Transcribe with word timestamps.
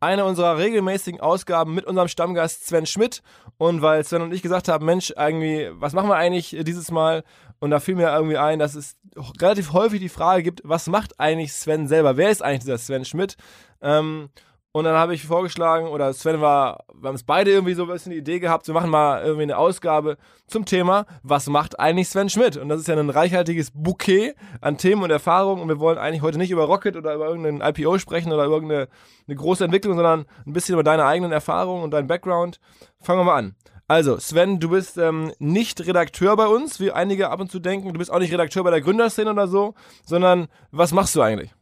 eine 0.00 0.24
unserer 0.24 0.56
regelmäßigen 0.56 1.20
Ausgaben 1.20 1.74
mit 1.74 1.84
unserem 1.84 2.08
Stammgast 2.08 2.66
Sven 2.66 2.86
Schmidt. 2.86 3.22
Und 3.58 3.82
weil 3.82 4.02
Sven 4.04 4.22
und 4.22 4.32
ich 4.32 4.42
gesagt 4.42 4.68
haben, 4.68 4.86
Mensch, 4.86 5.12
irgendwie, 5.16 5.70
was 5.74 5.92
machen 5.92 6.08
wir 6.08 6.16
eigentlich 6.16 6.56
dieses 6.62 6.90
Mal? 6.90 7.22
Und 7.58 7.70
da 7.70 7.78
fiel 7.78 7.94
mir 7.94 8.10
irgendwie 8.10 8.38
ein, 8.38 8.58
dass 8.58 8.74
es 8.74 8.96
relativ 9.40 9.74
häufig 9.74 10.00
die 10.00 10.08
Frage 10.08 10.42
gibt, 10.42 10.62
was 10.64 10.86
macht 10.86 11.20
eigentlich 11.20 11.52
Sven 11.52 11.86
selber? 11.86 12.16
Wer 12.16 12.30
ist 12.30 12.42
eigentlich 12.42 12.60
dieser 12.60 12.78
Sven 12.78 13.04
Schmidt? 13.04 13.36
Ähm, 13.82 14.30
und 14.72 14.84
dann 14.84 14.94
habe 14.94 15.14
ich 15.14 15.26
vorgeschlagen, 15.26 15.88
oder 15.88 16.12
Sven 16.12 16.40
war, 16.40 16.84
wir 16.94 17.08
haben 17.08 17.16
es 17.16 17.24
beide 17.24 17.50
irgendwie 17.50 17.74
so 17.74 17.82
ein 17.82 17.88
bisschen 17.88 18.12
die 18.12 18.18
Idee 18.18 18.38
gehabt, 18.38 18.68
wir 18.68 18.74
machen 18.74 18.90
mal 18.90 19.20
irgendwie 19.22 19.42
eine 19.42 19.58
Ausgabe 19.58 20.16
zum 20.46 20.64
Thema, 20.64 21.06
was 21.24 21.48
macht 21.48 21.80
eigentlich 21.80 22.08
Sven 22.08 22.28
Schmidt? 22.28 22.56
Und 22.56 22.68
das 22.68 22.80
ist 22.80 22.86
ja 22.86 22.96
ein 22.96 23.10
reichhaltiges 23.10 23.72
Bouquet 23.74 24.34
an 24.60 24.78
Themen 24.78 25.02
und 25.02 25.10
Erfahrungen. 25.10 25.62
Und 25.62 25.68
wir 25.68 25.80
wollen 25.80 25.98
eigentlich 25.98 26.22
heute 26.22 26.38
nicht 26.38 26.52
über 26.52 26.64
Rocket 26.64 26.96
oder 26.96 27.14
über 27.14 27.26
irgendeinen 27.26 27.62
IPO 27.62 27.98
sprechen 27.98 28.32
oder 28.32 28.44
über 28.44 28.54
irgendeine 28.54 28.88
eine 29.26 29.36
große 29.36 29.64
Entwicklung, 29.64 29.96
sondern 29.96 30.26
ein 30.46 30.52
bisschen 30.52 30.74
über 30.74 30.84
deine 30.84 31.04
eigenen 31.04 31.32
Erfahrungen 31.32 31.82
und 31.82 31.90
deinen 31.90 32.06
Background. 32.06 32.60
Fangen 33.00 33.20
wir 33.20 33.24
mal 33.24 33.38
an. 33.38 33.56
Also, 33.88 34.18
Sven, 34.18 34.60
du 34.60 34.70
bist 34.70 34.98
ähm, 34.98 35.32
nicht 35.40 35.84
Redakteur 35.84 36.36
bei 36.36 36.46
uns, 36.46 36.78
wie 36.78 36.92
einige 36.92 37.30
ab 37.30 37.40
und 37.40 37.50
zu 37.50 37.58
denken. 37.58 37.92
Du 37.92 37.98
bist 37.98 38.12
auch 38.12 38.20
nicht 38.20 38.32
Redakteur 38.32 38.62
bei 38.62 38.70
der 38.70 38.82
Gründerszene 38.82 39.32
oder 39.32 39.48
so, 39.48 39.74
sondern 40.04 40.46
was 40.70 40.92
machst 40.92 41.16
du 41.16 41.22
eigentlich? 41.22 41.52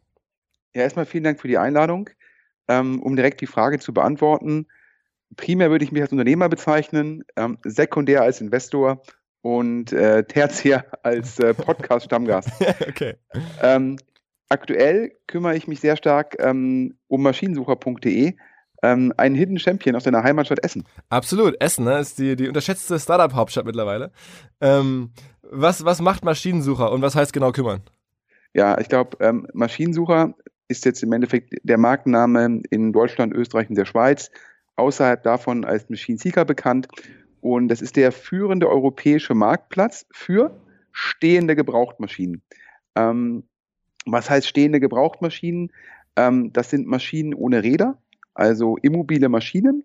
Ja, 0.74 0.82
erstmal 0.82 1.06
vielen 1.06 1.24
Dank 1.24 1.40
für 1.40 1.48
die 1.48 1.56
Einladung 1.56 2.10
ähm, 2.68 3.02
um 3.02 3.16
direkt 3.16 3.40
die 3.40 3.46
Frage 3.46 3.78
zu 3.78 3.92
beantworten. 3.92 4.66
Primär 5.36 5.70
würde 5.70 5.84
ich 5.84 5.92
mich 5.92 6.02
als 6.02 6.12
Unternehmer 6.12 6.48
bezeichnen, 6.48 7.24
ähm, 7.36 7.58
sekundär 7.64 8.22
als 8.22 8.40
Investor 8.40 9.02
und 9.42 9.92
äh, 9.92 10.24
tertiär 10.24 10.86
als 11.02 11.38
äh, 11.38 11.54
Podcast-Stammgast. 11.54 12.50
okay. 12.88 13.14
Ähm, 13.62 13.98
aktuell 14.48 15.12
kümmere 15.26 15.56
ich 15.56 15.68
mich 15.68 15.80
sehr 15.80 15.96
stark 15.96 16.36
ähm, 16.38 16.98
um 17.08 17.22
maschinensucher.de, 17.22 18.34
ähm, 18.82 19.12
ein 19.16 19.34
Hidden 19.34 19.58
Champion 19.58 19.96
aus 19.96 20.04
deiner 20.04 20.22
Heimatstadt 20.22 20.64
Essen. 20.64 20.84
Absolut, 21.08 21.60
Essen 21.60 21.84
ne, 21.84 21.98
ist 21.98 22.18
die, 22.18 22.36
die 22.36 22.48
unterschätzte 22.48 22.98
Startup-Hauptstadt 22.98 23.66
mittlerweile. 23.66 24.12
Ähm, 24.60 25.12
was, 25.42 25.84
was 25.84 26.00
macht 26.00 26.24
Maschinensucher 26.24 26.92
und 26.92 27.02
was 27.02 27.14
heißt 27.14 27.32
genau 27.32 27.52
kümmern? 27.52 27.82
Ja, 28.54 28.78
ich 28.78 28.88
glaube, 28.88 29.16
ähm, 29.20 29.46
Maschinensucher 29.52 30.34
ist 30.68 30.84
jetzt 30.84 31.02
im 31.02 31.12
Endeffekt 31.12 31.54
der 31.62 31.78
Markenname 31.78 32.62
in 32.70 32.92
Deutschland, 32.92 33.34
Österreich 33.34 33.68
und 33.68 33.76
der 33.76 33.86
Schweiz, 33.86 34.30
außerhalb 34.76 35.22
davon 35.22 35.64
als 35.64 35.88
Machine 35.88 36.18
Seeker 36.18 36.44
bekannt. 36.44 36.88
Und 37.40 37.68
das 37.68 37.82
ist 37.82 37.96
der 37.96 38.12
führende 38.12 38.68
europäische 38.68 39.34
Marktplatz 39.34 40.06
für 40.12 40.60
stehende 40.92 41.56
Gebrauchtmaschinen. 41.56 42.42
Ähm, 42.94 43.44
was 44.06 44.28
heißt 44.30 44.46
stehende 44.46 44.80
Gebrauchtmaschinen? 44.80 45.72
Ähm, 46.16 46.52
das 46.52 46.70
sind 46.70 46.86
Maschinen 46.86 47.34
ohne 47.34 47.62
Räder, 47.62 47.98
also 48.34 48.76
immobile 48.82 49.28
Maschinen. 49.28 49.84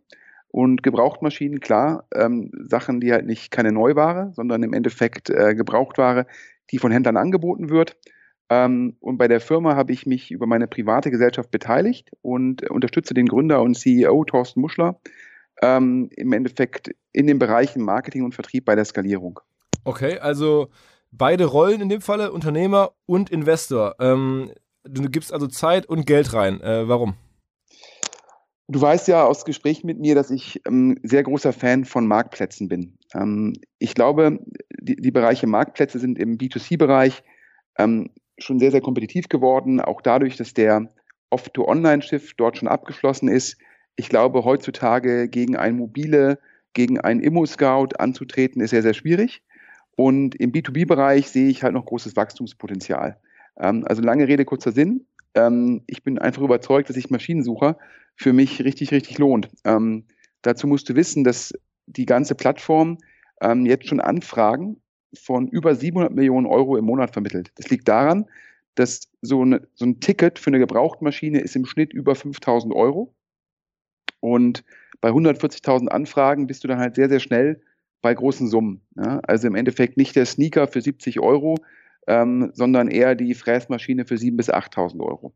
Und 0.49 0.83
Gebrauchtmaschinen, 0.83 1.59
klar, 1.61 2.05
ähm, 2.13 2.51
Sachen, 2.67 2.99
die 2.99 3.11
halt 3.11 3.25
nicht 3.25 3.49
keine 3.49 3.71
Neuware, 3.71 4.31
sondern 4.35 4.61
im 4.61 4.73
Endeffekt 4.73 5.31
äh, 5.31 5.55
Gebrauchtware, 5.55 6.27
die 6.69 6.77
von 6.77 6.91
Händlern 6.91 7.17
angeboten 7.17 7.69
wird. 7.71 7.97
Ähm, 8.53 8.95
und 8.99 9.17
bei 9.17 9.27
der 9.27 9.41
Firma 9.41 9.75
habe 9.75 9.93
ich 9.93 10.05
mich 10.05 10.29
über 10.29 10.45
meine 10.45 10.67
private 10.67 11.09
Gesellschaft 11.09 11.49
beteiligt 11.49 12.11
und 12.21 12.69
unterstütze 12.69 13.15
den 13.15 13.27
Gründer 13.27 13.61
und 13.61 13.75
CEO 13.75 14.23
Thorsten 14.25 14.61
Muschler 14.61 14.99
ähm, 15.63 16.09
im 16.15 16.33
Endeffekt 16.33 16.91
in 17.13 17.25
den 17.25 17.39
Bereichen 17.39 17.83
Marketing 17.83 18.23
und 18.23 18.35
Vertrieb 18.35 18.65
bei 18.65 18.75
der 18.75 18.85
Skalierung. 18.85 19.39
Okay, 19.85 20.19
also 20.19 20.69
beide 21.11 21.45
Rollen 21.45 21.81
in 21.81 21.89
dem 21.89 22.01
Falle, 22.01 22.31
Unternehmer 22.31 22.91
und 23.07 23.31
Investor. 23.31 23.95
Ähm, 23.99 24.51
du 24.83 25.09
gibst 25.09 25.33
also 25.33 25.47
Zeit 25.47 25.87
und 25.87 26.05
Geld 26.05 26.33
rein. 26.33 26.61
Äh, 26.61 26.87
warum? 26.87 27.15
Du 28.67 28.79
weißt 28.79 29.07
ja 29.07 29.25
aus 29.25 29.45
Gesprächen 29.45 29.87
mit 29.87 29.99
mir, 29.99 30.13
dass 30.13 30.29
ich 30.29 30.61
ähm, 30.67 30.99
sehr 31.01 31.23
großer 31.23 31.53
Fan 31.53 31.85
von 31.85 32.05
Marktplätzen 32.05 32.67
bin. 32.67 32.97
Ähm, 33.15 33.53
ich 33.79 33.95
glaube, 33.95 34.39
die, 34.79 34.95
die, 34.95 35.11
Bereiche 35.11 35.47
Marktplätze 35.47 35.97
sind 35.97 36.19
im 36.19 36.37
B2C-Bereich 36.37 37.23
ähm, 37.77 38.09
schon 38.37 38.59
sehr, 38.59 38.71
sehr 38.71 38.81
kompetitiv 38.81 39.29
geworden, 39.29 39.79
auch 39.79 40.01
dadurch, 40.01 40.37
dass 40.37 40.53
der 40.53 40.89
Off-to-Online-Shift 41.29 42.39
dort 42.39 42.57
schon 42.57 42.67
abgeschlossen 42.67 43.27
ist. 43.27 43.57
Ich 43.95 44.09
glaube, 44.09 44.43
heutzutage 44.43 45.27
gegen 45.27 45.55
ein 45.55 45.77
mobile, 45.77 46.39
gegen 46.73 46.99
ein 46.99 47.19
Immo-Scout 47.19 47.95
anzutreten, 47.97 48.61
ist 48.61 48.71
sehr, 48.71 48.81
sehr 48.81 48.93
schwierig. 48.93 49.43
Und 49.95 50.35
im 50.35 50.51
B2B-Bereich 50.51 51.29
sehe 51.29 51.49
ich 51.49 51.63
halt 51.63 51.73
noch 51.73 51.85
großes 51.85 52.15
Wachstumspotenzial. 52.15 53.17
Ähm, 53.59 53.85
also 53.87 54.01
lange 54.01 54.27
Rede, 54.27 54.45
kurzer 54.45 54.71
Sinn. 54.71 55.05
Ähm, 55.35 55.83
ich 55.87 56.03
bin 56.03 56.17
einfach 56.17 56.41
überzeugt, 56.41 56.89
dass 56.89 56.95
sich 56.95 57.09
Maschinensucher 57.09 57.77
für 58.15 58.33
mich 58.33 58.63
richtig, 58.63 58.91
richtig 58.91 59.17
lohnt. 59.17 59.49
Ähm, 59.63 60.05
dazu 60.41 60.67
musst 60.67 60.89
du 60.89 60.95
wissen, 60.95 61.23
dass 61.23 61.53
die 61.85 62.05
ganze 62.05 62.35
Plattform 62.35 62.97
ähm, 63.41 63.65
jetzt 63.65 63.87
schon 63.87 63.99
Anfragen 63.99 64.81
von 65.13 65.47
über 65.47 65.75
700 65.75 66.13
Millionen 66.13 66.47
Euro 66.47 66.77
im 66.77 66.85
Monat 66.85 67.11
vermittelt. 67.11 67.51
Das 67.55 67.69
liegt 67.69 67.87
daran, 67.87 68.25
dass 68.75 69.09
so, 69.21 69.41
eine, 69.41 69.67
so 69.73 69.85
ein 69.85 69.99
Ticket 69.99 70.39
für 70.39 70.49
eine 70.49 70.59
Gebrauchtmaschine 70.59 71.39
ist 71.39 71.55
im 71.55 71.65
Schnitt 71.65 71.93
über 71.93 72.15
5000 72.15 72.73
Euro. 72.73 73.13
Und 74.19 74.63
bei 75.01 75.09
140.000 75.09 75.87
Anfragen 75.87 76.47
bist 76.47 76.63
du 76.63 76.67
dann 76.67 76.79
halt 76.79 76.95
sehr, 76.95 77.09
sehr 77.09 77.19
schnell 77.19 77.61
bei 78.01 78.13
großen 78.13 78.47
Summen. 78.47 78.81
Ja? 78.95 79.19
Also 79.19 79.47
im 79.47 79.55
Endeffekt 79.55 79.97
nicht 79.97 80.15
der 80.15 80.25
Sneaker 80.25 80.67
für 80.67 80.81
70 80.81 81.19
Euro, 81.19 81.57
ähm, 82.07 82.51
sondern 82.53 82.87
eher 82.87 83.15
die 83.15 83.33
Fräsmaschine 83.33 84.05
für 84.05 84.15
7.000 84.15 84.37
bis 84.37 84.49
8.000 84.49 85.01
Euro. 85.01 85.33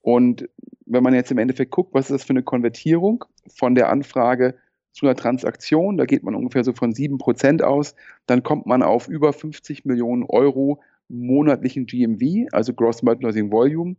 Und 0.00 0.48
wenn 0.86 1.02
man 1.02 1.14
jetzt 1.14 1.32
im 1.32 1.38
Endeffekt 1.38 1.72
guckt, 1.72 1.92
was 1.92 2.10
ist 2.10 2.20
das 2.20 2.24
für 2.24 2.30
eine 2.30 2.42
Konvertierung 2.42 3.24
von 3.48 3.74
der 3.74 3.90
Anfrage 3.90 4.54
zu 4.96 5.04
einer 5.04 5.14
Transaktion, 5.14 5.98
da 5.98 6.06
geht 6.06 6.22
man 6.22 6.34
ungefähr 6.34 6.64
so 6.64 6.72
von 6.72 6.94
7% 6.94 7.62
aus, 7.62 7.94
dann 8.26 8.42
kommt 8.42 8.64
man 8.64 8.82
auf 8.82 9.08
über 9.08 9.34
50 9.34 9.84
Millionen 9.84 10.24
Euro 10.24 10.80
monatlichen 11.08 11.84
GMV, 11.84 12.48
also 12.52 12.72
Gross 12.72 13.02
Merchandising 13.02 13.52
Volume. 13.52 13.96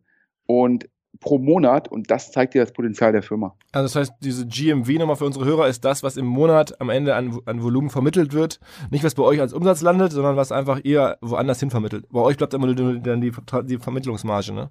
Und 0.48 0.90
pro 1.20 1.38
Monat 1.38 1.88
und 1.88 2.10
das 2.10 2.32
zeigt 2.32 2.54
dir 2.56 2.62
das 2.62 2.74
Potenzial 2.74 3.12
der 3.12 3.22
Firma. 3.22 3.56
Also 3.72 3.86
das 3.86 3.96
heißt, 3.96 4.14
diese 4.22 4.48
GMV 4.48 4.90
nochmal 5.00 5.16
für 5.16 5.26
unsere 5.26 5.46
Hörer 5.46 5.68
ist 5.68 5.86
das, 5.86 6.02
was 6.02 6.18
im 6.18 6.26
Monat 6.26 6.80
am 6.82 6.90
Ende 6.90 7.16
an, 7.16 7.40
an 7.46 7.62
Volumen 7.62 7.90
vermittelt 7.90 8.34
wird. 8.34 8.60
Nicht, 8.90 9.04
was 9.04 9.16
bei 9.16 9.24
euch 9.24 9.40
als 9.40 9.54
Umsatz 9.54 9.82
landet, 9.82 10.12
sondern 10.12 10.36
was 10.36 10.52
einfach 10.52 10.80
ihr 10.84 11.18
woanders 11.22 11.60
hin 11.60 11.70
vermittelt. 11.70 12.06
Bei 12.10 12.22
euch 12.22 12.38
bleibt 12.38 12.54
immer 12.54 12.74
dann 12.74 13.22
die, 13.22 13.32
die 13.66 13.78
Vermittlungsmarge, 13.78 14.52
ne? 14.52 14.70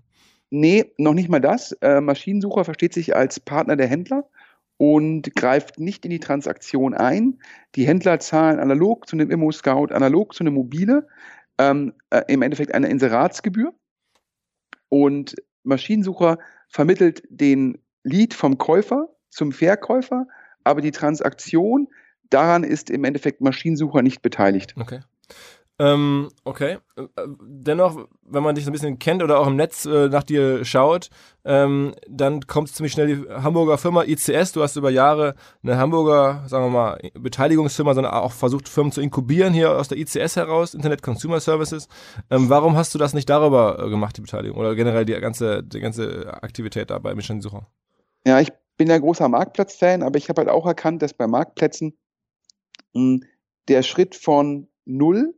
Nee, 0.50 0.92
noch 0.98 1.14
nicht 1.14 1.28
mal 1.28 1.40
das. 1.40 1.72
Äh, 1.80 2.00
Maschinensucher 2.00 2.64
versteht 2.64 2.94
sich 2.94 3.16
als 3.16 3.40
Partner 3.40 3.76
der 3.76 3.88
Händler 3.88 4.24
und 4.78 5.34
greift 5.34 5.78
nicht 5.78 6.04
in 6.04 6.10
die 6.10 6.20
Transaktion 6.20 6.94
ein. 6.94 7.38
Die 7.74 7.86
Händler 7.86 8.18
zahlen 8.18 8.58
analog 8.58 9.08
zu 9.08 9.16
einem 9.16 9.30
Immo-Scout, 9.30 9.88
analog 9.92 10.34
zu 10.34 10.42
einem 10.42 10.54
Mobile, 10.54 11.06
ähm, 11.58 11.94
äh, 12.10 12.22
im 12.28 12.42
Endeffekt 12.42 12.74
eine 12.74 12.88
Inseratsgebühr. 12.88 13.72
Und 14.88 15.34
Maschinensucher 15.64 16.38
vermittelt 16.68 17.22
den 17.28 17.78
Lead 18.02 18.34
vom 18.34 18.58
Käufer 18.58 19.08
zum 19.30 19.52
Verkäufer, 19.52 20.26
aber 20.64 20.80
die 20.80 20.92
Transaktion, 20.92 21.88
daran 22.30 22.64
ist 22.64 22.90
im 22.90 23.04
Endeffekt 23.04 23.40
Maschinensucher 23.40 24.02
nicht 24.02 24.22
beteiligt. 24.22 24.74
Okay. 24.76 25.00
Ähm, 25.78 26.30
okay. 26.44 26.78
Dennoch, 27.26 28.08
wenn 28.22 28.42
man 28.42 28.54
dich 28.54 28.64
so 28.64 28.70
ein 28.70 28.72
bisschen 28.72 28.98
kennt 28.98 29.22
oder 29.22 29.38
auch 29.38 29.46
im 29.46 29.56
Netz 29.56 29.84
äh, 29.84 30.08
nach 30.08 30.22
dir 30.22 30.64
schaut, 30.64 31.10
ähm, 31.44 31.94
dann 32.08 32.40
kommt 32.46 32.70
ziemlich 32.70 32.92
schnell 32.92 33.06
die 33.08 33.28
Hamburger 33.28 33.76
Firma 33.76 34.04
ICS. 34.04 34.52
Du 34.52 34.62
hast 34.62 34.76
über 34.76 34.90
Jahre 34.90 35.34
eine 35.62 35.76
Hamburger, 35.76 36.44
sagen 36.46 36.64
wir 36.64 36.70
mal, 36.70 36.98
Beteiligungsfirma, 37.14 37.92
sondern 37.92 38.14
auch 38.14 38.32
versucht, 38.32 38.70
Firmen 38.70 38.90
zu 38.90 39.02
inkubieren 39.02 39.52
hier 39.52 39.76
aus 39.76 39.88
der 39.88 39.98
ICS 39.98 40.36
heraus, 40.36 40.72
Internet 40.72 41.02
Consumer 41.02 41.40
Services. 41.40 41.88
Ähm, 42.30 42.48
warum 42.48 42.76
hast 42.76 42.94
du 42.94 42.98
das 42.98 43.12
nicht 43.12 43.28
darüber 43.28 43.78
äh, 43.78 43.90
gemacht, 43.90 44.16
die 44.16 44.22
Beteiligung? 44.22 44.58
Oder 44.58 44.74
generell 44.74 45.04
die 45.04 45.12
ganze, 45.20 45.62
die 45.62 45.80
ganze 45.80 46.42
Aktivität 46.42 46.88
da 46.88 46.98
bei 46.98 47.14
Mission 47.14 47.42
Sucher? 47.42 47.66
Ja, 48.26 48.40
ich 48.40 48.50
bin 48.78 48.88
ja 48.88 48.96
großer 48.98 49.28
Marktplatz-Fan, 49.28 50.02
aber 50.02 50.16
ich 50.16 50.30
habe 50.30 50.40
halt 50.40 50.48
auch 50.48 50.66
erkannt, 50.66 51.02
dass 51.02 51.12
bei 51.12 51.26
Marktplätzen 51.26 51.98
mh, 52.94 53.00
hm, 53.02 53.24
der 53.68 53.82
Schritt 53.82 54.14
von 54.14 54.68
null 54.86 55.34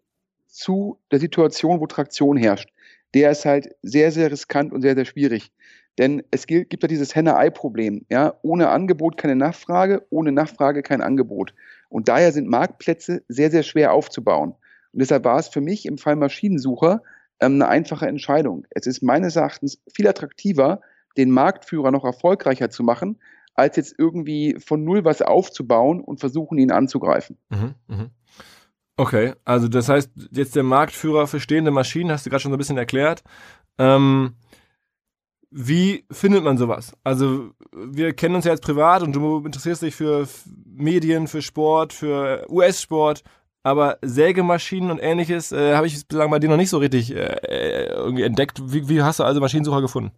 zu 0.49 0.99
der 1.11 1.21
Situation, 1.21 1.81
wo 1.81 1.87
Traktion 1.87 2.37
herrscht, 2.37 2.71
der 3.15 3.31
ist 3.31 3.45
halt 3.45 3.75
sehr, 3.83 4.11
sehr 4.11 4.31
riskant 4.31 4.73
und 4.73 4.83
sehr, 4.83 4.95
sehr 4.95 5.05
schwierig. 5.05 5.53
Denn 5.99 6.23
es 6.31 6.47
gibt 6.47 6.83
ja 6.83 6.89
dieses 6.89 7.15
Henne-Ei-Problem. 7.15 8.07
Ja? 8.09 8.35
Ohne 8.43 8.69
Angebot 8.69 9.17
keine 9.17 9.35
Nachfrage, 9.35 10.07
ohne 10.11 10.31
Nachfrage 10.33 10.83
kein 10.83 11.01
Angebot. 11.01 11.55
Und 11.89 12.09
daher 12.09 12.33
sind 12.33 12.49
Marktplätze 12.49 13.23
sehr, 13.29 13.51
sehr 13.51 13.63
schwer 13.65 13.93
aufzubauen. 13.93 14.55
Und 14.93 15.01
deshalb 15.01 15.25
war 15.25 15.39
es 15.39 15.49
für 15.49 15.61
mich 15.61 15.87
im 15.87 15.99
Fall 15.99 16.17
Maschinensucher 16.17 17.03
ähm, 17.41 17.55
eine 17.55 17.69
einfache 17.69 18.07
Entscheidung. 18.07 18.65
Es 18.71 18.87
ist 18.87 19.03
meines 19.03 19.37
Erachtens 19.37 19.81
viel 19.93 20.07
attraktiver, 20.07 20.81
den 21.17 21.31
Marktführer 21.31 21.91
noch 21.91 22.05
erfolgreicher 22.05 22.71
zu 22.71 22.85
machen, 22.85 23.19
als 23.55 23.77
jetzt 23.77 23.95
irgendwie 23.99 24.57
von 24.65 24.85
null 24.85 25.05
was 25.05 25.21
aufzubauen 25.21 26.01
und 26.01 26.21
versuchen, 26.21 26.59
ihn 26.59 26.71
anzugreifen. 26.71 27.37
Mhm, 27.49 27.75
mh. 27.89 28.11
Okay, 28.99 29.35
also 29.45 29.69
das 29.69 29.89
heißt, 29.89 30.11
jetzt 30.33 30.57
der 30.57 30.65
Marktführer 30.65 31.29
für 31.29 31.39
stehende 31.39 31.71
Maschinen, 31.71 32.11
hast 32.11 32.27
du 32.27 32.31
gerade 32.31 32.41
schon 32.41 32.51
so 32.51 32.57
ein 32.57 32.59
bisschen 32.59 32.79
erklärt. 32.79 33.23
Ähm, 33.79 34.35
wie 35.53 36.05
findet 36.11 36.43
man 36.43 36.59
sowas? 36.59 36.95
Also, 37.05 37.53
wir 37.73 38.13
kennen 38.13 38.35
uns 38.35 38.45
ja 38.45 38.51
jetzt 38.51 38.65
privat 38.65 39.05
und 39.05 39.15
du 39.15 39.39
interessierst 39.47 39.83
dich 39.83 39.95
für 39.95 40.27
Medien, 40.67 41.29
für 41.29 41.43
Sport, 41.43 41.93
für 41.93 42.45
US-Sport, 42.51 43.23
aber 43.63 43.99
Sägemaschinen 44.03 44.91
und 44.91 44.99
ähnliches 44.99 45.53
äh, 45.53 45.77
habe 45.77 45.87
ich 45.87 46.05
bislang 46.09 46.33
bei 46.33 46.41
dir 46.41 46.51
noch 46.51 46.57
nicht 46.57 46.71
so 46.71 46.79
richtig 46.79 47.15
äh, 47.15 47.37
äh, 47.45 47.87
irgendwie 47.91 48.25
entdeckt. 48.25 48.61
Wie, 48.65 48.89
wie, 48.89 49.01
hast 49.01 49.21
du 49.21 49.25
also 49.25 49.41
Maschinensucher 49.41 49.81
gefunden? 49.81 50.11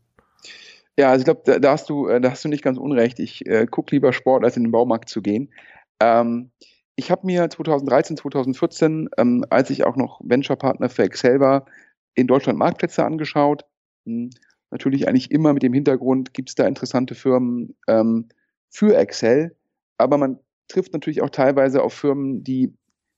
Ja, 0.99 1.11
also 1.11 1.21
ich 1.21 1.27
glaube, 1.27 1.43
da, 1.45 1.59
da, 1.59 1.73
hast 1.73 1.91
du, 1.91 2.09
äh, 2.09 2.19
da 2.19 2.31
hast 2.31 2.47
du 2.47 2.49
nicht 2.49 2.65
ganz 2.65 2.79
unrecht. 2.79 3.19
Ich 3.19 3.45
äh, 3.47 3.67
gucke 3.67 3.95
lieber 3.95 4.15
Sport, 4.15 4.43
als 4.43 4.57
in 4.57 4.65
den 4.65 4.73
Baumarkt 4.73 5.11
zu 5.11 5.21
gehen. 5.21 5.53
Ähm, 6.01 6.51
ich 6.97 7.11
habe 7.11 7.27
mir 7.27 7.49
2013, 7.49 8.17
2014, 8.17 9.09
ähm, 9.17 9.45
als 9.51 9.71
ich 9.71 9.85
auch 9.85 9.97
noch 9.97 10.21
Venture-Partner 10.23 10.89
für 10.89 11.05
Excel 11.05 11.41
war, 11.41 11.67
in 12.15 12.27
Deutschland 12.27 12.59
Marktplätze 12.59 13.05
angeschaut. 13.05 13.65
Hm, 14.07 14.31
natürlich 14.71 15.09
eigentlich 15.09 15.31
immer 15.31 15.53
mit 15.53 15.63
dem 15.63 15.73
Hintergrund, 15.73 16.35
gibt 16.35 16.51
es 16.51 16.55
da 16.55 16.67
interessante 16.67 17.15
Firmen 17.15 17.77
ähm, 17.89 18.29
für 18.69 18.97
Excel, 18.97 19.57
aber 19.99 20.19
man 20.19 20.39
trifft 20.69 20.93
natürlich 20.93 21.23
auch 21.23 21.31
teilweise 21.31 21.83
auf 21.83 21.93
Firmen, 21.93 22.45
die, 22.45 22.75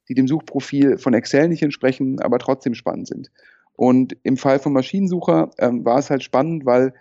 die 0.09 0.15
dem 0.15 0.27
Suchprofil 0.27 0.99
von 0.99 1.15
Excel 1.15 1.49
nicht 1.49 1.63
entsprechen, 1.63 2.21
aber 2.21 2.39
trotzdem 2.39 2.75
spannend 2.75 3.09
sind. 3.09 3.31
Und 3.75 4.17
im 4.23 4.37
Fall 4.37 4.59
von 4.59 4.73
Maschinensucher 4.73 5.51
ähm, 5.59 5.85
war 5.85 5.99
es 5.99 6.11
halt 6.11 6.23
spannend, 6.23 6.65
weil 6.67 6.95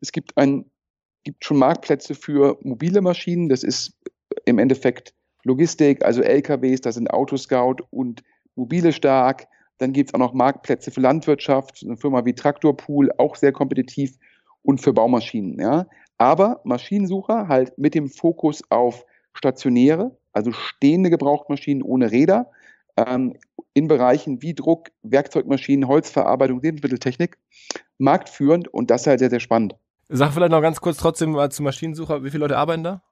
es 0.00 0.12
gibt 0.12 0.36
ein, 0.36 0.70
gibt 1.24 1.44
schon 1.44 1.58
Marktplätze 1.58 2.14
für 2.14 2.58
mobile 2.62 3.00
Maschinen. 3.00 3.48
Das 3.48 3.62
ist 3.62 3.92
im 4.44 4.58
Endeffekt 4.58 5.14
Logistik, 5.44 6.04
also 6.04 6.22
LKWs, 6.22 6.80
da 6.80 6.92
sind 6.92 7.10
Autoscout 7.10 7.76
und 7.90 8.22
mobile 8.54 8.92
stark. 8.92 9.46
Dann 9.78 9.92
gibt 9.92 10.10
es 10.10 10.14
auch 10.14 10.18
noch 10.18 10.34
Marktplätze 10.34 10.90
für 10.90 11.00
Landwirtschaft, 11.00 11.82
eine 11.84 11.96
Firma 11.96 12.24
wie 12.24 12.34
Traktorpool, 12.34 13.10
auch 13.16 13.36
sehr 13.36 13.52
kompetitiv 13.52 14.18
und 14.62 14.80
für 14.80 14.92
Baumaschinen. 14.92 15.60
Ja. 15.60 15.86
Aber 16.18 16.60
Maschinensucher 16.64 17.48
halt 17.48 17.78
mit 17.78 17.94
dem 17.94 18.08
Fokus 18.08 18.62
auf 18.70 19.06
stationäre, 19.32 20.16
also 20.32 20.52
stehende 20.52 21.10
Gebrauchtmaschinen 21.10 21.82
ohne 21.82 22.10
Räder, 22.10 22.50
ähm, 22.96 23.34
in 23.74 23.86
Bereichen 23.86 24.42
wie 24.42 24.54
Druck, 24.54 24.88
Werkzeugmaschinen, 25.02 25.86
Holzverarbeitung, 25.86 26.60
Lebensmitteltechnik, 26.60 27.38
marktführend 27.98 28.66
und 28.68 28.90
das 28.90 29.06
halt 29.06 29.20
sehr, 29.20 29.30
sehr 29.30 29.40
spannend. 29.40 29.76
Sag 30.08 30.32
vielleicht 30.32 30.50
noch 30.50 30.62
ganz 30.62 30.80
kurz 30.80 30.96
trotzdem 30.96 31.32
mal 31.32 31.50
zu 31.50 31.62
Maschinensucher, 31.62 32.24
wie 32.24 32.30
viele 32.30 32.40
Leute 32.40 32.56
arbeiten 32.56 32.82
da? 32.82 33.02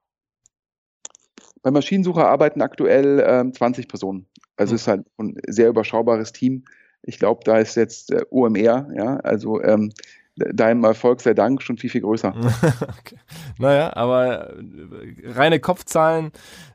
Bei 1.67 1.71
Maschinensucher 1.71 2.29
arbeiten 2.29 2.61
aktuell 2.61 3.21
ähm, 3.27 3.53
20 3.53 3.89
Personen. 3.89 4.25
Also 4.55 4.71
mhm. 4.71 4.75
ist 4.77 4.87
halt 4.87 5.05
ein 5.17 5.35
sehr 5.47 5.67
überschaubares 5.67 6.31
Team. 6.31 6.63
Ich 7.01 7.19
glaube, 7.19 7.41
da 7.43 7.57
ist 7.57 7.75
jetzt 7.75 8.09
äh, 8.13 8.23
OMR, 8.29 8.87
ja, 8.95 9.17
also 9.17 9.61
ähm, 9.61 9.91
deinem 10.37 10.85
Erfolg 10.85 11.19
sei 11.19 11.33
Dank 11.33 11.61
schon 11.61 11.77
viel, 11.77 11.89
viel 11.89 11.99
größer. 11.99 12.33
okay. 12.99 13.17
Naja, 13.59 13.93
aber 13.97 14.53
äh, 14.53 15.29
reine 15.29 15.59
Kopfzahlen 15.59 16.31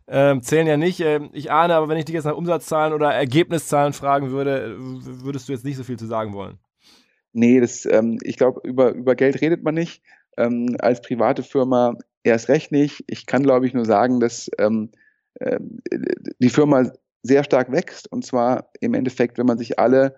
äh, 0.08 0.38
zählen 0.40 0.66
ja 0.66 0.76
nicht. 0.76 1.00
Äh, 1.00 1.20
ich 1.32 1.50
ahne, 1.50 1.74
aber 1.74 1.88
wenn 1.88 1.96
ich 1.96 2.04
dich 2.04 2.14
jetzt 2.14 2.26
nach 2.26 2.36
Umsatzzahlen 2.36 2.92
oder 2.92 3.14
Ergebniszahlen 3.14 3.94
fragen 3.94 4.30
würde, 4.30 4.76
würdest 4.78 5.48
du 5.48 5.54
jetzt 5.54 5.64
nicht 5.64 5.78
so 5.78 5.84
viel 5.84 5.98
zu 5.98 6.04
sagen 6.04 6.34
wollen. 6.34 6.58
Nee, 7.32 7.60
das, 7.60 7.86
ähm, 7.86 8.18
ich 8.22 8.36
glaube, 8.36 8.60
über, 8.62 8.92
über 8.92 9.14
Geld 9.14 9.40
redet 9.40 9.62
man 9.62 9.72
nicht. 9.72 10.02
Ähm, 10.36 10.76
als 10.80 11.00
private 11.00 11.42
Firma 11.42 11.94
erst 12.24 12.48
recht 12.48 12.72
nicht. 12.72 13.04
Ich 13.06 13.26
kann, 13.26 13.42
glaube 13.42 13.66
ich, 13.66 13.74
nur 13.74 13.84
sagen, 13.84 14.20
dass 14.20 14.50
ähm, 14.58 14.90
äh, 15.34 15.58
die 16.38 16.50
Firma 16.50 16.90
sehr 17.22 17.44
stark 17.44 17.70
wächst. 17.72 18.10
Und 18.10 18.24
zwar 18.24 18.70
im 18.80 18.94
Endeffekt, 18.94 19.38
wenn 19.38 19.46
man 19.46 19.58
sich 19.58 19.78
alle 19.78 20.16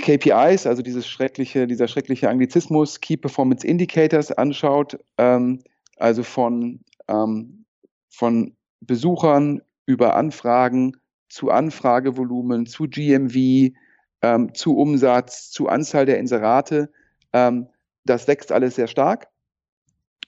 KPIs, 0.00 0.66
also 0.66 0.82
dieses 0.82 1.06
schreckliche, 1.06 1.66
dieser 1.66 1.88
schreckliche 1.88 2.28
Anglizismus, 2.28 3.00
Key 3.00 3.16
Performance 3.16 3.66
Indicators 3.66 4.32
anschaut, 4.32 4.98
ähm, 5.18 5.60
also 5.96 6.22
von, 6.22 6.80
ähm, 7.08 7.64
von 8.10 8.56
Besuchern 8.80 9.62
über 9.86 10.16
Anfragen 10.16 10.96
zu 11.28 11.50
Anfragevolumen, 11.50 12.66
zu 12.66 12.84
GMV, 12.88 13.72
ähm, 14.22 14.54
zu 14.54 14.76
Umsatz, 14.76 15.50
zu 15.50 15.68
Anzahl 15.68 16.06
der 16.06 16.18
Inserate, 16.18 16.90
ähm, 17.32 17.68
das 18.04 18.28
wächst 18.28 18.52
alles 18.52 18.76
sehr 18.76 18.88
stark. 18.88 19.28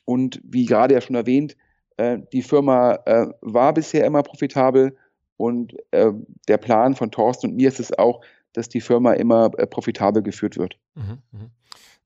Und 0.07 0.41
wie 0.43 0.65
gerade 0.65 0.95
ja 0.95 1.03
schon 1.03 1.17
erwähnt, 1.17 1.57
äh, 1.99 2.19
die 2.33 2.43
Firma 2.43 2.95
äh, 3.05 3.27
war 3.43 3.75
bisher 3.75 4.07
immer 4.07 4.23
profitabel 4.23 4.97
und 5.37 5.75
äh, 5.91 6.13
der 6.49 6.57
Plan 6.57 6.95
von 6.95 7.11
Thorsten 7.11 7.51
und 7.51 7.57
mir 7.57 7.69
ist 7.69 7.81
es 7.81 7.97
auch, 7.97 8.23
dass 8.55 8.71
die 8.71 8.81
Firma 8.81 9.13
immer 9.13 9.51
äh, 9.59 9.67
profitabel 9.67 10.23
geführt 10.23 10.57
wird. 10.57 10.79
Mhm, 10.95 11.19
mhm. 11.33 11.51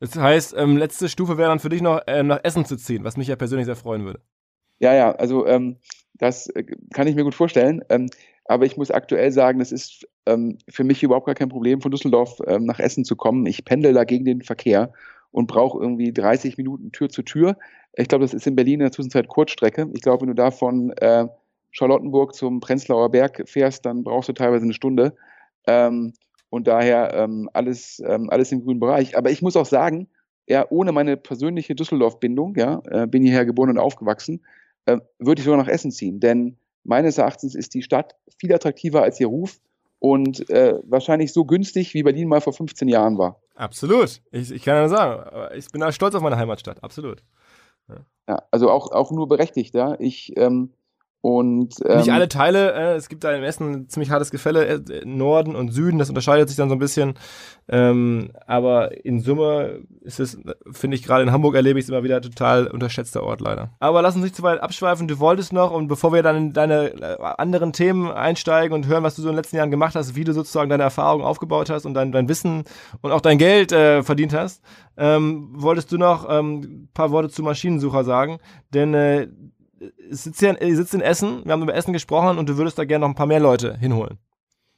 Das 0.01 0.17
heißt, 0.17 0.55
ähm, 0.57 0.77
letzte 0.77 1.09
Stufe 1.09 1.39
wäre 1.39 1.51
dann 1.51 1.61
für 1.61 1.69
dich 1.69 1.83
noch 1.83 2.01
äh, 2.07 2.23
nach 2.23 2.41
Essen 2.43 2.65
zu 2.65 2.77
ziehen, 2.77 3.05
was 3.05 3.17
mich 3.17 3.29
ja 3.29 3.37
persönlich 3.37 3.67
sehr 3.67 3.77
freuen 3.77 4.05
würde. 4.05 4.21
Ja, 4.81 4.95
ja, 4.95 5.13
also 5.13 5.47
ähm, 5.47 5.77
das 6.15 6.49
äh, 6.49 6.65
kann 6.93 7.07
ich 7.07 7.15
mir 7.15 7.25
gut 7.25 7.35
vorstellen. 7.35 7.83
Ähm, 7.89 8.09
aber 8.47 8.67
ich 8.67 8.77
muss 8.77 8.91
aktuell 8.91 9.31
sagen, 9.31 9.59
das 9.59 9.71
ist 9.71 10.09
ähm, 10.27 10.59
für 10.69 10.85
mich 10.85 11.03
überhaupt 11.03 11.27
gar 11.27 11.35
kein 11.35 11.51
Problem, 11.51 11.81
von 11.81 11.91
Düsseldorf 11.91 12.41
ähm, 12.47 12.65
nach 12.65 12.81
Essen 12.81 13.05
zu 13.05 13.15
kommen. 13.15 13.47
Ich 13.47 13.65
pendel 13.65 13.93
da 13.93 14.05
gegen 14.05 14.25
den 14.25 14.43
Verkehr 14.43 14.93
und 15.31 15.47
brauche 15.47 15.79
irgendwie 15.81 16.13
30 16.13 16.57
Minuten 16.57 16.93
Tür 16.93 17.11
zu 17.11 17.23
Tür. 17.23 17.57
Ich 17.95 18.09
glaube, 18.09 18.25
das 18.25 18.35
ist 18.35 18.47
in 18.47 18.57
Berlin 18.57 18.75
in 18.75 18.81
der 18.81 18.93
Zwischenzeit 18.93 19.29
Kurzstrecke. 19.29 19.89
Ich 19.93 20.03
glaube, 20.03 20.23
wenn 20.23 20.29
du 20.29 20.35
da 20.35 20.51
von 20.51 20.91
äh, 20.93 21.27
Charlottenburg 21.73 22.35
zum 22.35 22.61
Prenzlauer 22.61 23.11
Berg 23.11 23.43
fährst, 23.47 23.85
dann 23.87 24.05
brauchst 24.05 24.29
du 24.29 24.33
teilweise 24.33 24.65
eine 24.65 24.75
Stunde. 24.75 25.17
Ähm, 25.67 26.13
und 26.51 26.67
daher 26.67 27.15
ähm, 27.15 27.49
alles, 27.53 28.03
ähm, 28.05 28.29
alles 28.31 28.53
im 28.53 28.65
grünen 28.65 28.81
Bereich. 28.81 29.17
Aber 29.17 29.31
ich 29.31 29.43
muss 29.43 29.57
auch 29.57 29.67
sagen, 29.67 30.09
ja, 30.49 30.67
ohne 30.69 30.91
meine 30.91 31.17
persönliche 31.17 31.75
Düsseldorf-Bindung, 31.75 32.55
ja, 32.57 32.83
äh, 32.91 33.07
bin 33.07 33.23
hierher 33.23 33.47
geboren 33.47 33.71
und 33.71 33.79
aufgewachsen, 33.79 34.45
äh, 34.87 34.99
würde 35.19 35.41
ich 35.41 35.45
sogar 35.45 35.59
nach 35.59 35.69
Essen 35.69 35.93
ziehen. 35.93 36.19
Denn 36.19 36.57
meines 36.83 37.19
Erachtens 37.19 37.55
ist 37.55 37.75
die 37.75 37.83
Stadt 37.83 38.17
viel 38.37 38.53
attraktiver 38.53 39.03
als 39.03 39.21
ihr 39.21 39.29
Ruf 39.29 39.61
und 40.01 40.49
äh, 40.51 40.75
wahrscheinlich 40.83 41.33
so 41.33 41.45
günstig, 41.45 41.95
wie 41.95 42.03
Berlin 42.03 42.29
mal 42.29 42.41
vor 42.41 42.53
15 42.53 42.89
Jahren 42.89 43.17
war. 43.17 43.41
Absolut. 43.55 44.23
Ich, 44.33 44.51
ich 44.51 44.65
kann 44.65 44.75
ja 44.75 44.89
sagen, 44.89 45.57
ich 45.57 45.69
bin 45.71 45.83
da 45.83 45.93
stolz 45.93 46.15
auf 46.15 46.23
meine 46.23 46.39
Heimatstadt. 46.39 46.83
Absolut. 46.83 47.23
Ja, 48.29 48.43
also 48.51 48.71
auch, 48.71 48.93
auch 48.93 49.11
nur 49.11 49.29
berechtigt. 49.29 49.75
Ja. 49.75 49.97
Ich 49.99 50.37
ähm, 50.37 50.73
und, 51.23 51.75
ähm, 51.85 51.99
Nicht 51.99 52.11
alle 52.11 52.29
Teile, 52.29 52.73
äh, 52.73 52.95
es 52.95 53.11
gibt 53.11 53.25
da 53.25 53.33
im 53.33 53.43
Essen 53.43 53.73
ein 53.73 53.89
ziemlich 53.91 54.11
hartes 54.11 54.31
Gefälle, 54.31 54.67
äh, 54.67 55.05
Norden 55.05 55.55
und 55.55 55.71
Süden, 55.71 55.99
das 55.99 56.09
unterscheidet 56.09 56.49
sich 56.49 56.57
dann 56.57 56.71
so 56.71 56.77
ein 56.77 56.79
bisschen. 56.79 57.15
Ähm, 57.69 58.31
aber 58.47 59.05
in 59.05 59.21
Summe 59.21 59.83
ist 60.01 60.19
es, 60.19 60.39
finde 60.73 60.97
ich, 60.97 61.03
gerade 61.03 61.23
in 61.23 61.31
Hamburg 61.31 61.55
erlebe 61.55 61.79
ich 61.79 61.85
es 61.85 61.89
immer 61.91 62.03
wieder 62.03 62.23
total 62.23 62.69
unterschätzter 62.69 63.23
Ort 63.23 63.43
leider. 63.43 63.71
Aber 63.81 64.01
lass 64.01 64.15
uns 64.15 64.25
nicht 64.25 64.35
zu 64.35 64.43
weit 64.43 64.63
abschweifen, 64.63 65.09
du 65.09 65.19
wolltest 65.19 65.53
noch, 65.53 65.73
und 65.73 65.89
bevor 65.89 66.15
wir 66.15 66.23
dann 66.23 66.37
in 66.37 66.53
deine 66.55 66.95
äh, 66.95 67.17
anderen 67.21 67.75
Themen 67.75 68.11
einsteigen 68.11 68.75
und 68.75 68.87
hören, 68.87 69.05
was 69.05 69.15
du 69.15 69.21
so 69.21 69.29
in 69.29 69.35
den 69.35 69.41
letzten 69.41 69.57
Jahren 69.57 69.71
gemacht 69.71 69.95
hast, 69.95 70.17
wie 70.17 70.25
du 70.25 70.33
sozusagen 70.33 70.71
deine 70.71 70.85
Erfahrungen 70.85 71.25
aufgebaut 71.25 71.69
hast 71.69 71.85
und 71.85 71.93
dein, 71.93 72.13
dein 72.13 72.31
Wissen 72.31 72.65
und 73.03 73.13
auch 73.13 73.21
dein 73.21 73.37
Geld 73.37 73.73
äh, 73.73 74.03
verdient 74.03 74.33
hast, 74.33 74.63
ähm, 74.97 75.51
wolltest 75.53 75.93
du 75.93 75.99
noch 75.99 76.27
ähm, 76.31 76.61
ein 76.61 76.89
paar 76.95 77.11
Worte 77.11 77.29
zu 77.29 77.43
Maschinensucher 77.43 78.05
sagen, 78.05 78.39
denn 78.73 78.95
äh, 78.95 79.29
sitzt 80.11 80.41
hier, 80.41 80.61
ihr 80.61 80.77
sitzt 80.77 80.95
in 80.95 81.01
Essen, 81.01 81.45
wir 81.45 81.53
haben 81.53 81.63
über 81.63 81.75
Essen 81.75 81.93
gesprochen 81.93 82.39
und 82.39 82.49
du 82.49 82.57
würdest 82.57 82.79
da 82.79 82.85
gerne 82.85 83.03
noch 83.03 83.09
ein 83.09 83.15
paar 83.15 83.27
mehr 83.27 83.41
Leute 83.41 83.77
hinholen. 83.79 84.19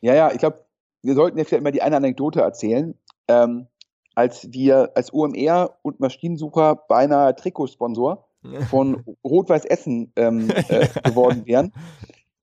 Ja, 0.01 0.15
ja, 0.15 0.33
ich 0.33 0.39
glaube, 0.39 0.65
wir 1.03 1.15
sollten 1.15 1.39
jetzt 1.39 1.49
vielleicht 1.49 1.65
mal 1.65 1.73
die 1.73 1.83
eine 1.83 1.97
Anekdote 1.97 2.41
erzählen. 2.41 2.95
Ähm, 3.29 3.67
als 4.15 4.53
wir 4.53 4.91
als 4.95 5.11
UMR 5.11 5.79
und 5.83 6.01
Maschinensucher 6.01 6.77
beinahe 6.89 7.35
Trikotsponsor 7.35 8.29
von 8.71 9.05
Rot-Weiß 9.25 9.65
Essen 9.65 10.13
ähm, 10.17 10.51
äh, 10.69 10.89
geworden 11.05 11.47
wären, 11.47 11.73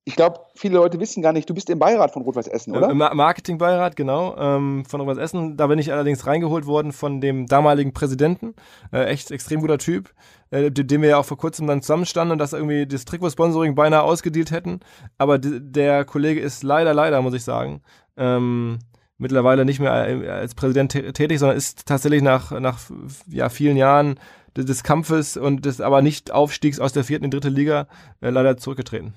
ich 0.09 0.15
glaube, 0.15 0.39
viele 0.55 0.77
Leute 0.77 0.99
wissen 0.99 1.21
gar 1.21 1.33
nicht, 1.33 1.47
du 1.47 1.53
bist 1.53 1.69
im 1.69 1.77
Beirat 1.77 2.11
von 2.11 2.23
Rot-Weiß 2.23 2.47
Essen, 2.47 2.75
oder? 2.75 2.89
Äh, 2.89 2.95
Marketingbeirat, 2.95 3.95
genau, 3.95 4.35
ähm, 4.37 4.83
von 4.85 5.01
Rot-Weiß 5.01 5.19
Essen. 5.19 5.55
Da 5.55 5.67
bin 5.67 5.77
ich 5.77 5.91
allerdings 5.91 6.25
reingeholt 6.25 6.65
worden 6.65 6.93
von 6.93 7.21
dem 7.21 7.45
damaligen 7.45 7.93
Präsidenten. 7.93 8.55
Äh, 8.91 9.03
echt 9.03 9.29
extrem 9.29 9.61
guter 9.61 9.77
Typ, 9.77 10.11
äh, 10.51 10.71
dem 10.71 11.01
wir 11.01 11.09
ja 11.09 11.17
auch 11.17 11.25
vor 11.25 11.37
kurzem 11.37 11.67
dann 11.67 11.81
zusammenstanden 11.81 12.33
und 12.33 12.39
das 12.39 12.53
irgendwie 12.53 12.85
das 12.85 13.05
Trikotsponsoring 13.05 13.75
beinahe 13.75 14.03
ausgedealt 14.03 14.51
hätten. 14.51 14.79
Aber 15.17 15.37
der 15.37 16.05
Kollege 16.05 16.39
ist 16.39 16.63
leider, 16.63 16.93
leider, 16.93 17.21
muss 17.21 17.33
ich 17.33 17.43
sagen, 17.43 17.81
ähm, 18.17 18.79
mittlerweile 19.17 19.65
nicht 19.65 19.79
mehr 19.79 19.91
als 19.91 20.55
Präsident 20.55 20.91
tätig, 20.91 21.39
sondern 21.39 21.57
ist 21.57 21.85
tatsächlich 21.85 22.21
nach, 22.21 22.51
nach 22.59 22.79
ja, 23.27 23.49
vielen 23.49 23.77
Jahren 23.77 24.19
des 24.55 24.83
Kampfes 24.83 25.37
und 25.37 25.65
des 25.65 25.81
aber 25.81 26.01
nicht 26.01 26.31
Aufstiegs 26.31 26.79
aus 26.79 26.93
der 26.93 27.03
vierten 27.03 27.25
in 27.25 27.31
die 27.31 27.37
dritte 27.37 27.49
Liga 27.49 27.87
äh, 28.21 28.29
leider 28.29 28.57
zurückgetreten. 28.57 29.13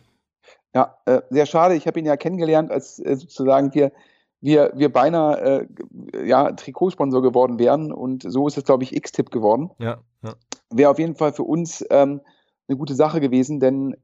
Ja, 0.74 0.96
äh, 1.06 1.22
sehr 1.30 1.46
schade. 1.46 1.74
Ich 1.74 1.86
habe 1.86 1.98
ihn 1.98 2.06
ja 2.06 2.16
kennengelernt, 2.16 2.70
als 2.70 2.98
äh, 2.98 3.16
sozusagen 3.16 3.74
wir 3.74 3.92
wir, 4.42 4.72
wir 4.74 4.92
beinahe 4.92 5.68
äh, 6.12 6.28
ja, 6.28 6.50
Trikotsponsor 6.52 7.22
geworden 7.22 7.58
wären 7.58 7.92
und 7.92 8.24
so 8.26 8.48
ist 8.48 8.58
es, 8.58 8.64
glaube 8.64 8.82
ich, 8.82 8.94
X-Tip 8.94 9.30
geworden. 9.30 9.70
Ja, 9.78 9.98
ja. 10.22 10.34
Wäre 10.76 10.90
auf 10.90 10.98
jeden 10.98 11.14
Fall 11.14 11.32
für 11.32 11.44
uns 11.44 11.84
ähm, 11.90 12.20
eine 12.68 12.78
gute 12.78 12.94
Sache 12.94 13.20
gewesen, 13.20 13.60
denn 13.60 13.92
äh, 13.92 13.96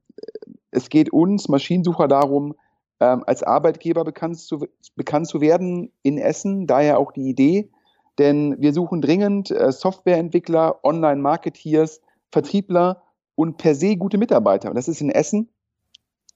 es 0.71 0.89
geht 0.89 1.11
uns 1.11 1.49
Maschinensucher 1.49 2.07
darum, 2.07 2.55
ähm, 2.99 3.23
als 3.25 3.43
Arbeitgeber 3.43 4.03
bekannt 4.03 4.39
zu, 4.39 4.67
bekannt 4.95 5.27
zu 5.27 5.41
werden 5.41 5.91
in 6.03 6.17
Essen, 6.17 6.67
daher 6.67 6.99
auch 6.99 7.11
die 7.11 7.29
Idee, 7.29 7.69
denn 8.17 8.55
wir 8.59 8.73
suchen 8.73 9.01
dringend 9.01 9.51
äh, 9.51 9.71
Softwareentwickler, 9.71 10.83
Online-Marketeers, 10.83 12.01
Vertriebler 12.31 13.01
und 13.35 13.57
per 13.57 13.73
se 13.73 13.95
gute 13.95 14.17
Mitarbeiter. 14.17 14.69
Und 14.69 14.75
das 14.75 14.87
ist 14.87 15.01
in 15.01 15.09
Essen 15.09 15.49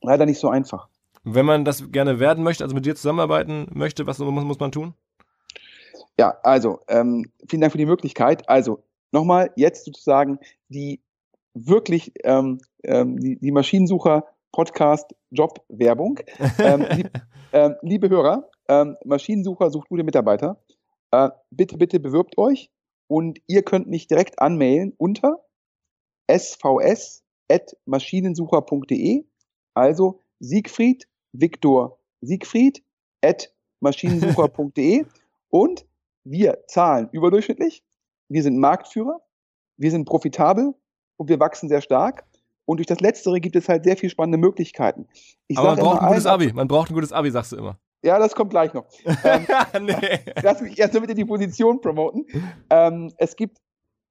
leider 0.02 0.26
nicht 0.26 0.40
so 0.40 0.50
einfach. 0.50 0.88
Wenn 1.26 1.46
man 1.46 1.66
das 1.66 1.92
gerne 1.92 2.20
werden 2.20 2.44
möchte, 2.44 2.64
also 2.64 2.76
mit 2.76 2.86
dir 2.86 2.96
zusammenarbeiten 2.96 3.68
möchte, 3.74 4.08
was 4.08 4.20
muss, 4.20 4.44
muss 4.44 4.60
man 4.60 4.72
tun? 4.72 4.94
Ja, 6.20 6.38
also 6.44 6.80
ähm, 6.88 7.32
vielen 7.48 7.62
Dank 7.62 7.72
für 7.72 7.78
die 7.78 7.86
Möglichkeit. 7.86 8.48
Also 8.48 8.84
nochmal 9.14 9.52
jetzt 9.56 9.86
sozusagen 9.86 10.40
die 10.70 11.02
wirklich 11.54 12.12
ähm, 12.24 12.60
ähm, 12.84 13.20
die, 13.20 13.38
die 13.40 13.52
Maschinensucher 13.52 14.26
Podcast 14.52 15.14
Job 15.32 15.64
Werbung. 15.70 16.20
ähm, 16.60 16.86
lieb, 16.96 17.10
ähm, 17.54 17.76
liebe 17.82 18.10
Hörer, 18.10 18.50
ähm, 18.68 18.98
Maschinensucher 19.06 19.70
sucht 19.70 19.88
gute 19.90 20.04
Mitarbeiter. 20.04 20.62
Äh, 21.12 21.30
bitte, 21.52 21.78
bitte 21.78 22.00
bewirbt 22.00 22.36
euch 22.38 22.72
und 23.08 23.40
ihr 23.48 23.64
könnt 23.64 23.88
mich 23.88 24.08
direkt 24.08 24.40
anmailen 24.40 24.94
unter 24.98 25.46
svs.maschinensucher.de. 26.28 29.26
Also 29.76 30.22
Siegfried 30.40 31.08
Viktor 31.34 32.00
Siegfried 32.22 32.84
at 33.22 33.54
maschinensucher.de 33.82 35.06
und 35.50 35.86
wir 36.24 36.64
zahlen 36.68 37.10
überdurchschnittlich, 37.12 37.84
wir 38.34 38.44
sind 38.44 38.58
Marktführer, 38.58 39.22
wir 39.78 39.92
sind 39.92 40.06
profitabel 40.06 40.74
und 41.18 41.30
wir 41.30 41.40
wachsen 41.40 41.70
sehr 41.70 41.82
stark. 41.82 42.26
Und 42.66 42.78
durch 42.78 42.88
das 42.88 43.02
Letztere 43.02 43.40
gibt 43.42 43.56
es 43.56 43.68
halt 43.68 43.84
sehr 43.84 43.98
viele 43.98 44.10
spannende 44.10 44.38
Möglichkeiten. 44.38 45.08
Ich 45.48 45.58
Aber 45.58 45.76
man 45.76 45.80
braucht 45.80 46.02
ein 46.02 46.08
gutes 46.08 46.26
Abi. 46.26 46.54
Man 46.54 46.68
braucht 46.68 46.90
ein 46.90 46.94
gutes 46.94 47.12
Abi, 47.12 47.30
sagst 47.30 47.52
du 47.52 47.58
immer. 47.58 47.78
Ja, 48.04 48.20
das 48.20 48.36
kommt 48.36 48.52
gleich 48.52 48.74
noch. 48.74 48.86
ähm, 49.24 49.46
nee. 49.86 50.20
Lass 50.42 50.62
mich 50.62 50.78
erst 50.80 50.94
mal 50.94 51.02
bitte 51.02 51.14
die 51.14 51.26
Position 51.26 51.82
promoten. 51.82 52.26
Ähm, 52.70 53.14
es 53.18 53.36
gibt 53.36 53.58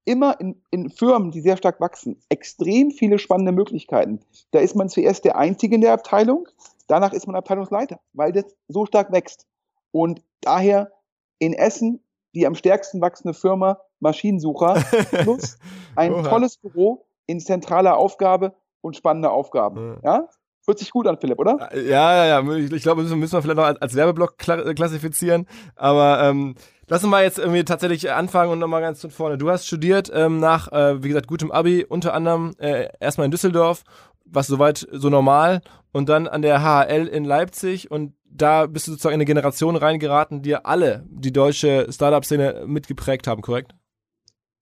immer 0.05 0.38
in, 0.41 0.62
in, 0.71 0.91
Firmen, 0.91 1.31
die 1.31 1.41
sehr 1.41 1.57
stark 1.57 1.81
wachsen, 1.81 2.21
extrem 2.29 2.91
viele 2.91 3.19
spannende 3.19 3.52
Möglichkeiten. 3.52 4.21
Da 4.50 4.61
ist 4.61 4.76
man 4.76 4.88
zuerst 4.88 5.25
der 5.25 5.37
Einzige 5.37 5.75
in 5.75 5.81
der 5.81 5.93
Abteilung, 5.93 6.49
danach 6.88 7.12
ist 7.12 7.26
man 7.26 7.37
Abteilungsleiter, 7.37 8.00
weil 8.12 8.33
das 8.33 8.45
so 8.69 8.85
stark 8.85 9.12
wächst. 9.12 9.47
Und 9.93 10.23
daher 10.41 10.93
in 11.38 11.55
Essen 11.55 12.02
die 12.35 12.47
am 12.47 12.55
stärksten 12.55 13.00
wachsende 13.00 13.35
Firma 13.35 13.81
Maschinensucher 14.03 14.75
plus 15.11 15.59
ein 15.97 16.13
Oha. 16.13 16.29
tolles 16.29 16.59
Büro 16.59 17.07
in 17.27 17.41
zentraler 17.41 17.97
Aufgabe 17.97 18.55
und 18.81 18.97
spannende 18.97 19.31
Aufgaben. 19.31 19.99
Ja. 20.03 20.15
ja? 20.15 20.29
Hört 20.65 20.79
sich 20.79 20.93
gut 20.93 21.09
an, 21.09 21.19
Philipp, 21.19 21.41
oder? 21.41 21.71
Ja, 21.75 22.25
ja, 22.25 22.41
ja. 22.41 22.53
Ich, 22.55 22.71
ich 22.71 22.83
glaube, 22.83 23.03
müssen, 23.03 23.19
müssen 23.19 23.33
wir 23.33 23.43
vielleicht 23.43 23.57
noch 23.57 23.81
als, 23.81 23.97
Werbeblock 23.97 24.39
klassifizieren. 24.39 25.49
Aber 25.75 26.23
ähm, 26.23 26.55
Lass 26.93 27.03
uns 27.03 27.11
mal 27.11 27.23
jetzt 27.23 27.39
irgendwie 27.39 27.65
tatsächlich 27.65 28.11
anfangen 28.11 28.53
und 28.53 28.59
nochmal 28.59 28.83
ganz 28.83 29.01
von 29.01 29.11
vorne. 29.11 29.39
Du 29.39 29.49
hast 29.49 29.67
studiert 29.67 30.11
ähm, 30.13 30.41
nach, 30.41 30.71
äh, 30.73 31.03
wie 31.03 31.09
gesagt, 31.09 31.27
gutem 31.27 31.51
Abi, 31.51 31.87
unter 31.89 32.13
anderem 32.13 32.53
äh, 32.59 32.89
erstmal 33.01 33.25
in 33.25 33.31
Düsseldorf, 33.31 33.85
was 34.27 34.47
soweit 34.47 34.87
so 34.93 35.09
normal, 35.09 35.63
und 35.93 36.11
dann 36.11 36.29
an 36.29 36.43
der 36.43 36.61
HHL 36.61 37.07
in 37.07 37.25
Leipzig 37.25 37.91
und 37.91 38.13
da 38.25 38.67
bist 38.67 38.89
du 38.89 38.93
sozusagen 38.93 39.15
in 39.15 39.21
eine 39.21 39.25
Generation 39.25 39.77
reingeraten, 39.77 40.43
die 40.43 40.55
alle 40.55 41.07
die 41.09 41.33
deutsche 41.33 41.87
Startup-Szene 41.91 42.65
mitgeprägt 42.67 43.27
haben, 43.27 43.41
korrekt? 43.41 43.75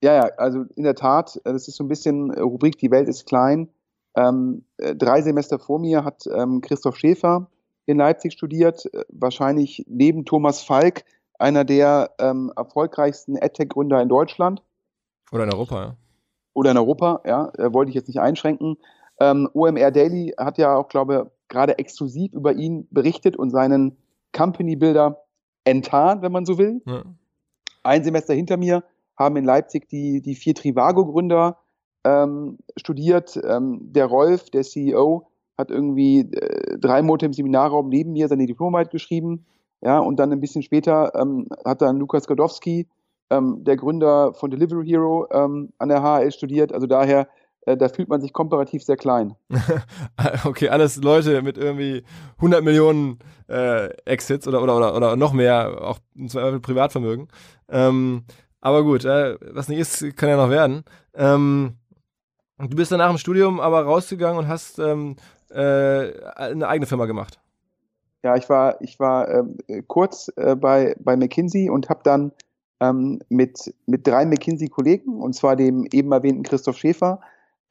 Ja, 0.02 0.14
ja, 0.14 0.30
also 0.37 0.64
in 0.76 0.85
der 0.85 0.95
Tat, 0.95 1.37
äh, 1.45 1.52
das 1.52 1.69
ist 1.69 1.76
so 1.76 1.85
ein 1.85 1.88
bisschen 1.88 2.30
äh, 2.30 2.40
Rubrik, 2.40 2.78
die 2.78 2.90
Welt 2.90 3.09
ist 3.09 3.26
klein. 3.26 3.69
Ähm, 4.16 4.64
äh, 4.78 4.95
drei 4.97 5.23
Semester 5.23 5.59
vor 5.59 5.78
mir 5.78 6.04
hat 6.04 6.25
ähm, 6.26 6.61
Christoph 6.61 6.97
Schäfer 6.97 7.49
in 7.87 7.99
Leipzig 7.99 8.33
studiert, 8.35 8.88
wahrscheinlich 9.09 9.85
neben 9.88 10.25
Thomas 10.25 10.62
Falk 10.62 11.04
einer 11.40 11.64
der 11.64 12.11
ähm, 12.21 12.52
erfolgreichsten 12.54 13.37
AdTech-Gründer 13.37 14.00
in 14.00 14.09
Deutschland. 14.09 14.62
Oder 15.33 15.45
in 15.45 15.52
Europa, 15.52 15.83
ja. 15.83 15.97
Oder 16.52 16.73
in 16.73 16.76
Europa, 16.76 17.23
ja, 17.25 17.50
äh, 17.57 17.73
wollte 17.73 17.88
ich 17.88 17.95
jetzt 17.95 18.09
nicht 18.09 18.21
einschränken. 18.21 18.76
Ähm, 19.19 19.49
OMR 19.54 19.90
Daily 19.90 20.35
hat 20.38 20.59
ja 20.59 20.76
auch, 20.76 20.88
glaube 20.88 21.14
ich, 21.14 21.49
gerade 21.49 21.78
exklusiv 21.78 22.33
über 22.33 22.52
ihn 22.52 22.87
berichtet 22.90 23.37
und 23.37 23.50
seinen 23.50 23.97
Company-Builder 24.33 25.25
enttarnt, 25.64 26.23
wenn 26.23 26.33
man 26.33 26.45
so 26.45 26.59
will. 26.59 26.83
Ja. 26.87 27.02
Ein 27.83 28.04
Semester 28.04 28.35
hinter 28.35 28.57
mir 28.57 28.85
haben 29.21 29.37
in 29.37 29.45
Leipzig 29.45 29.89
die, 29.89 30.23
die 30.23 30.35
vier 30.35 30.55
Trivago-Gründer 30.55 31.59
ähm, 32.05 32.59
studiert. 32.77 33.39
Ähm, 33.45 33.93
der 33.93 34.07
Rolf, 34.07 34.49
der 34.49 34.62
CEO, 34.62 35.29
hat 35.59 35.71
irgendwie 35.71 36.21
äh, 36.21 36.79
drei 36.79 37.03
Monate 37.03 37.27
im 37.27 37.35
Seminarraum 37.35 37.91
neben 37.91 38.12
mir 38.12 38.29
seine 38.29 38.47
Diplomarbeit 38.47 38.91
geschrieben. 38.91 39.45
Ja, 39.83 39.99
und 39.99 40.17
dann 40.17 40.33
ein 40.33 40.41
bisschen 40.41 40.62
später 40.62 41.15
ähm, 41.15 41.49
hat 41.65 41.83
dann 41.83 41.99
Lukas 41.99 42.27
Godowski, 42.27 42.89
ähm, 43.31 43.62
der 43.62 43.77
Gründer 43.77 44.33
von 44.33 44.50
Delivery 44.50 44.87
Hero, 44.87 45.27
ähm, 45.31 45.73
an 45.79 45.91
der 45.91 46.03
HL 46.03 46.33
studiert. 46.33 46.73
Also 46.73 46.87
daher, 46.87 47.29
äh, 47.67 47.77
da 47.77 47.91
fühlt 47.91 48.09
man 48.09 48.23
sich 48.23 48.33
komparativ 48.33 48.83
sehr 48.83 48.97
klein. 48.97 49.37
okay, 50.45 50.71
alles 50.71 50.97
Leute 50.97 51.43
mit 51.43 51.59
irgendwie 51.59 52.05
100 52.37 52.65
Millionen 52.65 53.19
äh, 53.49 53.89
Exits 54.07 54.49
oder, 54.49 54.62
oder, 54.62 54.77
oder, 54.79 54.97
oder 54.97 55.17
noch 55.17 55.35
mehr, 55.35 55.79
auch 55.83 55.99
im 56.15 56.29
Zweifel 56.29 56.61
Privatvermögen. 56.61 57.29
Ähm, 57.69 58.25
aber 58.61 58.83
gut, 58.83 59.05
äh, 59.05 59.37
was 59.55 59.69
nicht 59.69 59.79
ist, 59.79 60.17
kann 60.17 60.29
ja 60.29 60.37
noch 60.37 60.50
werden. 60.50 60.85
Ähm, 61.14 61.76
du 62.59 62.76
bist 62.76 62.93
dann 62.93 62.99
nach 62.99 63.09
dem 63.09 63.19
Studium 63.19 63.61
aber 63.61 63.83
rausgegangen 63.83 64.38
und 64.38 64.49
hast 64.49 64.79
ähm, 64.79 65.17
äh, 65.50 66.12
eine 66.37 66.69
eigene 66.69 66.87
Firma 66.87 67.07
gemacht. 67.07 67.40
Ja, 68.23 68.37
ich 68.37 68.49
war, 68.50 68.81
ich 68.83 69.00
war 69.00 69.29
ähm, 69.31 69.57
kurz 69.87 70.31
äh, 70.37 70.55
bei, 70.55 70.95
bei 70.99 71.17
McKinsey 71.17 71.71
und 71.71 71.88
habe 71.88 72.00
dann 72.05 72.33
ähm, 72.81 73.21
mit, 73.29 73.75
mit 73.87 74.07
drei 74.07 74.26
McKinsey-Kollegen, 74.26 75.21
und 75.21 75.35
zwar 75.35 75.57
dem 75.57 75.87
eben 75.93 76.12
erwähnten 76.12 76.43
Christoph 76.43 76.76
Schäfer, 76.76 77.21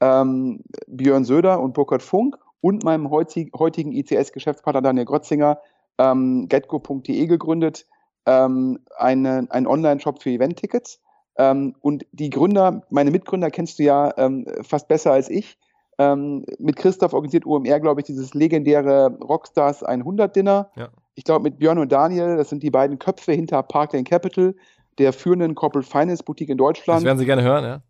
ähm, 0.00 0.62
Björn 0.88 1.24
Söder 1.24 1.60
und 1.60 1.74
Burkhard 1.74 2.02
Funk 2.02 2.36
und 2.60 2.84
meinem 2.84 3.10
heutig, 3.10 3.52
heutigen 3.56 3.92
ICS-Geschäftspartner 3.92 4.82
Daniel 4.82 5.04
Grotzinger 5.04 5.60
ähm, 5.98 6.48
getgo.de 6.48 7.26
gegründet, 7.26 7.86
ähm, 8.26 8.80
eine, 8.96 9.46
einen 9.50 9.66
Online-Shop 9.66 10.22
für 10.22 10.30
Event-Tickets. 10.30 11.00
Ähm, 11.36 11.74
und 11.80 12.06
die 12.12 12.30
Gründer, 12.30 12.82
meine 12.90 13.10
Mitgründer 13.10 13.50
kennst 13.50 13.78
du 13.78 13.84
ja 13.84 14.12
ähm, 14.16 14.46
fast 14.62 14.88
besser 14.88 15.12
als 15.12 15.30
ich. 15.30 15.58
Ähm, 15.98 16.44
mit 16.58 16.76
Christoph 16.76 17.12
organisiert 17.12 17.44
UMR, 17.44 17.78
glaube 17.80 18.00
ich, 18.00 18.06
dieses 18.06 18.34
legendäre 18.34 19.18
Rockstars 19.22 19.82
100 19.82 20.34
Dinner. 20.34 20.70
Ja. 20.76 20.88
Ich 21.14 21.24
glaube, 21.24 21.42
mit 21.42 21.58
Björn 21.58 21.78
und 21.78 21.92
Daniel, 21.92 22.36
das 22.36 22.48
sind 22.48 22.62
die 22.62 22.70
beiden 22.70 22.98
Köpfe 22.98 23.32
hinter 23.32 23.62
Parkland 23.62 24.08
Capital, 24.08 24.54
der 24.98 25.12
führenden 25.12 25.54
Corporate 25.54 25.88
Finance 25.88 26.22
Boutique 26.22 26.48
in 26.48 26.56
Deutschland. 26.56 27.00
Das 27.00 27.04
werden 27.04 27.18
Sie 27.18 27.26
gerne 27.26 27.42
hören, 27.42 27.64
ja. 27.64 27.82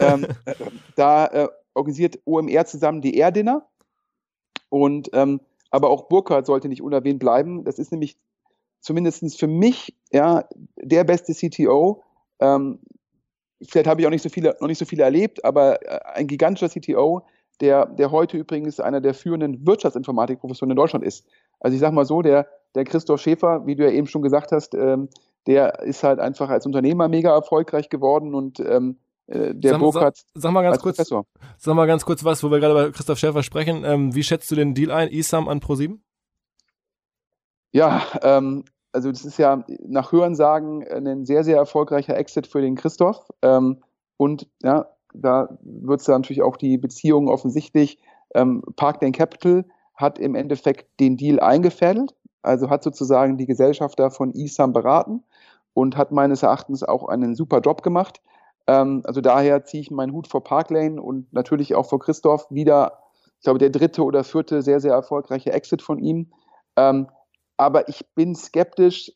ähm, 0.00 0.26
äh, 0.44 0.54
da 0.94 1.26
äh, 1.26 1.48
organisiert 1.74 2.20
OMR 2.24 2.66
zusammen 2.66 3.00
die 3.00 3.16
Air 3.16 3.32
Dinner. 3.32 3.66
Und 4.68 5.10
ähm, 5.12 5.40
aber 5.70 5.90
auch 5.90 6.08
Burkhardt 6.08 6.46
sollte 6.46 6.68
nicht 6.68 6.82
unerwähnt 6.82 7.18
bleiben. 7.18 7.64
Das 7.64 7.78
ist 7.78 7.90
nämlich 7.90 8.16
zumindest 8.86 9.38
für 9.38 9.48
mich 9.48 9.94
ja 10.12 10.44
der 10.76 11.02
beste 11.02 11.34
CTO. 11.34 12.02
Ähm, 12.38 12.78
vielleicht 13.60 13.88
habe 13.88 14.00
ich 14.00 14.06
auch 14.06 14.10
nicht 14.10 14.22
so 14.22 14.28
viele, 14.28 14.56
noch 14.60 14.68
nicht 14.68 14.78
so 14.78 14.84
viele 14.84 15.02
erlebt, 15.02 15.44
aber 15.44 15.82
äh, 15.82 15.98
ein 16.14 16.28
gigantischer 16.28 16.68
CTO, 16.68 17.22
der, 17.60 17.86
der 17.86 18.12
heute 18.12 18.36
übrigens 18.36 18.78
einer 18.78 19.00
der 19.00 19.14
führenden 19.14 19.66
Wirtschaftsinformatikprofessoren 19.66 20.70
in 20.70 20.76
Deutschland 20.76 21.04
ist. 21.04 21.26
Also 21.58 21.74
ich 21.74 21.80
sage 21.80 21.94
mal 21.94 22.04
so, 22.04 22.22
der, 22.22 22.46
der 22.74 22.84
Christoph 22.84 23.20
Schäfer, 23.20 23.66
wie 23.66 23.74
du 23.74 23.84
ja 23.84 23.90
eben 23.90 24.06
schon 24.06 24.22
gesagt 24.22 24.52
hast, 24.52 24.74
ähm, 24.74 25.08
der 25.48 25.80
ist 25.80 26.04
halt 26.04 26.20
einfach 26.20 26.48
als 26.48 26.64
Unternehmer 26.64 27.08
mega 27.08 27.34
erfolgreich 27.34 27.88
geworden 27.88 28.34
und 28.34 28.60
ähm, 28.60 28.98
äh, 29.26 29.52
der 29.52 29.72
sag, 29.72 29.80
Burkhardt 29.80 30.16
sag, 30.16 30.42
sag 30.42 30.52
mal 30.52 30.62
ganz 30.62 30.78
kurz, 30.78 30.96
Professor. 30.96 31.24
Sag 31.58 31.74
mal 31.74 31.86
ganz 31.86 32.04
kurz 32.04 32.22
was, 32.22 32.44
wo 32.44 32.50
wir 32.52 32.60
gerade 32.60 32.74
bei 32.74 32.90
Christoph 32.90 33.18
Schäfer 33.18 33.42
sprechen. 33.42 33.82
Ähm, 33.84 34.14
wie 34.14 34.22
schätzt 34.22 34.48
du 34.50 34.54
den 34.54 34.74
Deal 34.74 34.92
ein, 34.92 35.08
ISAM 35.08 35.48
an 35.48 35.58
Pro7? 35.58 35.98
Ja, 37.72 38.02
ähm, 38.22 38.64
also 38.96 39.12
das 39.12 39.26
ist 39.26 39.38
ja 39.38 39.62
nach 39.86 40.10
Hörensagen 40.10 40.82
ein 40.88 41.26
sehr, 41.26 41.44
sehr 41.44 41.58
erfolgreicher 41.58 42.16
Exit 42.16 42.46
für 42.46 42.62
den 42.62 42.76
Christoph. 42.76 43.28
Ähm, 43.42 43.82
und 44.16 44.48
ja, 44.62 44.86
da 45.12 45.58
wird 45.60 46.00
es 46.00 46.08
natürlich 46.08 46.40
auch 46.40 46.56
die 46.56 46.78
Beziehungen 46.78 47.28
offensichtlich. 47.28 47.98
Ähm, 48.34 48.62
Parkland 48.76 49.14
Capital 49.14 49.66
hat 49.94 50.18
im 50.18 50.34
Endeffekt 50.34 50.98
den 50.98 51.18
Deal 51.18 51.40
eingefädelt, 51.40 52.14
also 52.40 52.70
hat 52.70 52.82
sozusagen 52.82 53.36
die 53.36 53.44
Gesellschafter 53.44 54.10
von 54.10 54.32
ISAM 54.32 54.72
beraten 54.72 55.22
und 55.74 55.98
hat 55.98 56.10
meines 56.10 56.42
Erachtens 56.42 56.82
auch 56.82 57.06
einen 57.06 57.34
super 57.34 57.60
Job 57.60 57.82
gemacht. 57.82 58.22
Ähm, 58.66 59.02
also 59.04 59.20
daher 59.20 59.66
ziehe 59.66 59.82
ich 59.82 59.90
meinen 59.90 60.12
Hut 60.12 60.26
vor 60.26 60.42
Parklane 60.42 61.02
und 61.02 61.30
natürlich 61.34 61.74
auch 61.74 61.86
vor 61.86 61.98
Christoph 61.98 62.46
wieder, 62.50 62.98
ich 63.38 63.44
glaube, 63.44 63.58
der 63.58 63.68
dritte 63.68 64.02
oder 64.02 64.24
vierte 64.24 64.62
sehr, 64.62 64.80
sehr 64.80 64.94
erfolgreiche 64.94 65.52
Exit 65.52 65.82
von 65.82 65.98
ihm. 65.98 66.32
Ähm, 66.76 67.08
aber 67.56 67.88
ich 67.88 68.04
bin 68.14 68.34
skeptisch, 68.34 69.12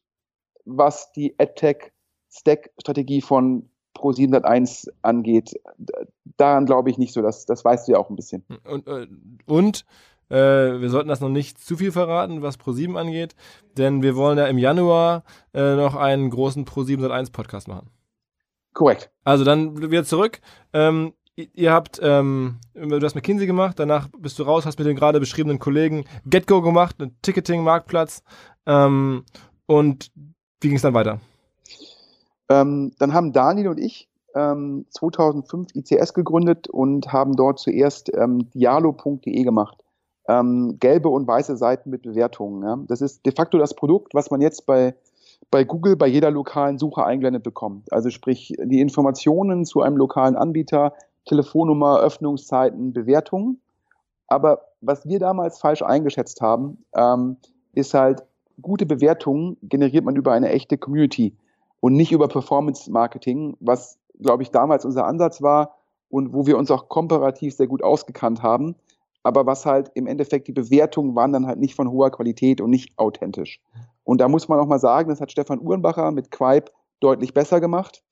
was 0.65 1.13
die 1.13 1.35
AdTech-Stack-Strategie 1.39 3.23
von 3.23 3.71
Pro701 3.97 4.89
angeht. 5.03 5.55
Daran 6.37 6.67
glaube 6.67 6.91
ich 6.91 6.99
nicht 6.99 7.13
so, 7.13 7.23
das, 7.23 7.47
das 7.47 7.65
weißt 7.65 7.89
du 7.89 7.93
ja 7.93 7.99
auch 7.99 8.11
ein 8.11 8.17
bisschen. 8.17 8.45
Und, 8.65 8.87
äh, 8.87 9.07
und 9.47 9.85
äh, 10.29 10.81
wir 10.81 10.91
sollten 10.91 11.09
das 11.09 11.21
noch 11.21 11.29
nicht 11.29 11.59
zu 11.59 11.77
viel 11.77 11.93
verraten, 11.93 12.43
was 12.43 12.59
Pro7 12.59 12.97
angeht, 12.97 13.35
denn 13.77 14.03
wir 14.03 14.17
wollen 14.17 14.39
ja 14.39 14.47
im 14.47 14.59
Januar 14.59 15.25
äh, 15.53 15.75
noch 15.75 15.97
einen 15.97 16.31
großen 16.31 16.65
Pro701 16.65 17.33
Podcast 17.33 17.69
machen. 17.69 17.91
Korrekt. 18.73 19.11
Also 19.25 19.45
dann 19.45 19.91
wieder 19.91 20.05
zurück. 20.05 20.41
Ähm, 20.73 21.13
ihr 21.55 21.73
habt, 21.73 22.01
ähm, 22.03 22.59
du 22.75 23.01
hast 23.01 23.15
McKinsey 23.15 23.47
gemacht, 23.47 23.79
danach 23.79 24.09
bist 24.19 24.39
du 24.39 24.43
raus, 24.43 24.67
hast 24.67 24.79
mit 24.79 24.87
den 24.87 24.97
gerade 24.97 25.21
beschriebenen 25.21 25.59
Kollegen 25.59 26.05
GetGo 26.27 26.61
gemacht, 26.63 26.97
einen 26.99 27.17
Ticketing-Marktplatz. 27.23 28.23
Ähm, 28.67 29.25
und 29.67 30.11
wie 30.61 30.69
ging 30.69 30.77
es 30.77 30.83
dann 30.83 30.95
weiter? 30.95 31.21
Ähm, 32.49 32.93
dann 32.99 33.15
haben 33.15 33.33
Daniel 33.33 33.69
und 33.69 33.79
ich 33.79 34.09
2005 34.33 35.75
ähm, 35.75 35.83
ICS 35.83 36.15
gegründet 36.15 36.69
und 36.69 37.13
haben 37.13 37.35
dort 37.35 37.59
zuerst 37.59 38.13
ähm, 38.15 38.49
dialo.de 38.53 39.43
gemacht 39.43 39.83
ähm, 40.31 40.77
gelbe 40.79 41.09
und 41.09 41.27
weiße 41.27 41.57
Seiten 41.57 41.91
mit 41.91 42.03
Bewertungen. 42.03 42.63
Ja. 42.63 42.79
Das 42.87 43.01
ist 43.01 43.27
de 43.27 43.35
facto 43.35 43.59
das 43.59 43.75
Produkt, 43.75 44.15
was 44.15 44.31
man 44.31 44.41
jetzt 44.41 44.65
bei, 44.67 44.95
bei 45.51 45.65
Google 45.65 45.97
bei 45.97 46.07
jeder 46.07 46.31
lokalen 46.31 46.79
Suche 46.79 47.05
eingeblendet 47.05 47.43
bekommt. 47.43 47.93
Also 47.93 48.11
sprich 48.11 48.55
die 48.63 48.81
Informationen 48.81 49.65
zu 49.65 49.81
einem 49.81 49.97
lokalen 49.97 50.37
Anbieter, 50.37 50.95
Telefonnummer, 51.27 52.01
Öffnungszeiten, 52.01 52.93
Bewertungen. 52.93 53.61
Aber 54.27 54.63
was 54.81 55.07
wir 55.07 55.19
damals 55.19 55.59
falsch 55.59 55.83
eingeschätzt 55.83 56.41
haben, 56.41 56.85
ähm, 56.95 57.37
ist 57.73 57.95
halt, 57.95 58.25
gute 58.63 58.85
Bewertungen 58.85 59.57
generiert 59.63 60.05
man 60.05 60.17
über 60.17 60.33
eine 60.33 60.51
echte 60.51 60.77
Community 60.77 61.35
und 61.81 61.95
nicht 61.95 62.13
über 62.13 62.29
Performance 62.29 62.91
Marketing, 62.91 63.57
was, 63.61 63.99
glaube 64.21 64.43
ich, 64.43 64.51
damals 64.51 64.85
unser 64.85 65.07
Ansatz 65.07 65.41
war 65.41 65.77
und 66.11 66.35
wo 66.35 66.47
wir 66.47 66.59
uns 66.59 66.71
auch 66.71 66.91
komparativ 66.91 67.55
sehr 67.55 67.69
gut 67.69 67.83
ausgekannt 67.83 68.43
haben 68.43 68.77
aber 69.23 69.47
was 69.47 69.67
halt 69.67 69.91
im 69.95 70.07
Endeffekt 70.07 70.49
die 70.49 70.53
Bewertungen 70.53 71.15
waren 71.15 71.33
dann 71.33 71.47
halt 71.47 71.59
nicht 71.59 71.75
von 71.75 71.91
hoher 71.91 72.11
Qualität 72.11 72.61
und 72.61 72.71
nicht 72.71 72.99
authentisch. 72.99 73.61
Und 74.05 74.21
da 74.21 74.29
muss 74.29 74.49
man 74.49 74.59
auch 74.59 74.67
mal 74.67 74.79
sagen, 74.79 75.11
das 75.11 75.21
hat 75.21 75.31
Stefan 75.31 75.61
Uhrenbacher 75.61 76.11
mit 76.11 76.31
Quipe 76.31 76.73
deutlich 77.01 77.35
besser 77.35 77.61
gemacht. 77.61 78.03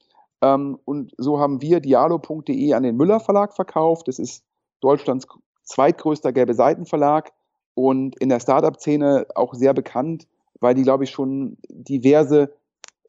Ähm, 0.43 0.79
und 0.85 1.13
so 1.19 1.39
haben 1.41 1.61
wir 1.61 1.81
dialo.de 1.81 2.73
an 2.73 2.83
den 2.83 2.97
Müller 2.97 3.21
Verlag 3.21 3.55
verkauft. 3.55 4.09
Das 4.09 4.19
ist 4.19 4.45
Deutschlands 4.81 5.27
zweitgrößter 5.65 6.33
gelbe 6.33 6.55
Seitenverlag 6.55 7.33
und 7.75 8.19
in 8.21 8.29
der 8.29 8.41
Startup-Szene 8.41 9.27
auch 9.35 9.55
sehr 9.55 9.75
bekannt, 9.75 10.27
weil 10.61 10.75
die, 10.75 10.83
glaube 10.83 11.05
ich, 11.05 11.11
schon 11.11 11.59
diverse 11.69 12.53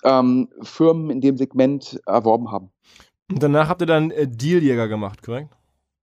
ähm, 0.04 0.50
Firmen 0.62 1.10
in 1.10 1.22
dem 1.22 1.38
Segment 1.38 2.00
erworben 2.06 2.52
haben. 2.52 2.72
Und 3.32 3.44
danach 3.44 3.70
habt 3.70 3.82
ihr 3.82 3.88
dann 3.88 4.12
äh, 4.12 4.28
Dealjäger 4.28 4.88
gemacht, 4.88 5.24
korrekt? 5.24 5.56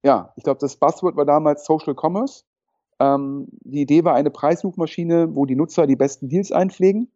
ja, 0.07 0.33
ich 0.37 0.45
glaube, 0.45 0.61
das 0.61 0.77
Buzzword 0.77 1.17
war 1.17 1.25
damals 1.25 1.65
Social 1.65 1.97
Commerce. 2.01 2.45
Ähm, 3.01 3.49
die 3.63 3.83
Idee 3.83 4.05
war 4.05 4.15
eine 4.15 4.31
Preissuchmaschine, 4.31 5.35
wo 5.35 5.47
die 5.47 5.57
Nutzer 5.57 5.89
die 5.89 5.97
besten 5.97 6.29
Deals 6.29 6.53
einpflegen. 6.53 7.11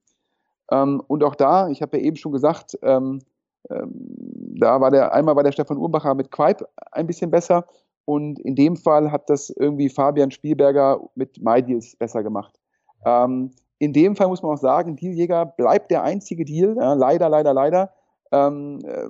Ähm, 0.72 1.00
und 1.06 1.22
auch 1.22 1.36
da, 1.36 1.68
ich 1.68 1.82
habe 1.82 1.98
ja 1.98 2.02
eben 2.02 2.16
schon 2.16 2.32
gesagt, 2.32 2.76
ähm, 2.82 3.20
da 3.68 4.80
war 4.80 4.90
der, 4.90 5.12
einmal 5.14 5.36
war 5.36 5.42
der 5.42 5.52
Stefan 5.52 5.78
Urbacher 5.78 6.14
mit 6.14 6.30
Quipe 6.30 6.66
ein 6.92 7.06
bisschen 7.06 7.30
besser 7.30 7.66
und 8.04 8.38
in 8.40 8.54
dem 8.54 8.76
Fall 8.76 9.12
hat 9.12 9.30
das 9.30 9.50
irgendwie 9.50 9.88
Fabian 9.88 10.30
Spielberger 10.30 11.00
mit 11.14 11.42
MyDeals 11.42 11.96
besser 11.96 12.22
gemacht. 12.22 12.58
Ähm, 13.04 13.52
in 13.78 13.92
dem 13.92 14.16
Fall 14.16 14.28
muss 14.28 14.42
man 14.42 14.52
auch 14.52 14.60
sagen, 14.60 14.96
Dealjäger 14.96 15.46
bleibt 15.46 15.90
der 15.90 16.02
einzige 16.02 16.44
Deal, 16.44 16.76
ja, 16.76 16.94
leider, 16.94 17.28
leider, 17.28 17.54
leider, 17.54 17.92
ähm, 18.32 18.80
äh, 18.84 19.08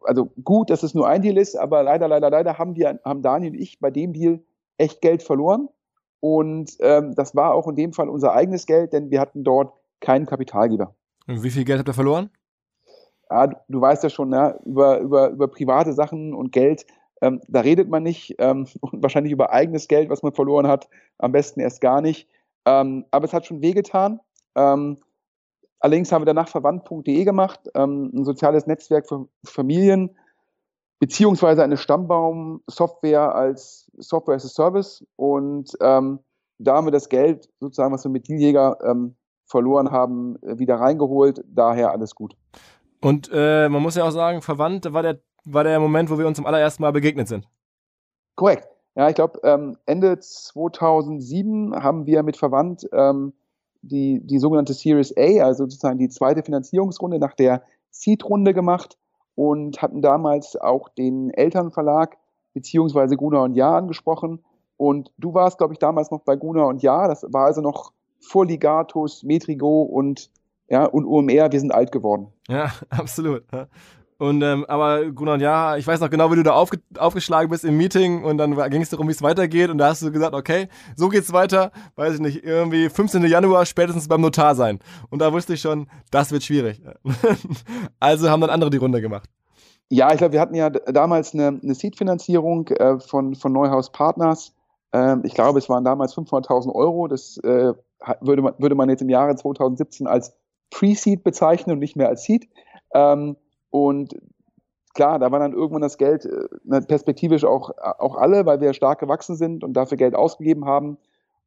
also 0.00 0.30
gut, 0.44 0.70
dass 0.70 0.82
es 0.82 0.94
nur 0.94 1.06
ein 1.08 1.22
Deal 1.22 1.38
ist, 1.38 1.56
aber 1.56 1.82
leider, 1.82 2.08
leider, 2.08 2.30
leider 2.30 2.58
haben, 2.58 2.76
wir, 2.76 2.98
haben 3.04 3.22
Daniel 3.22 3.52
und 3.52 3.58
ich 3.58 3.80
bei 3.80 3.90
dem 3.90 4.12
Deal 4.12 4.40
echt 4.76 5.00
Geld 5.00 5.22
verloren. 5.22 5.68
Und 6.20 6.76
ähm, 6.80 7.14
das 7.14 7.34
war 7.34 7.54
auch 7.54 7.66
in 7.66 7.76
dem 7.76 7.92
Fall 7.92 8.08
unser 8.08 8.32
eigenes 8.32 8.66
Geld, 8.66 8.92
denn 8.92 9.10
wir 9.10 9.20
hatten 9.20 9.42
dort 9.42 9.72
keinen 10.00 10.26
Kapitalgeber. 10.26 10.94
Und 11.26 11.42
wie 11.42 11.50
viel 11.50 11.64
Geld 11.64 11.78
habt 11.78 11.88
ihr 11.88 11.94
verloren? 11.94 12.30
Ja, 13.32 13.46
du, 13.46 13.56
du 13.68 13.80
weißt 13.80 14.02
ja 14.02 14.10
schon, 14.10 14.32
ja, 14.32 14.56
über, 14.64 14.98
über, 15.00 15.30
über 15.30 15.48
private 15.48 15.92
Sachen 15.92 16.34
und 16.34 16.52
Geld, 16.52 16.86
ähm, 17.22 17.40
da 17.48 17.60
redet 17.60 17.88
man 17.88 18.02
nicht. 18.02 18.34
Ähm, 18.38 18.66
und 18.80 19.02
wahrscheinlich 19.02 19.32
über 19.32 19.52
eigenes 19.52 19.88
Geld, 19.88 20.10
was 20.10 20.22
man 20.22 20.32
verloren 20.32 20.66
hat, 20.66 20.88
am 21.18 21.32
besten 21.32 21.60
erst 21.60 21.80
gar 21.80 22.00
nicht. 22.00 22.28
Ähm, 22.66 23.06
aber 23.10 23.24
es 23.24 23.32
hat 23.32 23.46
schon 23.46 23.62
wehgetan. 23.62 24.20
Ähm, 24.54 24.98
Allerdings 25.82 26.12
haben 26.12 26.22
wir 26.22 26.26
danach 26.26 26.48
verwandt.de 26.48 27.24
gemacht, 27.24 27.68
ähm, 27.74 28.12
ein 28.14 28.24
soziales 28.24 28.68
Netzwerk 28.68 29.08
für 29.08 29.26
Familien, 29.44 30.16
beziehungsweise 31.00 31.64
eine 31.64 31.76
Stammbaum-Software 31.76 33.34
als 33.34 33.90
Software 33.98 34.36
as 34.36 34.44
a 34.44 34.48
Service. 34.48 35.04
Und 35.16 35.72
ähm, 35.80 36.20
da 36.58 36.76
haben 36.76 36.86
wir 36.86 36.92
das 36.92 37.08
Geld, 37.08 37.48
sozusagen, 37.58 37.92
was 37.92 38.04
wir 38.04 38.12
mit 38.12 38.28
Dealjäger 38.28 38.78
verloren 39.46 39.90
haben, 39.90 40.36
wieder 40.42 40.76
reingeholt. 40.76 41.42
Daher 41.48 41.90
alles 41.90 42.14
gut. 42.14 42.36
Und 43.02 43.30
äh, 43.32 43.68
man 43.68 43.82
muss 43.82 43.96
ja 43.96 44.04
auch 44.04 44.10
sagen, 44.10 44.42
verwandt 44.42 44.92
war 44.92 45.02
der, 45.02 45.20
war 45.44 45.64
der 45.64 45.80
Moment, 45.80 46.08
wo 46.08 46.18
wir 46.18 46.26
uns 46.26 46.36
zum 46.36 46.46
allerersten 46.46 46.82
Mal 46.82 46.92
begegnet 46.92 47.28
sind. 47.28 47.48
Korrekt. 48.36 48.68
Ja, 48.94 49.08
ich 49.08 49.14
glaube, 49.14 49.40
ähm, 49.42 49.76
Ende 49.86 50.18
2007 50.18 51.74
haben 51.74 52.06
wir 52.06 52.22
mit 52.22 52.36
Verwandt 52.36 52.88
ähm, 52.92 53.32
die, 53.80 54.20
die 54.20 54.38
sogenannte 54.38 54.74
Series 54.74 55.14
A, 55.16 55.44
also 55.44 55.64
sozusagen 55.64 55.98
die 55.98 56.08
zweite 56.08 56.42
Finanzierungsrunde 56.42 57.18
nach 57.18 57.34
der 57.34 57.62
Seed-Runde 57.90 58.54
gemacht 58.54 58.96
und 59.34 59.82
hatten 59.82 60.02
damals 60.02 60.56
auch 60.56 60.88
den 60.90 61.30
Elternverlag 61.30 62.16
beziehungsweise 62.54 63.16
Guna 63.16 63.42
und 63.42 63.54
Ja 63.54 63.76
angesprochen. 63.76 64.44
Und 64.76 65.10
du 65.18 65.34
warst, 65.34 65.58
glaube 65.58 65.72
ich, 65.72 65.78
damals 65.78 66.10
noch 66.10 66.20
bei 66.20 66.36
Guna 66.36 66.64
und 66.64 66.82
Ja. 66.82 67.08
Das 67.08 67.26
war 67.28 67.46
also 67.46 67.60
noch 67.60 67.92
vor 68.20 68.46
Ligatus, 68.46 69.22
Metrigo 69.22 69.82
und 69.82 70.30
ja, 70.72 70.86
und 70.86 71.04
OMR, 71.04 71.52
wir 71.52 71.60
sind 71.60 71.74
alt 71.74 71.92
geworden. 71.92 72.28
Ja, 72.48 72.72
absolut. 72.88 73.44
Und 74.16 74.40
ähm, 74.40 74.64
aber 74.68 75.10
Gunnar, 75.10 75.38
ja, 75.38 75.76
ich 75.76 75.86
weiß 75.86 76.00
noch 76.00 76.08
genau, 76.08 76.30
wie 76.30 76.36
du 76.36 76.42
da 76.42 76.52
aufge 76.52 76.78
aufgeschlagen 76.96 77.50
bist 77.50 77.64
im 77.64 77.76
Meeting 77.76 78.24
und 78.24 78.38
dann 78.38 78.56
ging 78.70 78.80
es 78.80 78.88
darum, 78.88 79.06
wie 79.08 79.12
es 79.12 79.20
weitergeht 79.20 79.68
und 79.68 79.76
da 79.76 79.88
hast 79.88 80.00
du 80.00 80.10
gesagt, 80.10 80.34
okay, 80.34 80.68
so 80.96 81.10
geht's 81.10 81.32
weiter, 81.32 81.72
weiß 81.96 82.14
ich 82.14 82.20
nicht, 82.20 82.44
irgendwie 82.44 82.88
15. 82.88 83.22
Januar 83.24 83.66
spätestens 83.66 84.08
beim 84.08 84.22
Notar 84.22 84.54
sein. 84.54 84.78
Und 85.10 85.18
da 85.18 85.32
wusste 85.32 85.52
ich 85.54 85.60
schon, 85.60 85.88
das 86.10 86.32
wird 86.32 86.42
schwierig. 86.42 86.80
also 88.00 88.30
haben 88.30 88.40
dann 88.40 88.50
andere 88.50 88.70
die 88.70 88.78
Runde 88.78 89.02
gemacht. 89.02 89.28
Ja, 89.90 90.10
ich 90.12 90.18
glaube, 90.18 90.32
wir 90.32 90.40
hatten 90.40 90.54
ja 90.54 90.70
damals 90.70 91.34
eine, 91.34 91.60
eine 91.62 91.74
Seed-Finanzierung 91.74 92.68
äh, 92.68 92.98
von, 92.98 93.34
von 93.34 93.52
Neuhaus 93.52 93.92
Partners. 93.92 94.54
Ähm, 94.94 95.20
ich 95.24 95.34
glaube, 95.34 95.58
es 95.58 95.68
waren 95.68 95.84
damals 95.84 96.16
500.000 96.16 96.74
Euro. 96.74 97.08
Das 97.08 97.36
äh, 97.38 97.74
würde, 98.20 98.42
man, 98.42 98.54
würde 98.56 98.74
man 98.74 98.88
jetzt 98.88 99.02
im 99.02 99.10
Jahre 99.10 99.36
2017 99.36 100.06
als 100.06 100.34
Pre-Seed 100.72 101.22
bezeichnen 101.22 101.74
und 101.74 101.78
nicht 101.78 101.96
mehr 101.96 102.08
als 102.08 102.24
Seed. 102.24 102.48
Ähm, 102.94 103.36
und 103.70 104.16
klar, 104.94 105.18
da 105.18 105.30
war 105.30 105.38
dann 105.38 105.52
irgendwann 105.52 105.82
das 105.82 105.98
Geld 105.98 106.24
äh, 106.24 106.80
perspektivisch 106.82 107.44
auch, 107.44 107.70
auch 107.98 108.16
alle, 108.16 108.44
weil 108.46 108.60
wir 108.60 108.74
stark 108.74 108.98
gewachsen 108.98 109.36
sind 109.36 109.62
und 109.62 109.74
dafür 109.74 109.96
Geld 109.96 110.14
ausgegeben 110.14 110.64
haben 110.64 110.98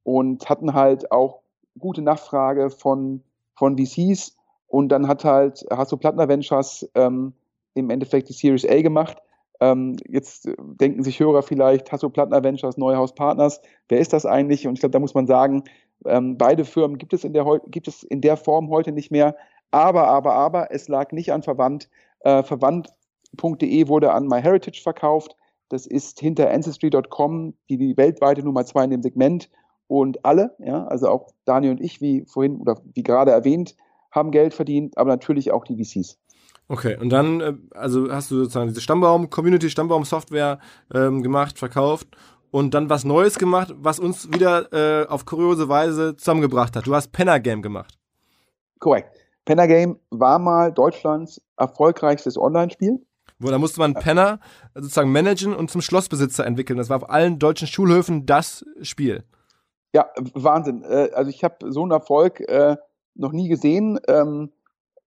und 0.04 0.50
hatten 0.50 0.74
halt 0.74 1.12
auch 1.12 1.42
gute 1.78 2.02
Nachfrage 2.02 2.70
von, 2.70 3.24
von 3.56 3.78
VCs. 3.78 4.38
Und 4.68 4.90
dann 4.90 5.08
hat 5.08 5.26
halt 5.26 5.66
Hasso 5.72 5.98
Plattner 5.98 6.28
Ventures 6.28 6.90
ähm, 6.96 7.34
im 7.74 7.90
Endeffekt 7.90 8.30
die 8.30 8.34
Series 8.34 8.68
A 8.68 8.82
gemacht. 8.82 9.18
Ähm, 9.62 9.96
jetzt 10.08 10.50
denken 10.58 11.04
sich 11.04 11.20
Hörer 11.20 11.42
vielleicht, 11.42 11.92
Hasso 11.92 12.10
Plattner 12.10 12.44
Ventures, 12.44 12.78
Neuhaus 12.78 13.16
Partners, 13.16 13.62
wer 13.88 14.00
ist 14.00 14.12
das 14.12 14.26
eigentlich? 14.26 14.68
Und 14.68 14.74
ich 14.74 14.80
glaube, 14.82 14.92
da 14.92 15.00
muss 15.00 15.14
man 15.14 15.28
sagen, 15.28 15.64
ähm, 16.06 16.38
beide 16.38 16.66
Firmen 16.66 16.98
gibt 16.98 17.14
es, 17.14 17.24
in 17.24 17.34
der, 17.34 17.46
gibt 17.68 17.88
es 17.88 18.04
in 18.04 18.22
der 18.22 18.38
Form 18.38 18.70
heute 18.70 18.92
nicht 18.92 19.12
mehr. 19.12 19.36
Aber, 19.72 20.08
aber, 20.08 20.34
aber, 20.34 20.72
es 20.72 20.88
lag 20.88 21.12
nicht 21.12 21.32
an 21.34 21.44
Verwandt, 21.44 21.90
äh, 22.22 22.44
Verwandt.de 22.44 23.88
wurde 23.88 24.14
an 24.14 24.28
MyHeritage 24.28 24.82
verkauft. 24.82 25.36
Das 25.70 25.86
ist 25.86 26.20
hinter 26.20 26.52
Ancestry.com 26.52 27.56
die, 27.70 27.78
die 27.78 27.98
weltweite 27.98 28.44
Nummer 28.44 28.66
zwei 28.66 28.84
in 28.84 28.92
dem 28.92 29.02
Segment. 29.02 29.50
Und 29.88 30.26
alle, 30.26 30.56
ja, 30.60 30.86
also 30.88 31.10
auch 31.10 31.28
Daniel 31.46 31.72
und 31.72 31.82
ich, 31.82 32.02
wie 32.02 32.26
vorhin 32.26 32.58
oder 32.58 32.80
wie 32.94 33.04
gerade 33.04 33.32
erwähnt, 33.32 33.76
haben 34.12 34.32
Geld 34.32 34.54
verdient, 34.54 34.98
aber 34.98 35.12
natürlich 35.12 35.52
auch 35.52 35.66
die 35.66 35.76
VCs. 35.76 36.18
Okay, 36.68 36.98
und 37.00 37.10
dann, 37.10 37.42
äh, 37.42 37.54
also 37.72 38.12
hast 38.12 38.32
du 38.32 38.38
sozusagen 38.38 38.70
diese 38.70 38.82
Stammbaum, 38.82 39.30
Community 39.30 39.70
Stammbaum-Software 39.70 40.60
ähm, 40.94 41.22
gemacht, 41.22 41.60
verkauft 41.60 42.08
und 42.56 42.74
dann 42.74 42.90
was 42.90 43.04
Neues 43.04 43.38
gemacht, 43.38 43.76
was 43.76 44.00
uns 44.00 44.32
wieder 44.32 44.72
äh, 44.72 45.08
auf 45.08 45.26
kuriose 45.26 45.68
Weise 45.68 46.16
zusammengebracht 46.16 46.78
hat. 46.78 46.88
Du 46.88 46.96
hast 46.96 47.12
Penner 47.12 47.42
Game 47.42 47.62
gemacht. 47.62 48.00
Korrekt. 48.80 49.10
Penner 49.44 49.68
Game 49.68 50.00
war 50.10 50.40
mal 50.40 50.72
Deutschlands 50.72 51.42
erfolgreichstes 51.58 52.38
Online-Spiel. 52.38 53.06
Wo 53.40 53.50
da 53.50 53.58
musste 53.58 53.82
man 53.82 53.94
Penner 53.94 54.40
sozusagen 54.74 55.12
managen 55.12 55.54
und 55.54 55.70
zum 55.70 55.82
Schlossbesitzer 55.82 56.46
entwickeln. 56.46 56.78
Das 56.78 56.90
war 56.90 56.96
auf 56.96 57.10
allen 57.10 57.40
deutschen 57.40 57.68
Schulhöfen 57.68 58.26
das 58.26 58.66
Spiel. 58.82 59.26
Ja, 59.94 60.08
Wahnsinn. 60.34 60.84
Äh, 60.84 61.10
also 61.14 61.30
ich 61.30 61.44
habe 61.44 61.74
so 61.74 61.82
einen 61.82 61.92
Erfolg 61.92 62.40
äh, 62.40 62.78
noch 63.16 63.34
nie 63.34 63.50
gesehen. 63.50 64.00
Ähm, 64.08 64.54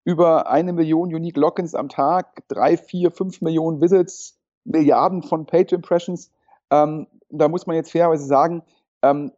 über 0.05 0.49
eine 0.49 0.73
Million 0.73 1.15
Unique 1.15 1.37
Logins 1.37 1.75
am 1.75 1.91
Tag, 1.91 2.49
drei, 2.49 2.79
vier, 2.79 3.11
fünf 3.11 3.43
Millionen 3.43 3.83
Visits, 3.83 4.39
Milliarden 4.65 5.23
von 5.23 5.45
Page 5.45 5.73
Impressions. 5.73 6.31
Ähm, 6.71 7.07
da 7.31 7.49
muss 7.49 7.67
man 7.67 7.77
jetzt 7.77 7.93
fairerweise 7.93 8.27
sagen, 8.27 8.63
ähm, 9.03 9.33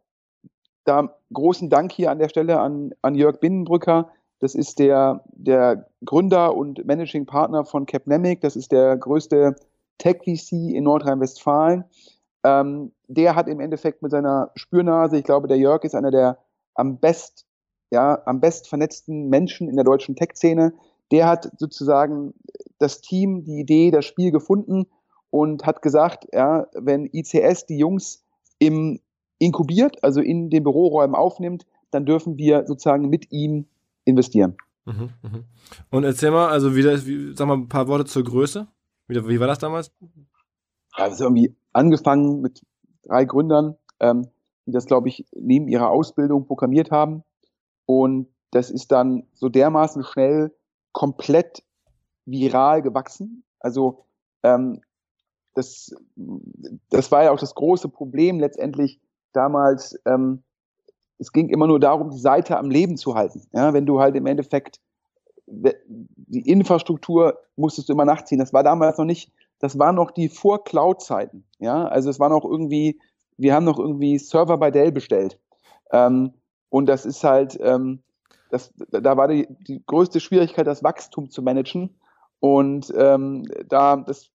da 0.85 1.15
großen 1.33 1.69
Dank 1.69 1.91
hier 1.91 2.11
an 2.11 2.19
der 2.19 2.29
Stelle 2.29 2.59
an, 2.59 2.91
an 3.01 3.15
Jörg 3.15 3.39
Binnenbrücker. 3.39 4.09
Das 4.39 4.55
ist 4.55 4.79
der, 4.79 5.23
der 5.33 5.89
Gründer 6.05 6.55
und 6.55 6.85
Managing 6.85 7.25
Partner 7.25 7.65
von 7.65 7.85
Capnemic. 7.85 8.41
Das 8.41 8.55
ist 8.55 8.71
der 8.71 8.97
größte 8.97 9.55
Tech-VC 9.97 10.73
in 10.73 10.85
Nordrhein-Westfalen. 10.85 11.83
Ähm, 12.43 12.93
der 13.07 13.35
hat 13.35 13.47
im 13.47 13.59
Endeffekt 13.59 14.01
mit 14.01 14.11
seiner 14.11 14.51
Spürnase, 14.55 15.17
ich 15.17 15.25
glaube, 15.25 15.47
der 15.47 15.57
Jörg 15.57 15.83
ist 15.83 15.93
einer 15.93 16.11
der 16.11 16.37
am 16.73 16.97
best, 16.97 17.45
ja, 17.91 18.21
am 18.25 18.39
best 18.39 18.69
vernetzten 18.69 19.29
Menschen 19.29 19.67
in 19.67 19.75
der 19.75 19.83
deutschen 19.83 20.15
Tech-Szene. 20.15 20.73
Der 21.11 21.27
hat 21.27 21.51
sozusagen 21.57 22.33
das 22.77 23.01
Team, 23.01 23.43
die 23.43 23.59
Idee, 23.59 23.91
das 23.91 24.05
Spiel 24.05 24.31
gefunden 24.31 24.87
und 25.29 25.65
hat 25.65 25.81
gesagt, 25.81 26.27
ja, 26.33 26.67
wenn 26.73 27.09
ICS 27.11 27.65
die 27.65 27.77
Jungs 27.77 28.23
im 28.57 28.99
inkubiert, 29.39 30.03
also 30.03 30.21
in 30.21 30.49
den 30.49 30.63
Büroräumen 30.63 31.15
aufnimmt, 31.15 31.65
dann 31.91 32.05
dürfen 32.05 32.37
wir 32.37 32.65
sozusagen 32.67 33.09
mit 33.09 33.31
ihm 33.31 33.67
investieren. 34.05 34.57
Mhm, 34.85 35.09
mhm. 35.21 35.45
Und 35.91 36.03
erzähl 36.03 36.31
mal, 36.31 36.49
also 36.49 36.75
wieder, 36.75 37.05
wie, 37.05 37.35
sag 37.35 37.47
mal 37.47 37.55
ein 37.55 37.69
paar 37.69 37.87
Worte 37.87 38.05
zur 38.05 38.23
Größe. 38.23 38.67
Wie, 39.07 39.27
wie 39.27 39.39
war 39.39 39.47
das 39.47 39.59
damals? 39.59 39.91
Ist 40.97 41.21
irgendwie 41.21 41.55
angefangen 41.73 42.41
mit 42.41 42.61
drei 43.03 43.25
Gründern, 43.25 43.77
ähm, 43.99 44.27
die 44.65 44.71
das, 44.71 44.85
glaube 44.85 45.09
ich, 45.09 45.25
neben 45.33 45.67
ihrer 45.67 45.89
Ausbildung 45.89 46.45
programmiert 46.45 46.91
haben. 46.91 47.23
Und 47.85 48.27
das 48.51 48.69
ist 48.69 48.91
dann 48.91 49.23
so 49.33 49.49
dermaßen 49.49 50.03
schnell 50.03 50.53
komplett 50.91 51.63
viral 52.25 52.81
gewachsen. 52.81 53.43
Also 53.59 54.05
ähm, 54.43 54.81
das, 55.53 55.95
das 56.89 57.11
war 57.11 57.23
ja 57.23 57.31
auch 57.31 57.39
das 57.39 57.55
große 57.55 57.89
Problem 57.89 58.39
letztendlich 58.39 58.99
damals. 59.33 59.99
Ähm, 60.05 60.43
es 61.17 61.31
ging 61.33 61.49
immer 61.49 61.67
nur 61.67 61.79
darum, 61.79 62.11
die 62.11 62.19
Seite 62.19 62.57
am 62.57 62.69
Leben 62.69 62.95
zu 62.95 63.15
halten. 63.15 63.41
Ja, 63.53 63.73
wenn 63.73 63.85
du 63.85 63.99
halt 63.99 64.15
im 64.15 64.25
Endeffekt 64.25 64.79
die 65.47 66.47
Infrastruktur 66.47 67.39
musstest 67.55 67.89
du 67.89 67.93
immer 67.93 68.05
nachziehen. 68.05 68.37
Das 68.37 68.53
war 68.53 68.63
damals 68.63 68.99
noch 68.99 69.05
nicht 69.05 69.31
das 69.59 69.77
waren 69.77 69.95
noch 69.95 70.11
die 70.11 70.29
Vor-Cloud-Zeiten. 70.29 71.43
Ja, 71.59 71.85
also 71.87 72.09
es 72.09 72.19
war 72.19 72.29
noch 72.29 72.45
irgendwie, 72.45 72.99
wir 73.37 73.53
haben 73.53 73.65
noch 73.65 73.77
irgendwie 73.77 74.17
Server 74.17 74.57
bei 74.57 74.71
Dell 74.71 74.91
bestellt. 74.91 75.37
Ähm, 75.91 76.33
und 76.69 76.87
das 76.87 77.05
ist 77.05 77.23
halt, 77.23 77.59
ähm, 77.61 78.01
das, 78.49 78.73
da 78.89 79.17
war 79.17 79.27
die, 79.27 79.47
die 79.67 79.83
größte 79.85 80.19
Schwierigkeit, 80.19 80.65
das 80.65 80.83
Wachstum 80.83 81.29
zu 81.29 81.41
managen. 81.41 81.99
Und 82.39 82.91
ähm, 82.97 83.43
da, 83.67 83.97
das 83.97 84.31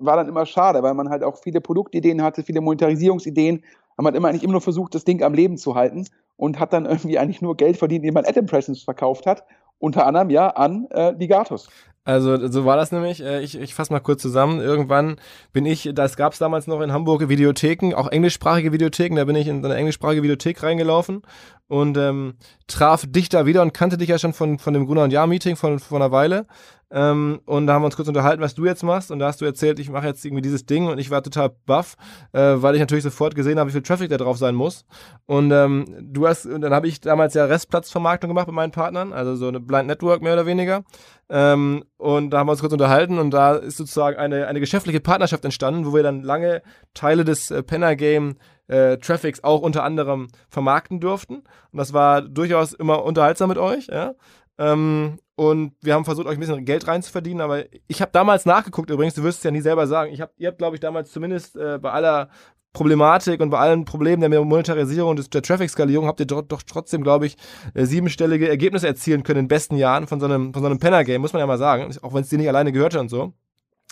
war 0.00 0.16
dann 0.16 0.28
immer 0.28 0.46
schade, 0.46 0.82
weil 0.82 0.94
man 0.94 1.08
halt 1.10 1.22
auch 1.22 1.36
viele 1.36 1.60
Produktideen 1.60 2.22
hatte, 2.22 2.42
viele 2.42 2.60
Monetarisierungsideen. 2.60 3.62
Man 3.96 4.06
hat 4.06 4.14
immer 4.14 4.28
eigentlich 4.28 4.42
immer 4.42 4.52
nur 4.52 4.60
versucht, 4.60 4.94
das 4.94 5.04
Ding 5.04 5.22
am 5.22 5.34
Leben 5.34 5.58
zu 5.58 5.74
halten 5.74 6.06
und 6.36 6.58
hat 6.58 6.72
dann 6.72 6.86
irgendwie 6.86 7.18
eigentlich 7.18 7.42
nur 7.42 7.56
Geld 7.56 7.76
verdient, 7.76 8.02
indem 8.02 8.14
man 8.14 8.24
Ad 8.24 8.38
Impressions 8.38 8.82
verkauft 8.82 9.26
hat. 9.26 9.44
Unter 9.78 10.06
anderem 10.06 10.30
ja 10.30 10.48
an 10.48 10.86
äh, 10.90 11.12
Ligatus. 11.12 11.68
Also 12.04 12.48
so 12.48 12.64
war 12.64 12.76
das 12.76 12.92
nämlich. 12.92 13.22
Äh, 13.22 13.42
ich, 13.42 13.58
ich 13.58 13.74
fasse 13.74 13.92
mal 13.92 14.00
kurz 14.00 14.22
zusammen. 14.22 14.60
Irgendwann 14.60 15.16
bin 15.52 15.66
ich, 15.66 15.90
das 15.94 16.16
gab 16.16 16.32
es 16.32 16.38
damals 16.38 16.66
noch 16.66 16.80
in 16.80 16.92
Hamburg 16.92 17.28
Videotheken, 17.28 17.94
auch 17.94 18.08
englischsprachige 18.08 18.72
Videotheken. 18.72 19.16
Da 19.16 19.24
bin 19.24 19.36
ich 19.36 19.48
in 19.48 19.64
eine 19.64 19.74
englischsprachige 19.74 20.22
Videothek 20.22 20.62
reingelaufen 20.62 21.22
und 21.70 21.96
ähm, 21.96 22.34
traf 22.66 23.04
dich 23.06 23.28
da 23.28 23.46
wieder 23.46 23.62
und 23.62 23.72
kannte 23.72 23.96
dich 23.96 24.08
ja 24.08 24.18
schon 24.18 24.32
von, 24.32 24.58
von 24.58 24.74
dem 24.74 24.86
Gruner 24.86 25.04
und 25.04 25.12
Jahr-Meeting 25.12 25.54
von, 25.54 25.78
von 25.78 26.02
einer 26.02 26.10
Weile. 26.10 26.46
Ähm, 26.90 27.40
und 27.46 27.68
da 27.68 27.74
haben 27.74 27.82
wir 27.82 27.86
uns 27.86 27.94
kurz 27.94 28.08
unterhalten, 28.08 28.42
was 28.42 28.56
du 28.56 28.64
jetzt 28.64 28.82
machst. 28.82 29.12
Und 29.12 29.20
da 29.20 29.28
hast 29.28 29.40
du 29.40 29.44
erzählt, 29.44 29.78
ich 29.78 29.88
mache 29.88 30.08
jetzt 30.08 30.24
irgendwie 30.24 30.42
dieses 30.42 30.66
Ding 30.66 30.88
und 30.88 30.98
ich 30.98 31.12
war 31.12 31.22
total 31.22 31.52
baff, 31.66 31.96
äh, 32.32 32.40
weil 32.56 32.74
ich 32.74 32.80
natürlich 32.80 33.04
sofort 33.04 33.36
gesehen 33.36 33.60
habe, 33.60 33.70
wie 33.70 33.74
viel 33.74 33.82
Traffic 33.82 34.10
da 34.10 34.16
drauf 34.16 34.36
sein 34.36 34.56
muss. 34.56 34.84
Und 35.26 35.52
ähm, 35.52 35.84
du 36.00 36.26
hast, 36.26 36.44
und 36.44 36.60
dann 36.60 36.74
habe 36.74 36.88
ich 36.88 37.00
damals 37.00 37.34
ja 37.34 37.44
Restplatzvermarktung 37.44 38.28
gemacht 38.28 38.48
mit 38.48 38.56
meinen 38.56 38.72
Partnern, 38.72 39.12
also 39.12 39.36
so 39.36 39.46
eine 39.46 39.60
Blind 39.60 39.86
Network 39.86 40.22
mehr 40.22 40.32
oder 40.32 40.46
weniger. 40.46 40.82
Ähm, 41.28 41.84
und 41.98 42.30
da 42.30 42.40
haben 42.40 42.48
wir 42.48 42.52
uns 42.52 42.62
kurz 42.62 42.72
unterhalten 42.72 43.20
und 43.20 43.30
da 43.30 43.54
ist 43.54 43.76
sozusagen 43.76 44.16
eine, 44.16 44.48
eine 44.48 44.58
geschäftliche 44.58 44.98
Partnerschaft 44.98 45.44
entstanden, 45.44 45.86
wo 45.86 45.94
wir 45.94 46.02
dann 46.02 46.24
lange 46.24 46.62
Teile 46.94 47.24
des 47.24 47.52
äh, 47.52 47.62
Penner 47.62 47.94
Game 47.94 48.34
äh, 48.70 48.98
Traffics 48.98 49.42
auch 49.42 49.60
unter 49.60 49.82
anderem 49.82 50.28
vermarkten 50.48 51.00
durften. 51.00 51.42
Und 51.72 51.78
das 51.78 51.92
war 51.92 52.22
durchaus 52.22 52.72
immer 52.72 53.04
unterhaltsam 53.04 53.48
mit 53.48 53.58
euch. 53.58 53.88
Ja? 53.88 54.14
Ähm, 54.58 55.18
und 55.34 55.72
wir 55.80 55.94
haben 55.94 56.04
versucht, 56.04 56.26
euch 56.26 56.36
ein 56.36 56.40
bisschen 56.40 56.64
Geld 56.64 56.86
reinzuverdienen, 56.86 57.40
aber 57.40 57.64
ich 57.88 58.02
habe 58.02 58.12
damals 58.12 58.44
nachgeguckt 58.44 58.90
übrigens, 58.90 59.14
du 59.14 59.22
wirst 59.22 59.38
es 59.38 59.44
ja 59.44 59.50
nie 59.50 59.62
selber 59.62 59.86
sagen. 59.86 60.12
Ich 60.12 60.20
hab, 60.20 60.32
ihr 60.36 60.48
habt, 60.48 60.58
glaube 60.58 60.76
ich, 60.76 60.80
damals 60.80 61.10
zumindest 61.10 61.56
äh, 61.56 61.78
bei 61.80 61.90
aller 61.90 62.28
Problematik 62.72 63.40
und 63.40 63.50
bei 63.50 63.58
allen 63.58 63.84
Problemen 63.84 64.20
der 64.20 64.44
Monetarisierung 64.44 65.10
und 65.10 65.34
der 65.34 65.42
Traffic-Skalierung 65.42 66.06
habt 66.06 66.20
ihr 66.20 66.26
doch, 66.26 66.42
doch 66.42 66.62
trotzdem, 66.62 67.02
glaube 67.02 67.26
ich, 67.26 67.36
äh, 67.74 67.84
siebenstellige 67.84 68.48
Ergebnisse 68.48 68.86
erzielen 68.86 69.22
können 69.22 69.40
in 69.40 69.44
den 69.46 69.48
besten 69.48 69.76
Jahren 69.76 70.06
von 70.06 70.20
so 70.20 70.26
einem, 70.26 70.52
von 70.52 70.62
so 70.62 70.68
einem 70.68 70.78
Penner-Game, 70.78 71.20
muss 71.20 71.32
man 71.32 71.40
ja 71.40 71.46
mal 71.46 71.58
sagen, 71.58 71.92
auch 72.02 72.14
wenn 72.14 72.22
es 72.22 72.28
dir 72.28 72.38
nicht 72.38 72.48
alleine 72.48 72.70
gehörte 72.70 73.00
und 73.00 73.08
so. 73.08 73.32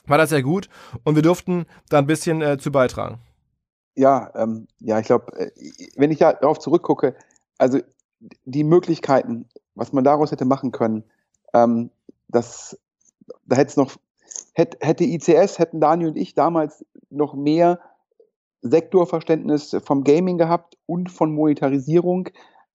War 0.06 0.18
das 0.18 0.30
sehr 0.30 0.42
gut 0.42 0.68
und 1.02 1.16
wir 1.16 1.22
durften 1.22 1.66
da 1.88 1.98
ein 1.98 2.06
bisschen 2.06 2.40
äh, 2.40 2.58
zu 2.58 2.70
beitragen. 2.70 3.20
Ja, 3.98 4.30
ähm, 4.36 4.68
ja, 4.78 5.00
ich 5.00 5.06
glaube, 5.06 5.32
äh, 5.36 5.50
wenn 5.96 6.12
ich 6.12 6.20
darauf 6.20 6.60
zurückgucke, 6.60 7.16
also 7.58 7.80
die 8.44 8.62
Möglichkeiten, 8.62 9.48
was 9.74 9.92
man 9.92 10.04
daraus 10.04 10.30
hätte 10.30 10.44
machen 10.44 10.70
können, 10.70 11.02
ähm, 11.52 11.90
das, 12.28 12.78
da 13.44 13.56
hätte 13.56 13.70
es 13.70 13.76
noch, 13.76 13.96
hätte, 14.52 14.78
hätte 14.86 15.02
ICS, 15.02 15.58
hätten 15.58 15.80
Daniel 15.80 16.10
und 16.10 16.16
ich 16.16 16.34
damals 16.34 16.86
noch 17.10 17.34
mehr 17.34 17.80
Sektorverständnis 18.62 19.76
vom 19.84 20.04
Gaming 20.04 20.38
gehabt 20.38 20.78
und 20.86 21.10
von 21.10 21.34
Monetarisierung. 21.34 22.28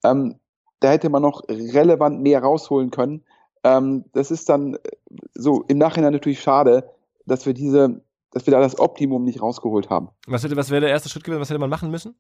Ähm, 0.04 0.40
da 0.82 0.92
hätte 0.92 1.08
man 1.10 1.22
noch 1.22 1.44
relevant 1.48 2.22
mehr 2.22 2.44
rausholen 2.44 2.92
können. 2.92 3.24
Ähm, 3.64 4.04
das 4.12 4.30
ist 4.30 4.50
dann 4.50 4.78
so 5.36 5.64
im 5.70 5.78
Nachhinein 5.78 6.12
natürlich 6.12 6.42
schade, 6.42 6.90
dass 7.26 7.46
wir 7.46 7.54
diese, 7.54 8.02
dass 8.34 8.48
wir 8.48 8.52
da 8.52 8.60
das 8.60 8.80
Optimum 8.80 9.24
nicht 9.24 9.42
rausgeholt 9.42 9.90
haben. 9.90 10.10
Was, 10.28 10.44
hätte, 10.44 10.56
was 10.56 10.72
wäre 10.72 10.82
der 10.82 10.90
erste 10.90 11.08
Schritt 11.08 11.24
gewesen? 11.24 11.40
Was 11.40 11.50
hätte 11.50 11.60
man 11.60 11.70
machen 11.70 11.92
müssen? 11.92 12.16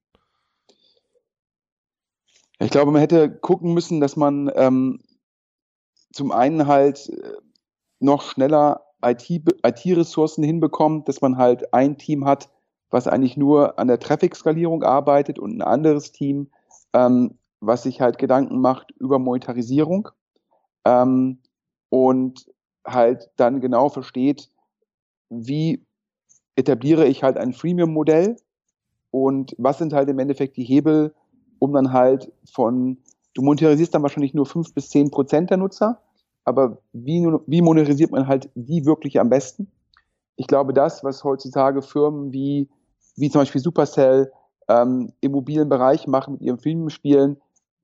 Ich 2.60 2.69
glaube, 2.69 2.91
man 2.91 3.02
hätte 3.02 3.30
gucken 3.30 3.73
müssen, 3.73 3.99
dass 3.99 4.15
man 4.15 4.49
ähm, 4.56 5.02
zum 6.13 6.32
einen 6.32 6.67
halt 6.67 7.10
äh, 7.10 7.34
noch 7.99 8.21
schneller 8.21 8.86
IT-Ressourcen 9.04 10.43
IT 10.43 10.47
hinbekommt, 10.47 11.08
dass 11.10 11.21
man 11.21 11.38
halt 11.38 11.73
ein 11.73 11.97
Team 11.97 12.26
hat, 12.26 12.49
was 12.89 13.08
eigentlich 13.08 13.36
nur 13.36 13.80
an 13.80 13.88
der 13.88 13.99
Traffic-Skalierung 13.99 14.84
arbeitet 14.84 15.39
und 15.39 15.58
ein 15.58 15.62
anderes 15.62 16.12
Team, 16.12 16.52
ähm, 16.93 17.38
was 17.60 17.84
sich 17.84 18.02
halt 18.02 18.19
Gedanken 18.19 18.62
macht 18.62 18.91
über 18.91 19.19
Monetarisierung 19.19 20.10
ähm, 20.86 21.39
und 21.89 22.45
halt 22.86 23.32
dann 23.36 23.62
genau 23.62 23.89
versteht, 23.89 24.49
wie 25.30 25.84
etabliere 26.55 27.07
ich 27.07 27.23
halt 27.23 27.37
ein 27.37 27.53
Freemium-Modell 27.53 28.37
und 29.11 29.55
was 29.57 29.77
sind 29.77 29.93
halt 29.93 30.09
im 30.09 30.19
Endeffekt 30.19 30.57
die 30.57 30.63
Hebel, 30.63 31.13
um 31.59 31.73
dann 31.73 31.93
halt 31.93 32.31
von 32.51 32.97
Du 33.35 33.41
monetarisierst 33.41 33.93
dann 33.93 34.03
wahrscheinlich 34.03 34.33
nur 34.33 34.45
fünf 34.45 34.73
bis 34.73 34.89
zehn 34.89 35.09
Prozent 35.09 35.49
der 35.49 35.57
Nutzer, 35.57 35.99
aber 36.45 36.77
wie, 36.91 37.25
wie 37.47 37.61
monetarisiert 37.61 38.11
man 38.11 38.27
halt 38.27 38.49
die 38.53 38.85
wirklich 38.85 39.19
am 39.19 39.29
besten? 39.29 39.71
Ich 40.35 40.47
glaube, 40.47 40.73
das, 40.73 41.03
was 41.03 41.23
heutzutage 41.23 41.81
Firmen 41.81 42.31
wie, 42.31 42.69
wie 43.15 43.29
zum 43.29 43.41
Beispiel 43.41 43.61
Supercell 43.61 44.31
ähm, 44.67 45.13
im 45.21 45.31
mobilen 45.31 45.69
Bereich 45.69 46.07
machen 46.07 46.33
mit 46.33 46.41
ihren 46.41 46.59
Filmspielen, 46.59 47.37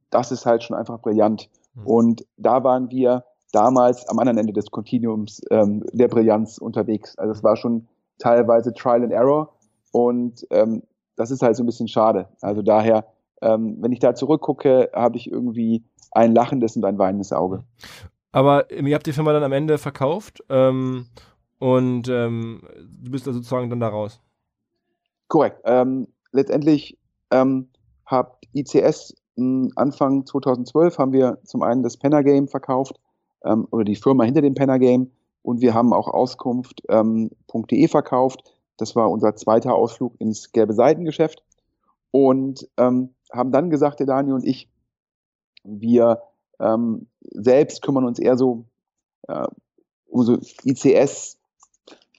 das 0.09 0.31
ist 0.31 0.45
halt 0.45 0.63
schon 0.63 0.75
einfach 0.75 1.01
brillant. 1.01 1.49
Mhm. 1.73 1.87
Und 1.87 2.25
da 2.37 2.63
waren 2.63 2.89
wir 2.91 3.23
damals 3.51 4.07
am 4.07 4.19
anderen 4.19 4.37
Ende 4.37 4.53
des 4.53 4.69
Kontinuums 4.71 5.41
ähm, 5.49 5.83
der 5.91 6.07
Brillanz 6.07 6.57
unterwegs. 6.57 7.17
Also 7.17 7.31
es 7.31 7.43
war 7.43 7.55
schon 7.55 7.87
teilweise 8.19 8.73
Trial 8.73 9.03
and 9.03 9.11
Error 9.11 9.53
und 9.91 10.45
ähm, 10.51 10.83
das 11.15 11.31
ist 11.31 11.41
halt 11.41 11.55
so 11.55 11.63
ein 11.63 11.65
bisschen 11.65 11.87
schade. 11.87 12.27
Also 12.41 12.61
daher 12.61 13.05
ähm, 13.41 13.77
wenn 13.79 13.91
ich 13.91 13.99
da 13.99 14.15
zurückgucke, 14.15 14.89
habe 14.93 15.17
ich 15.17 15.31
irgendwie 15.31 15.83
ein 16.11 16.33
lachendes 16.33 16.75
und 16.75 16.85
ein 16.85 16.97
weinendes 16.97 17.31
Auge. 17.31 17.63
Aber 18.31 18.71
ihr 18.71 18.95
habt 18.95 19.07
die 19.07 19.13
Firma 19.13 19.33
dann 19.33 19.43
am 19.43 19.51
Ende 19.51 19.77
verkauft 19.77 20.43
ähm, 20.49 21.07
und 21.57 22.07
ähm, 22.09 22.61
du 22.77 23.11
bist 23.11 23.25
da 23.25 23.33
sozusagen 23.33 23.69
dann 23.69 23.79
da 23.79 23.87
raus. 23.87 24.21
Korrekt. 25.27 25.61
Ähm, 25.65 26.07
letztendlich 26.31 26.97
ähm, 27.31 27.69
hat 28.05 28.37
ICS 28.53 29.15
Anfang 29.75 30.25
2012 30.25 30.97
haben 30.97 31.13
wir 31.13 31.37
zum 31.45 31.63
einen 31.63 31.81
das 31.81 31.95
Penner 31.95 32.23
Game 32.23 32.49
verkauft 32.49 32.99
ähm, 33.45 33.67
oder 33.71 33.85
die 33.85 33.95
Firma 33.95 34.25
hinter 34.25 34.41
dem 34.41 34.53
Penner 34.53 34.79
Game 34.79 35.11
und 35.41 35.61
wir 35.61 35.73
haben 35.73 35.93
auch 35.93 36.07
Auskunft.de 36.07 37.87
verkauft. 37.87 38.43
Das 38.77 38.95
war 38.95 39.09
unser 39.09 39.35
zweiter 39.35 39.75
Ausflug 39.75 40.13
ins 40.19 40.51
gelbe 40.51 40.73
Seitengeschäft. 40.73 41.43
und 42.11 42.67
ähm, 42.77 43.13
haben 43.31 43.51
dann 43.51 43.69
gesagt, 43.69 43.99
der 43.99 44.07
Daniel 44.07 44.33
und 44.33 44.45
ich, 44.45 44.67
wir 45.63 46.23
ähm, 46.59 47.07
selbst 47.21 47.81
kümmern 47.83 48.05
uns 48.05 48.17
eher 48.17 48.37
so 48.37 48.65
äh, 49.27 49.47
um 50.07 50.23
so 50.23 50.37
ICS, 50.63 51.37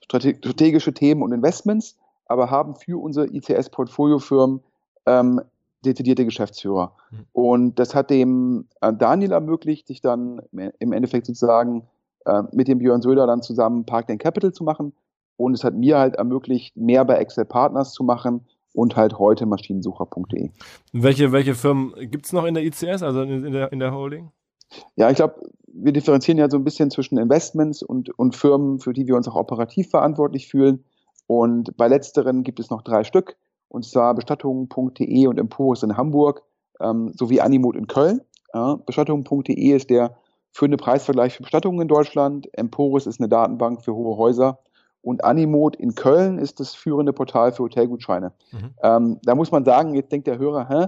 strategische 0.05 0.95
Themen 0.95 1.23
und 1.23 1.33
Investments, 1.33 1.97
aber 2.27 2.51
haben 2.51 2.77
für 2.77 3.03
unsere 3.03 3.27
ICS-Portfoliofirmen 3.27 4.63
ähm, 5.07 5.41
dezidierte 5.85 6.25
Geschäftsführer. 6.25 6.95
Mhm. 7.11 7.27
Und 7.33 7.79
das 7.79 7.95
hat 7.95 8.11
dem 8.11 8.69
äh, 8.81 8.93
Daniel 8.93 9.33
ermöglicht, 9.33 9.89
sich 9.89 10.01
dann 10.01 10.43
im 10.53 10.93
Endeffekt 10.93 11.27
sozusagen 11.27 11.89
äh, 12.27 12.43
mit 12.53 12.69
dem 12.69 12.79
Björn 12.79 13.03
Söder 13.03 13.27
dann 13.27 13.43
zusammen 13.43 13.85
Park 13.87 14.07
Capital 14.19 14.53
zu 14.53 14.65
machen. 14.65 14.93
Und 15.37 15.55
es 15.55 15.65
hat 15.65 15.75
mir 15.75 15.99
halt 15.99 16.17
ermöglicht, 16.17 16.77
mehr 16.77 17.05
bei 17.05 17.17
Excel 17.17 17.47
Partners 17.47 17.93
zu 17.93 18.05
machen 18.05 18.45
und 18.75 18.97
halt 18.97 19.19
heute 19.19 19.47
maschinensucher.de. 19.47 20.51
Welche, 20.93 21.33
welche 21.33 21.55
Firmen 21.55 21.95
gibt 22.11 22.27
es 22.27 22.33
noch 22.33 22.45
in 22.45 22.55
der 22.55 22.65
ICS, 22.65 23.03
also 23.03 23.23
in, 23.23 23.51
der, 23.53 23.73
in 23.73 23.79
der 23.79 23.93
Holding? 23.93 24.31
Ja, 24.97 25.11
ich 25.11 25.17
glaube, 25.17 25.35
wir 25.67 25.93
differenzieren 25.93 26.39
ja 26.39 26.49
so 26.49 26.57
ein 26.57 26.65
bisschen 26.65 26.91
zwischen 26.91 27.19
Investments 27.19 27.83
und, 27.83 28.17
und 28.19 28.37
Firmen, 28.37 28.81
für 28.81 28.93
die 28.93 29.07
wir 29.07 29.17
uns 29.17 29.29
auch 29.29 29.37
operativ 29.37 29.91
verantwortlich 29.91 30.49
fühlen. 30.49 30.85
Und 31.27 31.77
bei 31.77 31.89
letzteren 31.89 32.43
gibt 32.43 32.61
es 32.61 32.71
noch 32.71 32.83
drei 32.83 33.05
Stück, 33.05 33.37
und 33.69 33.85
zwar 33.85 34.15
bestattungen.de 34.15 35.27
und 35.27 35.39
Emporus 35.39 35.83
in 35.83 35.97
Hamburg 35.97 36.43
ähm, 36.81 37.13
sowie 37.15 37.41
Animut 37.41 37.77
in 37.77 37.87
Köln. 37.87 38.21
Ja, 38.53 38.77
bestattungen.de 38.85 39.55
ist 39.55 39.91
der 39.91 40.17
führende 40.53 40.77
Preisvergleich 40.77 41.35
für 41.35 41.43
Bestattungen 41.43 41.81
in 41.81 41.89
Deutschland. 41.89 42.49
Emporus 42.53 43.07
ist 43.07 43.21
eine 43.21 43.29
Datenbank 43.29 43.83
für 43.83 43.95
hohe 43.95 44.17
Häuser 44.17 44.59
und 45.03 45.25
Animod 45.25 45.77
in 45.77 45.95
Köln 45.95 46.39
ist 46.39 46.61
das 46.61 46.75
führende 46.75 47.13
Portal 47.13 47.53
für 47.53 47.65
Hotelgutscheine. 47.65 48.33
Mhm. 48.53 48.75
Ähm, 48.83 49.19
da 49.23 49.35
muss 49.35 49.51
man 49.51 49.65
sagen, 49.65 49.95
jetzt 49.95 50.13
denkt 50.13 50.27
der 50.27 50.39
Hörer, 50.39 50.69
hä? 50.69 50.87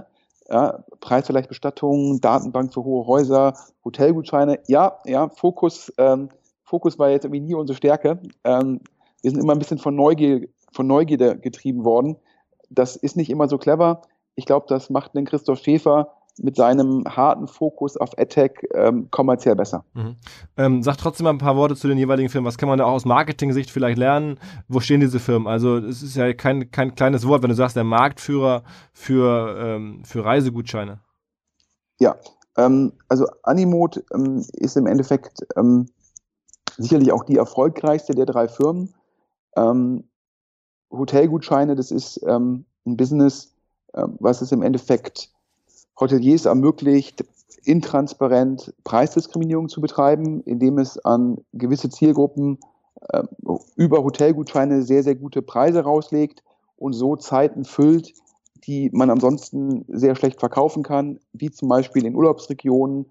Ja, 0.49 0.83
Preisvergleich 0.99 1.47
Bestattung, 1.47 2.19
Datenbank 2.19 2.73
für 2.73 2.83
hohe 2.83 3.07
Häuser, 3.07 3.53
Hotelgutscheine. 3.83 4.59
Ja, 4.67 4.99
ja, 5.05 5.29
Fokus, 5.29 5.91
ähm, 5.97 6.29
Fokus 6.63 6.99
war 6.99 7.09
jetzt 7.09 7.23
irgendwie 7.23 7.39
nie 7.39 7.53
unsere 7.55 7.77
Stärke. 7.77 8.19
Ähm, 8.43 8.81
wir 9.21 9.31
sind 9.31 9.39
immer 9.39 9.53
ein 9.53 9.59
bisschen 9.59 9.77
von 9.77 9.95
Neugier, 9.95 10.47
von 10.73 10.85
Neugierde 10.85 11.37
getrieben 11.37 11.85
worden. 11.85 12.17
Das 12.69 12.95
ist 12.95 13.15
nicht 13.15 13.29
immer 13.29 13.47
so 13.47 13.57
clever. 13.57 14.01
Ich 14.35 14.45
glaube, 14.45 14.65
das 14.67 14.89
macht 14.89 15.15
den 15.15 15.25
Christoph 15.25 15.59
Schäfer 15.59 16.09
mit 16.39 16.55
seinem 16.55 17.03
harten 17.05 17.47
Fokus 17.47 17.95
auf 17.95 18.17
AdTech 18.17 18.53
ähm, 18.73 19.09
kommerziell 19.11 19.55
besser. 19.55 19.85
Mhm. 19.93 20.15
Ähm, 20.57 20.81
sag 20.81 20.97
trotzdem 20.97 21.25
mal 21.25 21.29
ein 21.29 21.37
paar 21.37 21.55
Worte 21.55 21.75
zu 21.75 21.87
den 21.87 21.97
jeweiligen 21.97 22.29
Firmen. 22.29 22.47
Was 22.47 22.57
kann 22.57 22.69
man 22.69 22.79
da 22.79 22.85
auch 22.85 22.93
aus 22.93 23.05
Marketing-Sicht 23.05 23.69
vielleicht 23.69 23.99
lernen? 23.99 24.39
Wo 24.67 24.79
stehen 24.79 24.99
diese 24.99 25.19
Firmen? 25.19 25.47
Also 25.47 25.77
es 25.77 26.01
ist 26.01 26.15
ja 26.15 26.33
kein, 26.33 26.71
kein 26.71 26.95
kleines 26.95 27.27
Wort, 27.27 27.43
wenn 27.43 27.49
du 27.49 27.55
sagst, 27.55 27.75
der 27.75 27.83
Marktführer 27.83 28.63
für, 28.93 29.55
ähm, 29.59 30.03
für 30.05 30.25
Reisegutscheine. 30.25 31.01
Ja, 31.99 32.15
ähm, 32.57 32.93
also 33.09 33.27
Animod 33.43 34.03
ähm, 34.13 34.43
ist 34.53 34.75
im 34.75 34.87
Endeffekt 34.87 35.45
ähm, 35.55 35.87
sicherlich 36.77 37.11
auch 37.11 37.25
die 37.25 37.37
erfolgreichste 37.37 38.15
der 38.15 38.25
drei 38.25 38.47
Firmen. 38.47 38.93
Hotelgutscheine, 40.91 41.75
das 41.75 41.91
ist 41.91 42.17
ein 42.25 42.65
Business, 42.85 43.53
was 43.93 44.41
es 44.41 44.51
im 44.51 44.63
Endeffekt 44.63 45.29
Hoteliers 45.99 46.45
ermöglicht, 46.45 47.23
intransparent 47.65 48.73
Preisdiskriminierung 48.83 49.69
zu 49.69 49.81
betreiben, 49.81 50.41
indem 50.41 50.77
es 50.77 50.97
an 50.97 51.37
gewisse 51.53 51.89
Zielgruppen 51.89 52.59
äh, 53.09 53.23
über 53.75 54.03
Hotelgutscheine 54.03 54.81
sehr, 54.83 55.03
sehr 55.03 55.15
gute 55.15 55.41
Preise 55.41 55.81
rauslegt 55.81 56.43
und 56.77 56.93
so 56.93 57.15
Zeiten 57.15 57.63
füllt, 57.63 58.13
die 58.65 58.89
man 58.91 59.09
ansonsten 59.09 59.85
sehr 59.87 60.15
schlecht 60.15 60.39
verkaufen 60.39 60.83
kann, 60.83 61.19
wie 61.33 61.51
zum 61.51 61.69
Beispiel 61.69 62.05
in 62.05 62.15
Urlaubsregionen, 62.15 63.05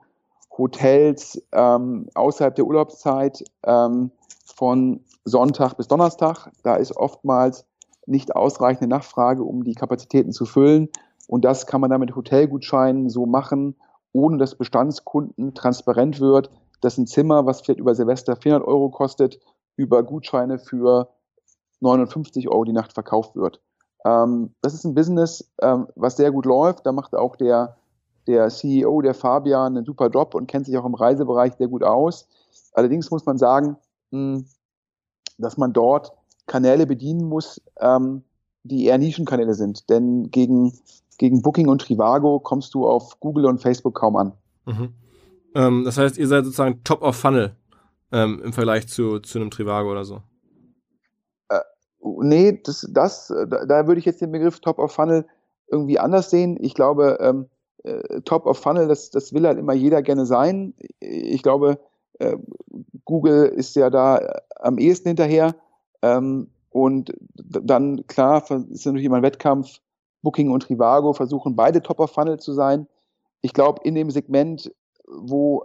Hotels 0.56 1.42
ähm, 1.52 2.08
außerhalb 2.14 2.54
der 2.54 2.66
Urlaubszeit 2.66 3.42
ähm, 3.64 4.10
von 4.44 5.00
Sonntag 5.24 5.74
bis 5.74 5.88
Donnerstag. 5.88 6.50
Da 6.62 6.76
ist 6.76 6.94
oftmals 6.94 7.64
nicht 8.06 8.36
ausreichende 8.36 8.88
Nachfrage, 8.88 9.44
um 9.44 9.64
die 9.64 9.74
Kapazitäten 9.74 10.32
zu 10.32 10.44
füllen. 10.44 10.88
Und 11.32 11.46
das 11.46 11.66
kann 11.66 11.80
man 11.80 11.88
dann 11.88 12.00
mit 12.00 12.14
Hotelgutscheinen 12.14 13.08
so 13.08 13.24
machen, 13.24 13.74
ohne 14.12 14.36
dass 14.36 14.54
Bestandskunden 14.54 15.54
transparent 15.54 16.20
wird, 16.20 16.50
dass 16.82 16.98
ein 16.98 17.06
Zimmer, 17.06 17.46
was 17.46 17.62
vielleicht 17.62 17.80
über 17.80 17.94
Silvester 17.94 18.36
400 18.36 18.68
Euro 18.68 18.90
kostet, 18.90 19.40
über 19.74 20.02
Gutscheine 20.02 20.58
für 20.58 21.08
59 21.80 22.50
Euro 22.50 22.64
die 22.64 22.74
Nacht 22.74 22.92
verkauft 22.92 23.34
wird. 23.34 23.62
Ähm, 24.04 24.54
das 24.60 24.74
ist 24.74 24.84
ein 24.84 24.94
Business, 24.94 25.50
ähm, 25.62 25.88
was 25.96 26.18
sehr 26.18 26.32
gut 26.32 26.44
läuft. 26.44 26.84
Da 26.84 26.92
macht 26.92 27.14
auch 27.14 27.36
der, 27.36 27.78
der 28.26 28.50
CEO, 28.50 29.00
der 29.00 29.14
Fabian, 29.14 29.74
einen 29.74 29.86
super 29.86 30.10
Job 30.10 30.34
und 30.34 30.48
kennt 30.48 30.66
sich 30.66 30.76
auch 30.76 30.84
im 30.84 30.94
Reisebereich 30.94 31.54
sehr 31.54 31.68
gut 31.68 31.82
aus. 31.82 32.28
Allerdings 32.74 33.10
muss 33.10 33.24
man 33.24 33.38
sagen, 33.38 33.78
mh, 34.10 34.34
hm, 34.34 34.46
dass 35.38 35.56
man 35.56 35.72
dort 35.72 36.12
Kanäle 36.44 36.86
bedienen 36.86 37.26
muss, 37.26 37.58
ähm, 37.80 38.22
die 38.64 38.84
eher 38.84 38.98
Nischenkanäle 38.98 39.54
sind. 39.54 39.88
Denn 39.88 40.30
gegen 40.30 40.78
gegen 41.18 41.42
Booking 41.42 41.68
und 41.68 41.83
Trivago 41.83 42.40
kommst 42.40 42.75
du 42.75 42.87
auf 42.87 43.20
Google 43.20 43.46
und 43.46 43.61
Facebook 43.61 43.94
kaum 43.94 44.16
an. 44.16 44.33
Mhm. 44.66 44.94
Ähm, 45.55 45.85
das 45.85 45.98
heißt, 45.98 46.18
ihr 46.18 46.29
seid 46.29 46.44
sozusagen 46.44 46.83
top 46.85 47.03
of 47.03 47.16
funnel 47.16 47.57
ähm, 48.12 48.40
im 48.44 48.53
Vergleich 48.53 48.88
zu, 48.88 49.20
zu 49.20 49.38
einem 49.38 49.51
Trivago 49.51 49.90
oder 49.90 50.05
so. 50.05 50.22
Äh, 51.48 51.61
nee, 52.01 52.61
das, 52.64 52.87
das, 52.90 53.29
da, 53.29 53.66
da, 53.66 53.87
würde 53.87 53.98
ich 53.98 54.05
jetzt 54.05 54.20
den 54.20 54.33
Begriff 54.33 54.61
top 54.61 54.79
of 54.79 54.92
funnel 54.92 55.27
irgendwie 55.68 55.98
anders 55.98 56.31
sehen. 56.31 56.59
Ich 56.61 56.75
glaube, 56.75 57.18
ähm, 57.20 57.48
äh, 57.85 58.20
top 58.22 58.46
of 58.46 58.59
funnel, 58.59 58.88
das, 58.88 59.11
das 59.11 59.33
will 59.33 59.46
halt 59.46 59.59
immer 59.59 59.72
jeder 59.72 60.03
gerne 60.03 60.27
sein. 60.27 60.75
Ich 61.01 61.42
glaube, 61.42 61.79
äh, 62.18 62.37
Google 63.05 63.46
ist 63.46 63.75
ja 63.77 63.90
da 63.90 64.18
äh, 64.18 64.40
am 64.57 64.79
ehesten 64.79 65.09
hinterher. 65.09 65.55
Ähm, 66.03 66.48
und 66.70 67.12
dann, 67.35 68.07
klar, 68.07 68.42
ist 68.70 68.87
natürlich 68.87 69.05
immer 69.05 69.16
ein 69.16 69.22
Wettkampf, 69.22 69.81
Booking 70.22 70.50
und 70.50 70.64
Trivago 70.64 71.12
versuchen 71.12 71.56
beide 71.56 71.82
Top 71.82 72.00
of 72.00 72.11
Funnel 72.11 72.38
zu 72.38 72.52
sein. 72.52 72.87
Ich 73.40 73.52
glaube, 73.52 73.82
in 73.85 73.94
dem 73.94 74.11
Segment, 74.11 74.72
wo 75.06 75.64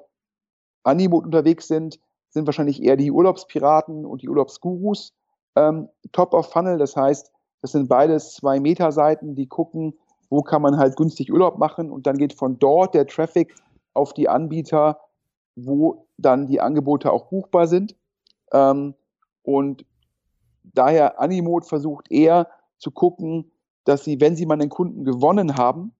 Animo 0.84 1.18
unterwegs 1.18 1.68
sind, 1.68 2.00
sind 2.30 2.46
wahrscheinlich 2.46 2.84
eher 2.84 2.98
die 2.98 3.12
Urlaubspiraten 3.12 4.06
und 4.06 4.22
die 4.22 4.30
Urlaubsgurus 4.30 5.14
ähm, 5.56 5.90
Top 6.12 6.34
of 6.34 6.50
Funnel. 6.52 6.78
Das 6.78 6.96
heißt, 6.96 7.32
das 7.62 7.72
sind 7.72 7.88
beides 7.88 8.34
zwei 8.34 8.60
Meta-Seiten, 8.60 9.36
die 9.36 9.48
gucken, 9.48 9.94
wo 10.30 10.42
kann 10.42 10.62
man 10.62 10.78
halt 10.78 10.96
günstig 10.96 11.32
Urlaub 11.32 11.58
machen 11.58 11.90
und 11.90 12.06
dann 12.06 12.18
geht 12.18 12.34
von 12.34 12.60
dort 12.60 12.94
der 12.94 13.08
Traffic 13.08 13.56
auf 13.94 14.14
die 14.14 14.30
Anbieter, 14.30 15.00
wo 15.56 16.08
dann 16.18 16.48
die 16.48 16.62
Angebote 16.62 17.12
auch 17.12 17.26
buchbar 17.26 17.68
sind. 17.68 17.96
Ähm, 18.52 18.94
und 19.44 19.86
daher 20.64 21.20
Animot 21.20 21.66
versucht 21.66 22.12
eher 22.12 22.48
zu 22.78 22.92
gucken, 22.92 23.52
dass 23.88 24.04
sie, 24.04 24.20
wenn 24.20 24.36
sie 24.36 24.46
mal 24.46 24.56
einen 24.56 24.70
Kunden 24.70 25.04
gewonnen 25.06 25.58
haben, 25.58 25.94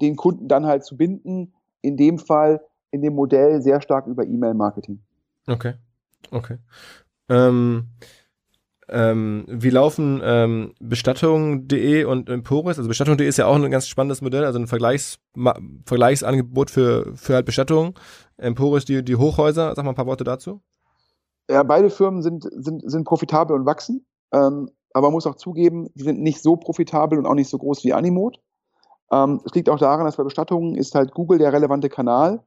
den 0.00 0.16
Kunden 0.16 0.48
dann 0.48 0.66
halt 0.66 0.84
zu 0.84 0.96
binden, 0.96 1.54
in 1.80 1.96
dem 1.96 2.18
Fall 2.18 2.60
in 2.90 3.02
dem 3.02 3.14
Modell 3.14 3.62
sehr 3.62 3.80
stark 3.80 4.06
über 4.06 4.24
E-Mail-Marketing. 4.24 5.00
Okay, 5.46 5.74
okay. 6.30 6.58
Ähm, 7.28 7.88
ähm, 8.88 9.44
wie 9.48 9.70
laufen 9.70 10.20
ähm, 10.22 10.74
Bestattung.de 10.80 12.04
und 12.04 12.28
Emporis? 12.28 12.78
Also 12.78 12.88
Bestattung.de 12.88 13.26
ist 13.26 13.38
ja 13.38 13.46
auch 13.46 13.56
ein 13.56 13.70
ganz 13.70 13.88
spannendes 13.88 14.20
Modell, 14.20 14.44
also 14.44 14.58
ein 14.58 14.66
Vergleichs 14.66 15.18
Vergleichsangebot 15.86 16.70
für, 16.70 17.16
für 17.16 17.34
halt 17.34 17.46
Bestattung. 17.46 17.98
Emporis, 18.36 18.84
die, 18.84 19.02
die 19.02 19.16
Hochhäuser, 19.16 19.74
sag 19.74 19.84
mal 19.84 19.92
ein 19.92 19.96
paar 19.96 20.06
Worte 20.06 20.24
dazu. 20.24 20.60
Ja, 21.48 21.62
beide 21.62 21.90
Firmen 21.90 22.22
sind, 22.22 22.46
sind, 22.50 22.82
sind 22.84 23.04
profitabel 23.04 23.56
und 23.56 23.66
wachsen. 23.66 24.04
Ähm, 24.32 24.70
aber 24.94 25.08
man 25.08 25.14
muss 25.14 25.26
auch 25.26 25.36
zugeben, 25.36 25.90
die 25.94 26.02
sind 26.02 26.20
nicht 26.20 26.42
so 26.42 26.56
profitabel 26.56 27.18
und 27.18 27.26
auch 27.26 27.34
nicht 27.34 27.48
so 27.48 27.58
groß 27.58 27.84
wie 27.84 27.92
Animod. 27.92 28.40
Ähm, 29.10 29.40
es 29.44 29.54
liegt 29.54 29.68
auch 29.68 29.78
daran, 29.78 30.04
dass 30.04 30.16
bei 30.16 30.24
Bestattungen 30.24 30.74
ist 30.74 30.94
halt 30.94 31.12
Google 31.12 31.38
der 31.38 31.52
relevante 31.52 31.88
Kanal. 31.88 32.42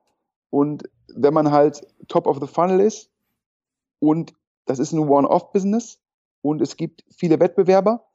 Und 0.49 0.84
wenn 1.13 1.34
man 1.34 1.51
halt 1.51 1.86
top 2.08 2.27
of 2.27 2.39
the 2.39 2.47
funnel 2.47 2.79
ist 2.79 3.10
und 3.99 4.34
das 4.65 4.79
ist 4.79 4.91
ein 4.91 4.99
One-Off-Business 4.99 5.99
und 6.41 6.62
es 6.62 6.77
gibt 6.77 7.03
viele 7.15 7.39
Wettbewerber, 7.39 8.05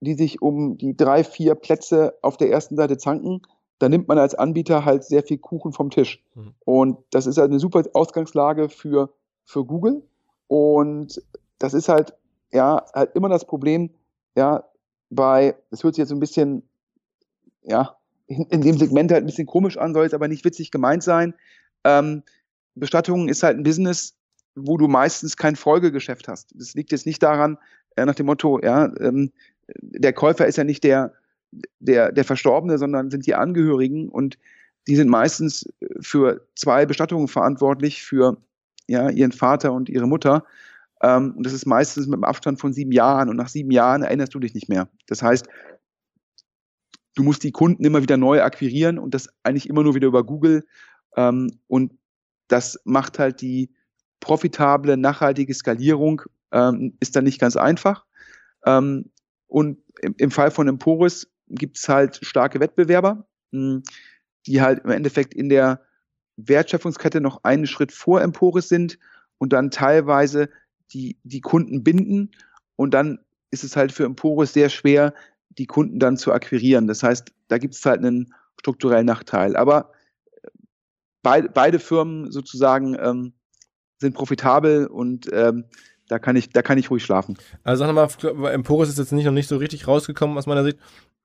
die 0.00 0.14
sich 0.14 0.40
um 0.40 0.78
die 0.78 0.96
drei, 0.96 1.24
vier 1.24 1.54
Plätze 1.54 2.14
auf 2.22 2.36
der 2.36 2.50
ersten 2.50 2.76
Seite 2.76 2.96
zanken, 2.96 3.42
dann 3.78 3.90
nimmt 3.90 4.08
man 4.08 4.18
als 4.18 4.34
Anbieter 4.34 4.84
halt 4.84 5.04
sehr 5.04 5.22
viel 5.22 5.38
Kuchen 5.38 5.72
vom 5.72 5.90
Tisch. 5.90 6.22
Mhm. 6.34 6.54
Und 6.64 6.98
das 7.10 7.26
ist 7.26 7.38
halt 7.38 7.50
eine 7.50 7.58
super 7.58 7.82
Ausgangslage 7.94 8.68
für, 8.68 9.10
für 9.44 9.64
Google. 9.64 10.02
Und 10.48 11.22
das 11.58 11.74
ist 11.74 11.88
halt 11.88 12.14
ja, 12.52 12.84
halt 12.94 13.14
immer 13.14 13.28
das 13.28 13.46
Problem, 13.46 13.90
ja, 14.36 14.64
bei, 15.10 15.56
das 15.70 15.82
hört 15.82 15.94
sich 15.94 16.02
jetzt 16.02 16.10
so 16.10 16.14
ein 16.14 16.20
bisschen, 16.20 16.62
ja, 17.62 17.96
in, 18.26 18.44
in, 18.46 18.60
dem 18.60 18.78
Segment 18.78 19.10
halt 19.10 19.24
ein 19.24 19.26
bisschen 19.26 19.46
komisch 19.46 19.76
an, 19.76 19.92
soll 19.92 20.04
jetzt 20.04 20.14
aber 20.14 20.28
nicht 20.28 20.44
witzig 20.44 20.70
gemeint 20.70 21.02
sein. 21.02 21.34
Ähm, 21.84 22.22
Bestattungen 22.74 23.28
ist 23.28 23.42
halt 23.42 23.58
ein 23.58 23.64
Business, 23.64 24.14
wo 24.54 24.76
du 24.76 24.88
meistens 24.88 25.36
kein 25.36 25.56
Folgegeschäft 25.56 26.28
hast. 26.28 26.54
Das 26.54 26.74
liegt 26.74 26.92
jetzt 26.92 27.06
nicht 27.06 27.22
daran, 27.22 27.58
äh, 27.96 28.04
nach 28.04 28.14
dem 28.14 28.26
Motto, 28.26 28.60
ja, 28.62 28.92
ähm, 29.00 29.32
der 29.80 30.12
Käufer 30.12 30.46
ist 30.46 30.56
ja 30.56 30.64
nicht 30.64 30.84
der, 30.84 31.12
der, 31.80 32.12
der 32.12 32.24
Verstorbene, 32.24 32.78
sondern 32.78 33.10
sind 33.10 33.26
die 33.26 33.34
Angehörigen 33.34 34.08
und 34.08 34.38
die 34.86 34.96
sind 34.96 35.08
meistens 35.08 35.68
für 36.00 36.46
zwei 36.54 36.86
Bestattungen 36.86 37.28
verantwortlich, 37.28 38.02
für 38.02 38.38
ja, 38.88 39.10
ihren 39.10 39.32
Vater 39.32 39.72
und 39.72 39.88
ihre 39.88 40.06
Mutter. 40.06 40.44
Ähm, 41.02 41.34
und 41.36 41.46
das 41.46 41.52
ist 41.52 41.66
meistens 41.66 42.06
mit 42.06 42.14
einem 42.14 42.24
Abstand 42.24 42.60
von 42.60 42.72
sieben 42.72 42.92
Jahren 42.92 43.28
und 43.28 43.36
nach 43.36 43.48
sieben 43.48 43.70
Jahren 43.70 44.02
erinnerst 44.02 44.34
du 44.34 44.38
dich 44.38 44.54
nicht 44.54 44.68
mehr. 44.68 44.88
Das 45.06 45.22
heißt, 45.22 45.46
du 47.14 47.22
musst 47.22 47.42
die 47.42 47.52
Kunden 47.52 47.84
immer 47.84 48.02
wieder 48.02 48.16
neu 48.16 48.42
akquirieren 48.42 48.98
und 48.98 49.14
das 49.14 49.28
eigentlich 49.42 49.68
immer 49.68 49.82
nur 49.82 49.94
wieder 49.94 50.08
über 50.08 50.24
Google. 50.24 50.64
Ähm, 51.16 51.58
und 51.66 51.92
das 52.48 52.78
macht 52.84 53.18
halt 53.18 53.40
die 53.40 53.74
profitable, 54.20 54.96
nachhaltige 54.96 55.54
Skalierung, 55.54 56.22
ähm, 56.52 56.96
ist 57.00 57.16
dann 57.16 57.24
nicht 57.24 57.40
ganz 57.40 57.56
einfach. 57.56 58.04
Ähm, 58.66 59.10
und 59.46 59.78
im, 60.00 60.14
im, 60.18 60.30
Fall 60.30 60.50
von 60.50 60.68
Emporis 60.68 61.30
gibt 61.48 61.78
es 61.78 61.88
halt 61.88 62.20
starke 62.22 62.60
Wettbewerber, 62.60 63.26
mh, 63.52 63.60
hm, 63.60 63.82
die 64.46 64.60
halt 64.60 64.84
im 64.84 64.90
Endeffekt 64.90 65.34
in 65.34 65.48
der 65.48 65.82
Wertschöpfungskette 66.36 67.20
noch 67.20 67.44
einen 67.44 67.66
Schritt 67.66 67.92
vor 67.92 68.22
Emporis 68.22 68.68
sind 68.68 68.98
und 69.38 69.52
dann 69.52 69.70
teilweise 69.70 70.48
die, 70.92 71.18
die 71.22 71.40
Kunden 71.40 71.82
binden 71.82 72.30
und 72.76 72.92
dann 72.94 73.18
ist 73.50 73.64
es 73.64 73.76
halt 73.76 73.92
für 73.92 74.04
Emporis 74.04 74.52
sehr 74.52 74.68
schwer, 74.68 75.14
die 75.50 75.66
Kunden 75.66 75.98
dann 75.98 76.16
zu 76.16 76.32
akquirieren. 76.32 76.86
Das 76.86 77.02
heißt, 77.02 77.32
da 77.48 77.58
gibt 77.58 77.74
es 77.74 77.84
halt 77.84 77.98
einen 77.98 78.32
strukturellen 78.58 79.06
Nachteil. 79.06 79.56
Aber 79.56 79.92
äh, 80.42 80.48
beid, 81.22 81.54
beide 81.54 81.78
Firmen 81.78 82.30
sozusagen 82.30 82.96
ähm, 83.00 83.32
sind 83.98 84.14
profitabel 84.14 84.86
und 84.86 85.28
ähm, 85.32 85.64
da 86.08 86.18
kann 86.18 86.36
ich, 86.36 86.50
da 86.50 86.62
kann 86.62 86.78
ich 86.78 86.90
ruhig 86.90 87.04
schlafen. 87.04 87.36
Also 87.62 87.84
sag 87.84 87.94
mal, 87.94 88.50
Emporis 88.50 88.88
ist 88.88 88.98
jetzt 88.98 89.12
nicht 89.12 89.26
noch 89.26 89.32
nicht 89.32 89.48
so 89.48 89.56
richtig 89.56 89.86
rausgekommen 89.86 90.36
aus 90.36 90.46
meiner 90.46 90.64
Sicht. 90.64 90.78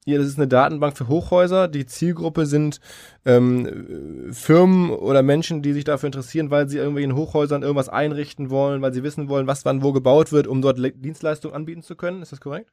Hier, 0.07 0.19
das 0.19 0.27
ist 0.27 0.37
eine 0.37 0.47
Datenbank 0.47 0.95
für 0.95 1.07
Hochhäuser. 1.07 1.67
Die 1.67 1.87
Zielgruppe 1.87 2.45
sind 2.45 2.79
ähm, 3.25 4.31
Firmen 4.31 4.91
oder 4.91 5.23
Menschen, 5.23 5.63
die 5.63 5.73
sich 5.73 5.83
dafür 5.83 6.07
interessieren, 6.07 6.51
weil 6.51 6.69
sie 6.69 6.77
irgendwie 6.77 7.01
in 7.01 7.15
Hochhäusern 7.15 7.63
irgendwas 7.63 7.89
einrichten 7.89 8.51
wollen, 8.51 8.83
weil 8.83 8.93
sie 8.93 9.01
wissen 9.01 9.29
wollen, 9.29 9.47
was 9.47 9.65
wann 9.65 9.81
wo 9.81 9.93
gebaut 9.93 10.31
wird, 10.31 10.45
um 10.45 10.61
dort 10.61 10.77
Dienstleistungen 10.77 11.55
anbieten 11.55 11.81
zu 11.81 11.95
können. 11.95 12.21
Ist 12.21 12.31
das 12.31 12.39
korrekt? 12.39 12.71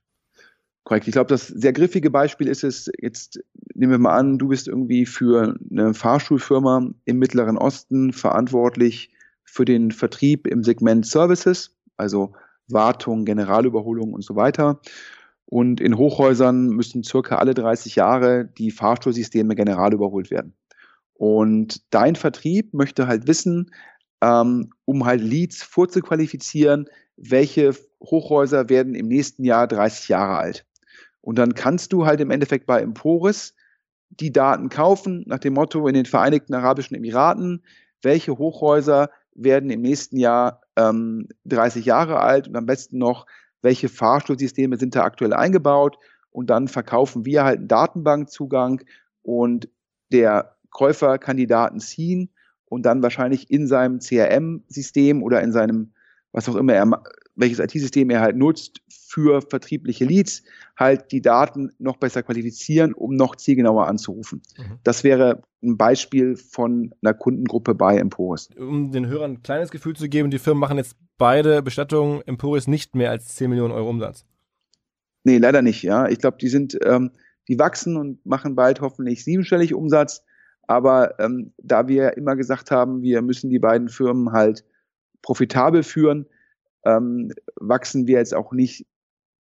Korrekt. 0.84 1.08
Ich 1.08 1.12
glaube, 1.12 1.28
das 1.28 1.46
sehr 1.46 1.72
griffige 1.72 2.10
Beispiel 2.10 2.48
ist 2.48 2.64
es, 2.64 2.90
jetzt 3.00 3.40
nehmen 3.74 3.92
wir 3.92 3.98
mal 3.98 4.18
an, 4.18 4.36
du 4.36 4.48
bist 4.48 4.68
irgendwie 4.68 5.06
für 5.06 5.56
eine 5.70 5.94
Fahrschulfirma 5.94 6.90
im 7.06 7.18
Mittleren 7.18 7.56
Osten 7.56 8.12
verantwortlich 8.12 9.10
für 9.42 9.64
den 9.64 9.90
Vertrieb 9.90 10.46
im 10.46 10.62
Segment 10.64 11.06
Services, 11.06 11.74
also 11.96 12.34
Wartung, 12.68 13.24
Generalüberholung 13.24 14.12
und 14.12 14.22
so 14.22 14.36
weiter. 14.36 14.80
Und 15.46 15.80
in 15.80 15.98
Hochhäusern 15.98 16.68
müssen 16.68 17.04
circa 17.04 17.36
alle 17.36 17.54
30 17.54 17.96
Jahre 17.96 18.46
die 18.46 18.70
Fahrstuhlsysteme 18.70 19.54
general 19.54 19.92
überholt 19.92 20.30
werden. 20.30 20.54
Und 21.14 21.82
dein 21.92 22.16
Vertrieb 22.16 22.74
möchte 22.74 23.06
halt 23.06 23.26
wissen, 23.26 23.70
ähm, 24.22 24.70
um 24.84 25.04
halt 25.04 25.20
Leads 25.20 25.62
vorzuqualifizieren, 25.62 26.88
welche 27.16 27.74
Hochhäuser 28.02 28.68
werden 28.68 28.94
im 28.94 29.08
nächsten 29.08 29.44
Jahr 29.44 29.68
30 29.68 30.08
Jahre 30.08 30.38
alt. 30.38 30.66
Und 31.20 31.38
dann 31.38 31.54
kannst 31.54 31.92
du 31.92 32.06
halt 32.06 32.20
im 32.20 32.30
Endeffekt 32.30 32.66
bei 32.66 32.80
Emporis 32.80 33.54
die 34.10 34.32
Daten 34.32 34.68
kaufen, 34.68 35.24
nach 35.26 35.38
dem 35.38 35.54
Motto 35.54 35.86
in 35.86 35.94
den 35.94 36.06
Vereinigten 36.06 36.54
Arabischen 36.54 36.96
Emiraten, 36.96 37.62
welche 38.02 38.36
Hochhäuser 38.36 39.10
werden 39.34 39.70
im 39.70 39.80
nächsten 39.80 40.18
Jahr 40.18 40.60
ähm, 40.76 41.28
30 41.44 41.84
Jahre 41.84 42.20
alt 42.20 42.48
und 42.48 42.56
am 42.56 42.66
besten 42.66 42.98
noch, 42.98 43.26
welche 43.62 43.88
Fahrstuhlsysteme 43.88 44.76
sind 44.76 44.94
da 44.94 45.04
aktuell 45.04 45.32
eingebaut 45.32 45.98
und 46.30 46.50
dann 46.50 46.68
verkaufen 46.68 47.24
wir 47.24 47.44
halt 47.44 47.58
einen 47.58 47.68
Datenbankzugang 47.68 48.82
und 49.22 49.68
der 50.12 50.56
Käufer 50.70 51.18
kann 51.18 51.36
die 51.36 51.46
Daten 51.46 51.80
ziehen 51.80 52.30
und 52.66 52.84
dann 52.84 53.02
wahrscheinlich 53.02 53.50
in 53.50 53.66
seinem 53.66 54.00
CRM-System 54.00 55.22
oder 55.22 55.42
in 55.42 55.52
seinem, 55.52 55.92
was 56.32 56.48
auch 56.48 56.56
immer 56.56 56.74
er 56.74 56.86
welches 57.34 57.58
IT-System 57.58 58.10
er 58.10 58.20
halt 58.20 58.36
nutzt 58.36 58.82
für 58.88 59.42
vertriebliche 59.42 60.04
Leads, 60.04 60.42
halt 60.76 61.12
die 61.12 61.22
Daten 61.22 61.70
noch 61.78 61.96
besser 61.96 62.22
qualifizieren, 62.22 62.92
um 62.92 63.14
noch 63.14 63.36
zielgenauer 63.36 63.86
anzurufen. 63.86 64.42
Mhm. 64.58 64.78
Das 64.84 65.04
wäre 65.04 65.42
ein 65.62 65.76
Beispiel 65.76 66.36
von 66.36 66.94
einer 67.02 67.14
Kundengruppe 67.14 67.74
bei 67.74 67.98
Emporis. 67.98 68.48
Um 68.58 68.90
den 68.92 69.06
Hörern 69.06 69.32
ein 69.32 69.42
kleines 69.42 69.70
Gefühl 69.70 69.96
zu 69.96 70.08
geben, 70.08 70.30
die 70.30 70.38
Firmen 70.38 70.60
machen 70.60 70.78
jetzt 70.78 70.96
beide 71.18 71.62
Bestattungen 71.62 72.22
Emporis 72.26 72.66
nicht 72.66 72.94
mehr 72.94 73.10
als 73.10 73.34
10 73.36 73.50
Millionen 73.50 73.72
Euro 73.72 73.88
Umsatz. 73.88 74.24
Nee, 75.24 75.38
leider 75.38 75.62
nicht, 75.62 75.82
ja. 75.82 76.08
Ich 76.08 76.18
glaube, 76.18 76.38
die 76.40 76.48
sind, 76.48 76.76
ähm, 76.84 77.12
die 77.48 77.58
wachsen 77.58 77.96
und 77.96 78.24
machen 78.26 78.54
bald 78.56 78.80
hoffentlich 78.80 79.24
siebenstellig 79.24 79.74
Umsatz. 79.74 80.24
Aber 80.66 81.18
ähm, 81.20 81.52
da 81.58 81.86
wir 81.88 82.16
immer 82.16 82.34
gesagt 82.36 82.70
haben, 82.70 83.02
wir 83.02 83.22
müssen 83.22 83.50
die 83.50 83.58
beiden 83.58 83.88
Firmen 83.88 84.32
halt 84.32 84.64
profitabel 85.22 85.82
führen, 85.82 86.26
ähm, 86.84 87.32
wachsen 87.56 88.06
wir 88.06 88.18
jetzt 88.18 88.34
auch 88.34 88.52
nicht 88.52 88.86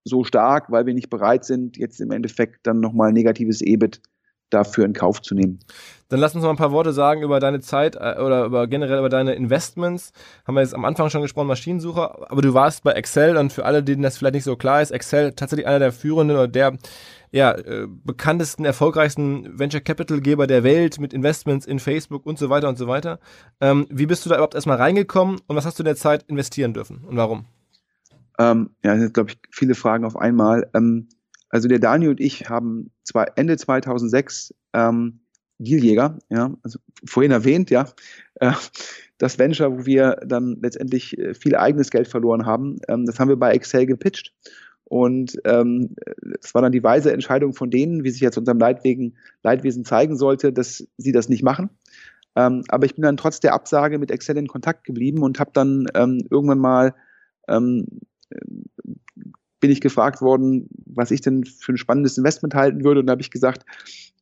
so 0.05 0.25
stark, 0.25 0.71
weil 0.71 0.87
wir 0.87 0.95
nicht 0.95 1.11
bereit 1.11 1.45
sind, 1.45 1.77
jetzt 1.77 2.01
im 2.01 2.11
Endeffekt 2.11 2.66
dann 2.66 2.81
nochmal 2.81 3.12
negatives 3.12 3.61
EBIT 3.61 4.01
dafür 4.51 4.85
in 4.85 4.93
Kauf 4.93 5.23
zu 5.23 5.35
nehmen. 5.35 5.61
Dann 6.09 6.19
lass 6.19 6.35
uns 6.35 6.43
noch 6.43 6.51
ein 6.51 6.57
paar 6.57 6.73
Worte 6.73 6.93
sagen 6.93 7.23
über 7.23 7.38
deine 7.38 7.61
Zeit 7.61 7.97
äh, 7.97 8.21
oder 8.21 8.45
über 8.45 8.66
generell 8.66 8.99
über 8.99 9.09
deine 9.09 9.35
Investments. 9.35 10.12
Haben 10.47 10.57
wir 10.57 10.62
jetzt 10.62 10.75
am 10.75 10.85
Anfang 10.85 11.09
schon 11.09 11.23
gesprochen, 11.23 11.47
Maschinensucher, 11.47 12.31
aber 12.31 12.43
du 12.43 12.53
warst 12.53 12.83
bei 12.83 12.93
Excel 12.93 13.37
und 13.37 13.53
für 13.53 13.64
alle, 13.64 13.83
denen 13.83 14.03
das 14.03 14.19
vielleicht 14.19 14.35
nicht 14.35 14.45
so 14.45 14.57
klar 14.57 14.83
ist, 14.83 14.90
Excel 14.90 15.33
tatsächlich 15.33 15.66
einer 15.66 15.79
der 15.79 15.93
führenden 15.93 16.37
oder 16.37 16.49
der 16.49 16.77
ja, 17.33 17.53
äh, 17.53 17.87
bekanntesten, 17.88 18.64
erfolgreichsten 18.64 19.59
Venture 19.59 19.81
Capital 19.81 20.21
Geber 20.21 20.47
der 20.47 20.64
Welt 20.64 20.99
mit 20.99 21.12
Investments 21.12 21.66
in 21.66 21.79
Facebook 21.79 22.27
und 22.27 22.38
so 22.38 22.51
weiter 22.51 22.69
und 22.69 22.77
so 22.77 22.88
weiter. 22.88 23.21
Ähm, 23.61 23.87
wie 23.90 24.07
bist 24.07 24.25
du 24.25 24.29
da 24.29 24.37
überhaupt 24.37 24.55
erstmal 24.55 24.79
reingekommen 24.79 25.40
und 25.47 25.57
was 25.57 25.64
hast 25.64 25.79
du 25.79 25.83
in 25.83 25.87
der 25.87 25.97
Zeit 25.97 26.25
investieren 26.29 26.75
dürfen 26.75 27.05
und 27.05 27.16
warum? 27.16 27.47
Ähm, 28.38 28.71
ja, 28.83 28.93
das 28.93 29.01
sind, 29.01 29.14
glaube 29.14 29.31
ich, 29.31 29.38
viele 29.51 29.75
Fragen 29.75 30.05
auf 30.05 30.16
einmal. 30.16 30.69
Ähm, 30.75 31.09
also 31.51 31.69
der 31.69 31.79
Daniel 31.79 32.11
und 32.11 32.21
ich 32.21 32.49
haben 32.49 32.90
zwei, 33.05 33.27
Ende 33.37 33.57
2006 33.57 34.55
ähm, 34.73 35.21
Dealjäger, 35.59 36.19
ja, 36.31 36.55
also 36.62 36.79
vorhin 37.05 37.33
erwähnt, 37.33 37.71
ja, 37.71 37.93
äh, 38.37 38.53
das 39.19 39.38
Venture, 39.38 39.71
wo 39.71 39.85
wir 39.85 40.16
dann 40.25 40.57
letztendlich 40.62 41.19
äh, 41.19 41.35
viel 41.35 41.55
eigenes 41.55 41.90
Geld 41.90 42.09
verloren 42.09 42.47
haben, 42.47 42.79
ähm, 42.88 43.05
das 43.05 43.21
haben 43.21 43.29
wir 43.29 43.37
bei 43.37 43.53
Excel 43.53 43.85
gepitcht. 43.85 44.33
Und 44.90 45.38
ähm, 45.44 45.94
es 46.42 46.53
war 46.53 46.62
dann 46.62 46.72
die 46.72 46.83
weise 46.83 47.12
Entscheidung 47.12 47.55
von 47.55 47.70
denen, 47.70 48.03
wie 48.03 48.11
sich 48.11 48.20
jetzt 48.20 48.37
unserem 48.37 48.59
Leidwegen, 48.59 49.16
Leidwesen 49.44 49.85
zeigen 49.85 50.16
sollte, 50.16 50.53
dass 50.53 50.85
sie 50.98 51.12
das 51.12 51.29
nicht 51.29 51.44
machen. 51.44 51.70
Ähm, 52.35 52.64
aber 52.68 52.87
ich 52.87 52.96
bin 52.96 53.03
dann 53.03 53.16
trotz 53.16 53.38
der 53.38 53.55
Absage 53.55 54.00
mit 54.00 54.11
Excel 54.11 54.37
in 54.37 54.48
Kontakt 54.48 54.83
geblieben 54.83 55.22
und 55.22 55.38
habe 55.38 55.53
dann 55.55 55.87
ähm, 55.94 56.26
irgendwann 56.29 56.59
mal 56.59 56.96
ähm, 57.46 57.87
bin 59.61 59.70
ich 59.70 59.81
gefragt 59.81 60.22
worden, 60.22 60.68
was 60.87 61.12
ich 61.12 61.20
denn 61.20 61.44
für 61.44 61.72
ein 61.72 61.79
spannendes 61.79 62.18
Investment 62.18 62.57
halten 62.57 62.83
würde. 62.83 62.98
Und 62.98 63.07
da 63.07 63.12
habe 63.12 63.22
ich 63.22 63.31
gesagt, 63.31 63.64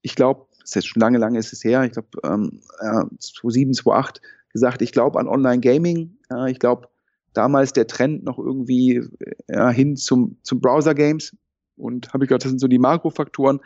ich 0.03 0.17
glaube, 0.17 0.49
das 0.59 0.71
ist 0.71 0.75
jetzt 0.75 0.89
schon 0.89 1.01
lange, 1.01 1.17
lange 1.17 1.39
ist 1.39 1.55
es 1.55 1.65
her, 1.65 1.83
ich 1.85 1.93
glaube 1.93 2.09
ähm, 2.25 2.61
äh, 2.81 3.05
2007, 3.19 3.73
2008, 3.73 4.21
gesagt, 4.53 4.83
ich 4.83 4.93
glaube 4.93 5.19
an 5.19 5.29
Online-Gaming. 5.29 6.19
Ja, 6.29 6.47
ich 6.47 6.59
glaube, 6.59 6.89
damals 7.33 7.73
der 7.73 7.87
Trend 7.87 8.25
noch 8.25 8.39
irgendwie 8.39 9.03
ja, 9.49 9.71
hin 9.71 9.97
zum, 9.97 10.39
zum 10.43 10.61
Browser-Games. 10.61 11.37
Und 11.77 12.13
habe 12.13 12.25
ich 12.25 12.29
gedacht, 12.29 12.45
das 12.45 12.51
sind 12.51 12.59
so 12.59 12.69
die 12.69 12.79
Makrofaktoren. 12.79 13.61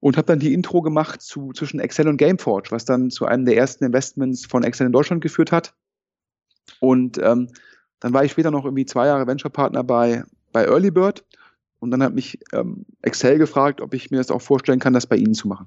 Und 0.00 0.16
habe 0.16 0.26
dann 0.26 0.38
die 0.38 0.54
Intro 0.54 0.80
gemacht 0.80 1.20
zu, 1.20 1.52
zwischen 1.52 1.80
Excel 1.80 2.08
und 2.08 2.16
Gameforge, 2.16 2.70
was 2.70 2.84
dann 2.84 3.10
zu 3.10 3.26
einem 3.26 3.44
der 3.44 3.56
ersten 3.56 3.84
Investments 3.84 4.46
von 4.46 4.62
Excel 4.62 4.86
in 4.86 4.92
Deutschland 4.92 5.22
geführt 5.22 5.52
hat. 5.52 5.74
Und 6.78 7.18
ähm, 7.18 7.48
dann 7.98 8.14
war 8.14 8.24
ich 8.24 8.32
später 8.32 8.50
noch 8.50 8.64
irgendwie 8.64 8.86
zwei 8.86 9.06
Jahre 9.06 9.26
Venture-Partner 9.26 9.84
bei, 9.84 10.24
bei 10.52 10.64
Early 10.64 10.90
Bird. 10.90 11.24
Und 11.80 11.90
dann 11.90 12.02
hat 12.02 12.14
mich 12.14 12.38
ähm, 12.52 12.86
Excel 13.02 13.38
gefragt, 13.38 13.80
ob 13.80 13.94
ich 13.94 14.10
mir 14.10 14.18
das 14.18 14.30
auch 14.30 14.42
vorstellen 14.42 14.78
kann, 14.78 14.92
das 14.92 15.06
bei 15.06 15.16
Ihnen 15.16 15.34
zu 15.34 15.48
machen. 15.48 15.66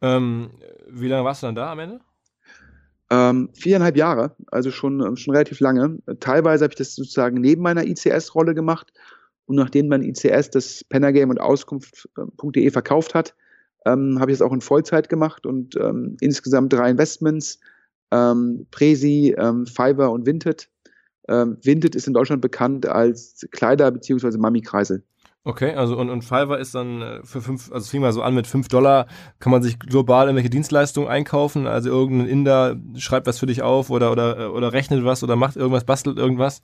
Ähm, 0.00 0.50
wie 0.88 1.08
lange 1.08 1.24
warst 1.24 1.42
du 1.42 1.46
dann 1.48 1.54
da 1.56 1.72
am 1.72 1.78
Ende? 1.80 2.00
Ähm, 3.10 3.48
viereinhalb 3.54 3.96
Jahre, 3.96 4.36
also 4.48 4.70
schon, 4.70 5.00
ähm, 5.00 5.16
schon 5.16 5.34
relativ 5.34 5.60
lange. 5.60 5.98
Teilweise 6.20 6.64
habe 6.64 6.72
ich 6.72 6.78
das 6.78 6.94
sozusagen 6.94 7.40
neben 7.40 7.62
meiner 7.62 7.86
ICS-Rolle 7.86 8.54
gemacht. 8.54 8.92
Und 9.46 9.56
nachdem 9.56 9.88
dann 9.88 10.02
ICS 10.02 10.50
das 10.50 10.84
Pennergame 10.84 11.30
und 11.30 11.40
Auskunft.de 11.40 12.70
verkauft 12.70 13.14
hat, 13.14 13.34
ähm, 13.86 14.18
habe 14.20 14.30
ich 14.30 14.36
es 14.36 14.42
auch 14.42 14.52
in 14.52 14.60
Vollzeit 14.60 15.08
gemacht 15.08 15.46
und 15.46 15.74
ähm, 15.76 16.18
insgesamt 16.20 16.72
drei 16.74 16.90
Investments, 16.90 17.58
ähm, 18.10 18.66
Presi, 18.70 19.34
ähm, 19.38 19.66
Fiverr 19.66 20.12
und 20.12 20.26
Vinted 20.26 20.68
ähm, 21.28 21.58
Vinted 21.62 21.94
ist 21.94 22.06
in 22.06 22.14
Deutschland 22.14 22.42
bekannt 22.42 22.86
als 22.86 23.46
Kleider- 23.50 23.90
bzw. 23.90 24.38
Mami-Kreisel. 24.38 25.02
Okay, 25.48 25.72
also 25.72 25.96
und, 25.96 26.10
und 26.10 26.20
Fiverr 26.20 26.58
ist 26.58 26.74
dann 26.74 27.00
äh, 27.00 27.20
für 27.24 27.40
fünf, 27.40 27.72
also 27.72 27.82
es 27.82 27.88
fing 27.88 28.02
mal 28.02 28.12
so 28.12 28.20
an 28.20 28.34
mit 28.34 28.46
fünf 28.46 28.68
Dollar, 28.68 29.06
kann 29.38 29.50
man 29.50 29.62
sich 29.62 29.78
global 29.78 30.26
irgendwelche 30.26 30.50
Dienstleistungen 30.50 31.08
einkaufen, 31.08 31.66
also 31.66 31.88
irgendein 31.88 32.28
Inder 32.28 32.76
schreibt 32.98 33.26
was 33.26 33.38
für 33.38 33.46
dich 33.46 33.62
auf 33.62 33.88
oder, 33.88 34.12
oder, 34.12 34.38
äh, 34.38 34.44
oder 34.44 34.74
rechnet 34.74 35.06
was 35.06 35.22
oder 35.24 35.36
macht 35.36 35.56
irgendwas, 35.56 35.84
bastelt 35.84 36.18
irgendwas. 36.18 36.60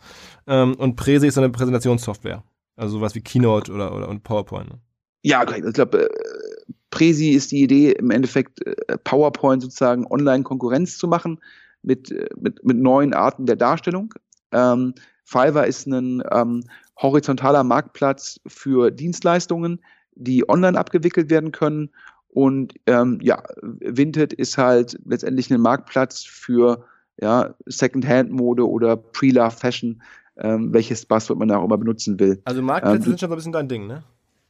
Ähm, 0.46 0.74
und 0.74 0.96
Presi 0.96 1.26
ist 1.26 1.38
eine 1.38 1.48
Präsentationssoftware. 1.48 2.44
Also 2.76 2.98
sowas 2.98 3.14
wie 3.14 3.22
Keynote 3.22 3.72
oder, 3.72 3.96
oder 3.96 4.06
und 4.06 4.22
PowerPoint. 4.22 4.68
Ne? 4.68 4.78
Ja, 5.22 5.50
ich 5.50 5.72
glaube, 5.72 6.10
äh, 6.10 6.72
Presi 6.90 7.30
ist 7.30 7.52
die 7.52 7.62
Idee, 7.62 7.92
im 7.92 8.10
Endeffekt 8.10 8.60
PowerPoint 9.04 9.62
sozusagen 9.62 10.06
Online-Konkurrenz 10.06 10.98
zu 10.98 11.08
machen 11.08 11.40
mit, 11.80 12.14
mit, 12.36 12.62
mit 12.62 12.76
neuen 12.76 13.14
Arten 13.14 13.46
der 13.46 13.56
Darstellung. 13.56 14.12
Ähm, 14.52 14.92
Fiverr 15.24 15.66
ist 15.66 15.86
ein 15.86 16.22
ähm, 16.30 16.64
horizontaler 16.96 17.64
Marktplatz 17.64 18.40
für 18.46 18.90
Dienstleistungen, 18.90 19.80
die 20.14 20.48
online 20.48 20.78
abgewickelt 20.78 21.30
werden 21.30 21.52
können. 21.52 21.90
Und 22.28 22.74
ähm, 22.86 23.18
ja, 23.22 23.42
Vinted 23.62 24.32
ist 24.32 24.58
halt 24.58 24.98
letztendlich 25.04 25.50
ein 25.50 25.60
Marktplatz 25.60 26.24
für 26.24 26.84
ja, 27.20 27.54
Second-Hand-Mode 27.66 28.68
oder 28.68 28.96
Pre-Love 28.96 29.56
Fashion, 29.56 30.02
ähm, 30.36 30.72
welches 30.72 31.06
Buzzword 31.06 31.38
man 31.38 31.50
auch 31.52 31.64
immer 31.64 31.78
benutzen 31.78 32.18
will. 32.18 32.42
Also 32.44 32.60
Marktplätze 32.60 32.96
ähm, 32.96 33.02
sind 33.02 33.20
schon 33.20 33.28
so 33.28 33.34
ein 33.34 33.36
bisschen 33.36 33.52
dein 33.52 33.68
Ding, 33.68 33.86
ne? 33.86 34.02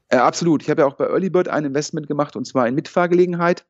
Äh, 0.09 0.17
absolut. 0.17 0.63
Ich 0.63 0.71
habe 0.71 0.83
ja 0.83 0.87
auch 0.87 0.95
bei 0.95 1.07
Earlybird 1.07 1.49
ein 1.49 1.65
Investment 1.65 2.07
gemacht 2.07 2.37
und 2.37 2.47
zwar 2.47 2.69
in 2.69 2.75
Mitfahrgelegenheit. 2.75 3.67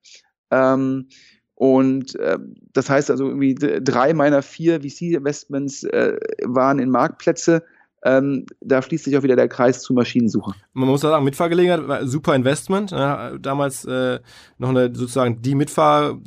Ähm, 0.51 1.09
und 1.55 2.17
äh, 2.17 2.39
das 2.73 2.91
heißt 2.91 3.11
also 3.11 3.29
irgendwie 3.29 3.55
drei 3.55 4.13
meiner 4.13 4.43
vier 4.43 4.81
VC-Investments 4.81 5.85
äh, 5.85 6.19
waren 6.43 6.79
in 6.79 6.91
Marktplätze. 6.91 7.63
Ähm, 8.05 8.45
da 8.61 8.83
schließt 8.83 9.05
sich 9.05 9.17
auch 9.17 9.23
wieder 9.23 9.37
der 9.37 9.49
Kreis 9.49 9.83
zur 9.83 9.97
Maschinensuche. 9.97 10.53
Man 10.75 10.89
muss 10.89 11.01
sagen, 11.01 11.25
Mitfahrgelegenheit, 11.25 12.07
super 12.07 12.35
Investment. 12.35 12.91
Ja, 12.91 13.37
damals 13.39 13.87
äh, 13.87 14.21
noch 14.59 14.69
eine 14.69 14.95
sozusagen 14.95 15.41
die 15.41 15.55
Mitfahr 15.55 16.19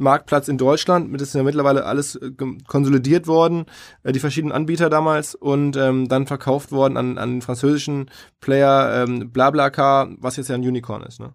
Marktplatz 0.00 0.48
in 0.48 0.58
Deutschland. 0.58 1.14
Das 1.14 1.28
ist 1.28 1.34
ja 1.34 1.42
mittlerweile 1.42 1.84
alles 1.84 2.16
äh, 2.16 2.32
konsolidiert 2.66 3.26
worden, 3.26 3.66
äh, 4.02 4.12
die 4.12 4.18
verschiedenen 4.18 4.52
Anbieter 4.52 4.90
damals 4.90 5.34
und 5.34 5.76
ähm, 5.76 6.08
dann 6.08 6.26
verkauft 6.26 6.72
worden 6.72 6.96
an, 6.96 7.18
an 7.18 7.30
den 7.32 7.42
französischen 7.42 8.10
Player 8.40 9.04
ähm, 9.04 9.30
BlaBlaCar, 9.30 10.08
was 10.18 10.36
jetzt 10.36 10.48
ja 10.48 10.54
ein 10.54 10.66
Unicorn 10.66 11.02
ist. 11.02 11.20
Ne? 11.20 11.34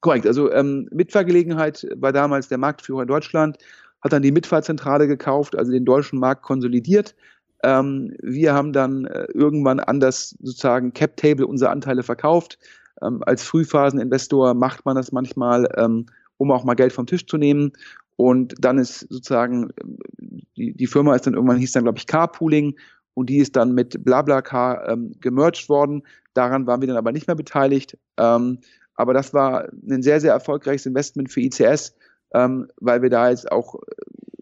Korrekt, 0.00 0.26
also 0.26 0.52
ähm, 0.52 0.88
Mitfahrgelegenheit 0.92 1.86
war 1.96 2.12
damals 2.12 2.48
der 2.48 2.58
Marktführer 2.58 3.02
in 3.02 3.08
Deutschland, 3.08 3.58
hat 4.00 4.12
dann 4.12 4.22
die 4.22 4.30
Mitfahrzentrale 4.30 5.08
gekauft, 5.08 5.56
also 5.58 5.72
den 5.72 5.84
deutschen 5.84 6.20
Markt 6.20 6.42
konsolidiert. 6.42 7.16
Ähm, 7.62 8.14
wir 8.22 8.54
haben 8.54 8.72
dann 8.72 9.06
äh, 9.06 9.26
irgendwann 9.34 9.80
an 9.80 10.00
das 10.00 10.36
sozusagen 10.40 10.92
Cap-Table 10.92 11.46
unsere 11.46 11.70
Anteile 11.70 12.02
verkauft. 12.02 12.58
Ähm, 13.02 13.22
als 13.24 13.42
Frühphaseninvestor 13.42 14.54
macht 14.54 14.84
man 14.84 14.96
das 14.96 15.12
manchmal, 15.12 15.68
ähm, 15.76 16.06
um 16.36 16.50
auch 16.50 16.64
mal 16.64 16.74
Geld 16.74 16.92
vom 16.92 17.06
Tisch 17.06 17.26
zu 17.26 17.36
nehmen. 17.36 17.72
Und 18.16 18.54
dann 18.58 18.78
ist 18.78 19.00
sozusagen, 19.10 19.70
die, 20.56 20.72
die 20.72 20.86
Firma 20.86 21.14
ist 21.14 21.26
dann 21.26 21.34
irgendwann, 21.34 21.58
hieß 21.58 21.72
dann, 21.72 21.84
glaube 21.84 21.98
ich, 21.98 22.06
Carpooling 22.06 22.76
und 23.14 23.30
die 23.30 23.38
ist 23.38 23.56
dann 23.56 23.72
mit 23.72 24.04
BlaBlaCar 24.04 24.88
ähm, 24.88 25.12
gemerged 25.20 25.68
worden. 25.68 26.02
Daran 26.34 26.66
waren 26.66 26.80
wir 26.80 26.88
dann 26.88 26.96
aber 26.96 27.12
nicht 27.12 27.26
mehr 27.26 27.36
beteiligt. 27.36 27.96
Ähm, 28.16 28.58
aber 28.94 29.14
das 29.14 29.32
war 29.32 29.68
ein 29.88 30.02
sehr, 30.02 30.20
sehr 30.20 30.32
erfolgreiches 30.32 30.86
Investment 30.86 31.30
für 31.30 31.40
ICS, 31.40 31.94
ähm, 32.34 32.68
weil 32.80 33.02
wir 33.02 33.10
da 33.10 33.30
jetzt 33.30 33.50
auch, 33.50 33.76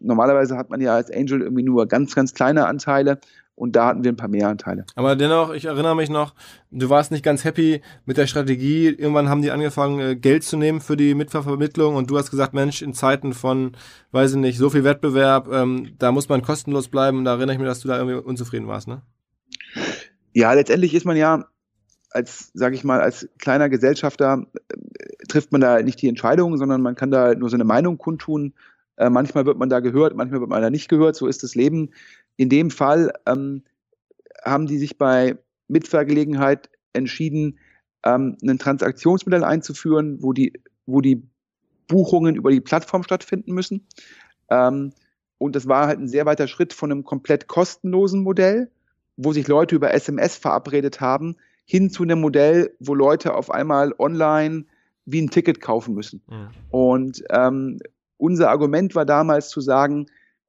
normalerweise 0.06 0.56
hat 0.56 0.70
man 0.70 0.80
ja 0.80 0.94
als 0.94 1.10
Angel 1.10 1.42
irgendwie 1.42 1.62
nur 1.62 1.86
ganz, 1.86 2.14
ganz 2.14 2.34
kleine 2.34 2.66
Anteile 2.66 3.18
und 3.56 3.74
da 3.74 3.86
hatten 3.86 4.04
wir 4.04 4.12
ein 4.12 4.16
paar 4.16 4.28
mehr 4.28 4.48
Anteile. 4.48 4.84
Aber 4.94 5.16
dennoch, 5.16 5.52
ich 5.52 5.64
erinnere 5.64 5.96
mich 5.96 6.10
noch, 6.10 6.34
du 6.70 6.90
warst 6.90 7.10
nicht 7.10 7.24
ganz 7.24 7.42
happy 7.42 7.80
mit 8.04 8.18
der 8.18 8.26
Strategie. 8.26 8.88
Irgendwann 8.88 9.30
haben 9.30 9.40
die 9.40 9.50
angefangen, 9.50 9.98
äh, 9.98 10.14
Geld 10.14 10.44
zu 10.44 10.58
nehmen 10.58 10.80
für 10.80 10.96
die 10.96 11.14
Mitvermittlung 11.14 11.96
und 11.96 12.10
du 12.10 12.18
hast 12.18 12.30
gesagt, 12.30 12.52
Mensch, 12.52 12.82
in 12.82 12.92
Zeiten 12.92 13.32
von, 13.32 13.76
weiß 14.12 14.32
ich 14.32 14.36
nicht, 14.38 14.58
so 14.58 14.68
viel 14.68 14.84
Wettbewerb, 14.84 15.48
ähm, 15.50 15.94
da 15.98 16.12
muss 16.12 16.28
man 16.28 16.42
kostenlos 16.42 16.88
bleiben. 16.88 17.24
Da 17.24 17.32
erinnere 17.32 17.54
ich 17.54 17.58
mich, 17.58 17.68
dass 17.68 17.80
du 17.80 17.88
da 17.88 17.96
irgendwie 17.96 18.16
unzufrieden 18.16 18.68
warst, 18.68 18.88
ne? 18.88 19.02
Ja, 20.34 20.52
letztendlich 20.52 20.94
ist 20.94 21.06
man 21.06 21.16
ja 21.16 21.46
als, 22.10 22.50
sage 22.54 22.74
ich 22.74 22.84
mal, 22.84 23.00
als 23.00 23.28
kleiner 23.38 23.68
Gesellschafter 23.68 24.46
äh, 24.68 25.26
trifft 25.28 25.52
man 25.52 25.60
da 25.60 25.82
nicht 25.82 26.00
die 26.00 26.08
Entscheidung, 26.08 26.56
sondern 26.56 26.82
man 26.82 26.94
kann 26.94 27.10
da 27.10 27.34
nur 27.34 27.50
seine 27.50 27.64
Meinung 27.64 27.98
kundtun. 27.98 28.54
Äh, 28.96 29.10
manchmal 29.10 29.46
wird 29.46 29.58
man 29.58 29.68
da 29.68 29.80
gehört, 29.80 30.16
manchmal 30.16 30.40
wird 30.40 30.50
man 30.50 30.62
da 30.62 30.70
nicht 30.70 30.88
gehört. 30.88 31.16
So 31.16 31.26
ist 31.26 31.42
das 31.42 31.54
Leben. 31.54 31.90
In 32.36 32.48
dem 32.48 32.70
Fall 32.70 33.12
ähm, 33.26 33.62
haben 34.44 34.66
die 34.66 34.78
sich 34.78 34.98
bei 34.98 35.36
Mitvergelegenheit 35.68 36.70
entschieden, 36.92 37.58
ähm, 38.04 38.36
ein 38.42 38.58
Transaktionsmodell 38.58 39.44
einzuführen, 39.44 40.18
wo 40.20 40.32
die, 40.32 40.52
wo 40.86 41.00
die 41.00 41.22
Buchungen 41.88 42.36
über 42.36 42.50
die 42.50 42.60
Plattform 42.60 43.02
stattfinden 43.02 43.52
müssen. 43.52 43.86
Ähm, 44.50 44.92
und 45.38 45.54
das 45.54 45.68
war 45.68 45.86
halt 45.86 45.98
ein 45.98 46.08
sehr 46.08 46.26
weiter 46.26 46.48
Schritt 46.48 46.72
von 46.72 46.90
einem 46.90 47.04
komplett 47.04 47.46
kostenlosen 47.46 48.22
Modell, 48.22 48.70
wo 49.16 49.32
sich 49.32 49.48
Leute 49.48 49.74
über 49.74 49.92
SMS 49.92 50.36
verabredet 50.36 51.00
haben, 51.00 51.36
hin 51.64 51.90
zu 51.90 52.02
einem 52.02 52.20
Modell, 52.20 52.74
wo 52.78 52.94
Leute 52.94 53.34
auf 53.34 53.50
einmal 53.50 53.92
online 53.98 54.64
wie 55.04 55.20
ein 55.20 55.30
Ticket 55.30 55.60
kaufen 55.60 55.94
müssen. 55.94 56.22
Mhm. 56.28 56.48
Und 56.70 57.24
ähm, 57.30 57.78
unser 58.18 58.50
Argument 58.50 58.94
war 58.94 59.04
damals 59.04 59.48
zu 59.48 59.60
sagen, 59.60 60.06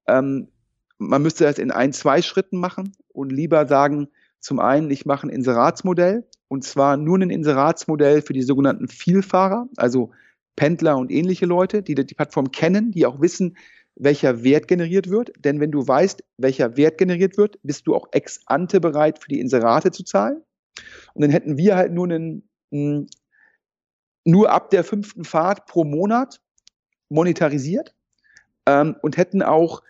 ähm, 0.08 0.50
man 0.98 1.22
müsste 1.22 1.44
das 1.44 1.60
in 1.60 1.72
ein, 1.72 1.94
zwei 1.94 2.22
Schritten 2.22 2.60
machen 2.60 2.94
und 3.10 3.32
lieber 3.32 3.68
sagen, 3.68 4.10
zum 4.40 4.60
einen, 4.60 4.90
ich 4.90 5.06
mache 5.06 5.28
ein 5.28 5.32
Inseratsmodell 5.32 6.28
und 6.48 6.64
zwar 6.64 6.98
nur 6.98 7.18
ein 7.18 7.30
Inseratsmodell 7.30 8.22
für 8.22 8.34
die 8.34 8.42
sogenannten 8.42 8.88
Vielfahrer, 8.88 9.68
also 9.78 10.12
Pendler 10.56 10.98
und 10.98 11.12
ähnliche 11.12 11.46
Leute, 11.46 11.84
die 11.84 11.96
die 11.96 12.16
Plattform 12.16 12.52
kennen, 12.52 12.92
die 12.92 13.06
auch 13.06 13.22
wissen, 13.22 13.58
welcher 13.96 14.44
Wert 14.44 14.68
generiert 14.68 15.10
wird. 15.10 15.32
Denn 15.40 15.60
wenn 15.60 15.72
du 15.72 15.88
weißt, 15.88 16.24
welcher 16.38 16.78
Wert 16.78 16.98
generiert 16.98 17.38
wird, 17.38 17.60
bist 17.64 17.88
du 17.88 17.96
auch 17.96 18.08
ex 18.12 18.42
ante 18.46 18.80
bereit, 18.80 19.22
für 19.22 19.30
die 19.30 19.40
Inserate 19.40 19.92
zu 19.92 20.04
zahlen. 20.04 20.42
Und 21.14 21.22
dann 21.22 21.32
hätten 21.32 21.58
wir 21.58 21.76
halt 21.76 21.94
nur 21.94 22.06
einen, 22.06 22.50
nur 24.26 24.52
ab 24.52 24.70
der 24.70 24.84
fünften 24.84 25.24
Fahrt 25.24 25.66
pro 25.66 25.84
Monat 25.84 26.42
monetarisiert 27.10 27.96
ähm, 28.66 28.96
und 29.02 29.18
hätten 29.18 29.42
auch 29.42 29.84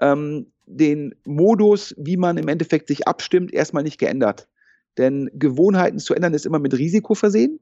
ähm, 0.00 0.46
den 0.66 1.14
Modus, 1.24 1.94
wie 1.98 2.16
man 2.16 2.36
im 2.38 2.48
Endeffekt 2.48 2.88
sich 2.88 3.06
abstimmt, 3.06 3.52
erstmal 3.52 3.82
nicht 3.82 3.98
geändert. 3.98 4.48
Denn 4.96 5.30
Gewohnheiten 5.34 5.98
zu 5.98 6.14
ändern 6.14 6.34
ist 6.34 6.46
immer 6.46 6.58
mit 6.58 6.74
Risiko 6.74 7.14
versehen. 7.14 7.60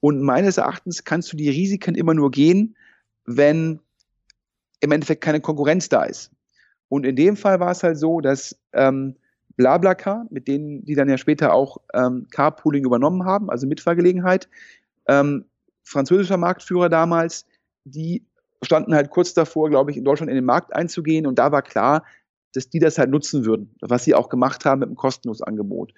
Und 0.00 0.22
meines 0.22 0.58
Erachtens 0.58 1.04
kannst 1.04 1.32
du 1.32 1.36
die 1.36 1.50
Risiken 1.50 1.94
immer 1.94 2.14
nur 2.14 2.30
gehen, 2.30 2.76
wenn 3.24 3.80
im 4.80 4.92
Endeffekt 4.92 5.24
keine 5.24 5.40
Konkurrenz 5.40 5.88
da 5.88 6.04
ist. 6.04 6.30
Und 6.88 7.04
in 7.04 7.16
dem 7.16 7.36
Fall 7.36 7.60
war 7.60 7.72
es 7.72 7.82
halt 7.82 7.98
so, 7.98 8.20
dass 8.20 8.56
ähm, 8.72 9.16
BlaBlaCar, 9.56 10.26
mit 10.30 10.46
denen, 10.46 10.84
die 10.84 10.94
dann 10.94 11.08
ja 11.08 11.18
später 11.18 11.52
auch 11.52 11.78
ähm, 11.92 12.28
Carpooling 12.30 12.84
übernommen 12.84 13.24
haben, 13.24 13.50
also 13.50 13.66
Mitfahrgelegenheit, 13.66 14.48
ähm, 15.08 15.46
französischer 15.82 16.36
Marktführer 16.36 16.88
damals, 16.88 17.44
die 17.84 18.26
standen 18.62 18.94
halt 18.94 19.10
kurz 19.10 19.34
davor, 19.34 19.70
glaube 19.70 19.90
ich, 19.90 19.96
in 19.96 20.04
Deutschland 20.04 20.30
in 20.30 20.36
den 20.36 20.44
Markt 20.44 20.74
einzugehen 20.74 21.26
und 21.26 21.38
da 21.38 21.52
war 21.52 21.62
klar, 21.62 22.04
dass 22.52 22.68
die 22.70 22.78
das 22.78 22.98
halt 22.98 23.10
nutzen 23.10 23.44
würden, 23.44 23.74
was 23.80 24.04
sie 24.04 24.14
auch 24.14 24.28
gemacht 24.28 24.64
haben 24.64 24.80
mit 24.80 24.88
dem 24.88 24.96
kostenlosen 24.96 25.46
Angebot. 25.46 25.92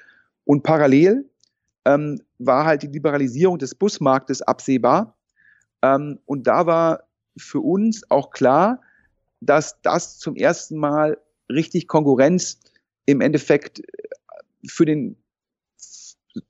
Und 0.45 0.63
parallel 0.63 1.31
ähm, 1.85 2.21
war 2.39 2.65
halt 2.65 2.83
die 2.83 2.89
Liberalisierung 2.89 3.59
des 3.59 3.75
Busmarktes 3.75 4.43
absehbar. 4.43 5.17
Ähm, 5.83 6.19
und 6.27 6.47
da 6.47 6.67
war 6.67 7.05
für 7.37 7.61
uns 7.61 8.11
auch 8.11 8.31
klar, 8.31 8.81
dass 9.41 9.81
das 9.83 10.19
zum 10.19 10.37
ersten 10.37 10.77
Mal 10.77 11.19
richtig 11.49 11.89
Konkurrenz 11.89 12.61
im 13.07 13.21
Endeffekt 13.21 13.83
für 14.67 14.85
den 14.85 15.17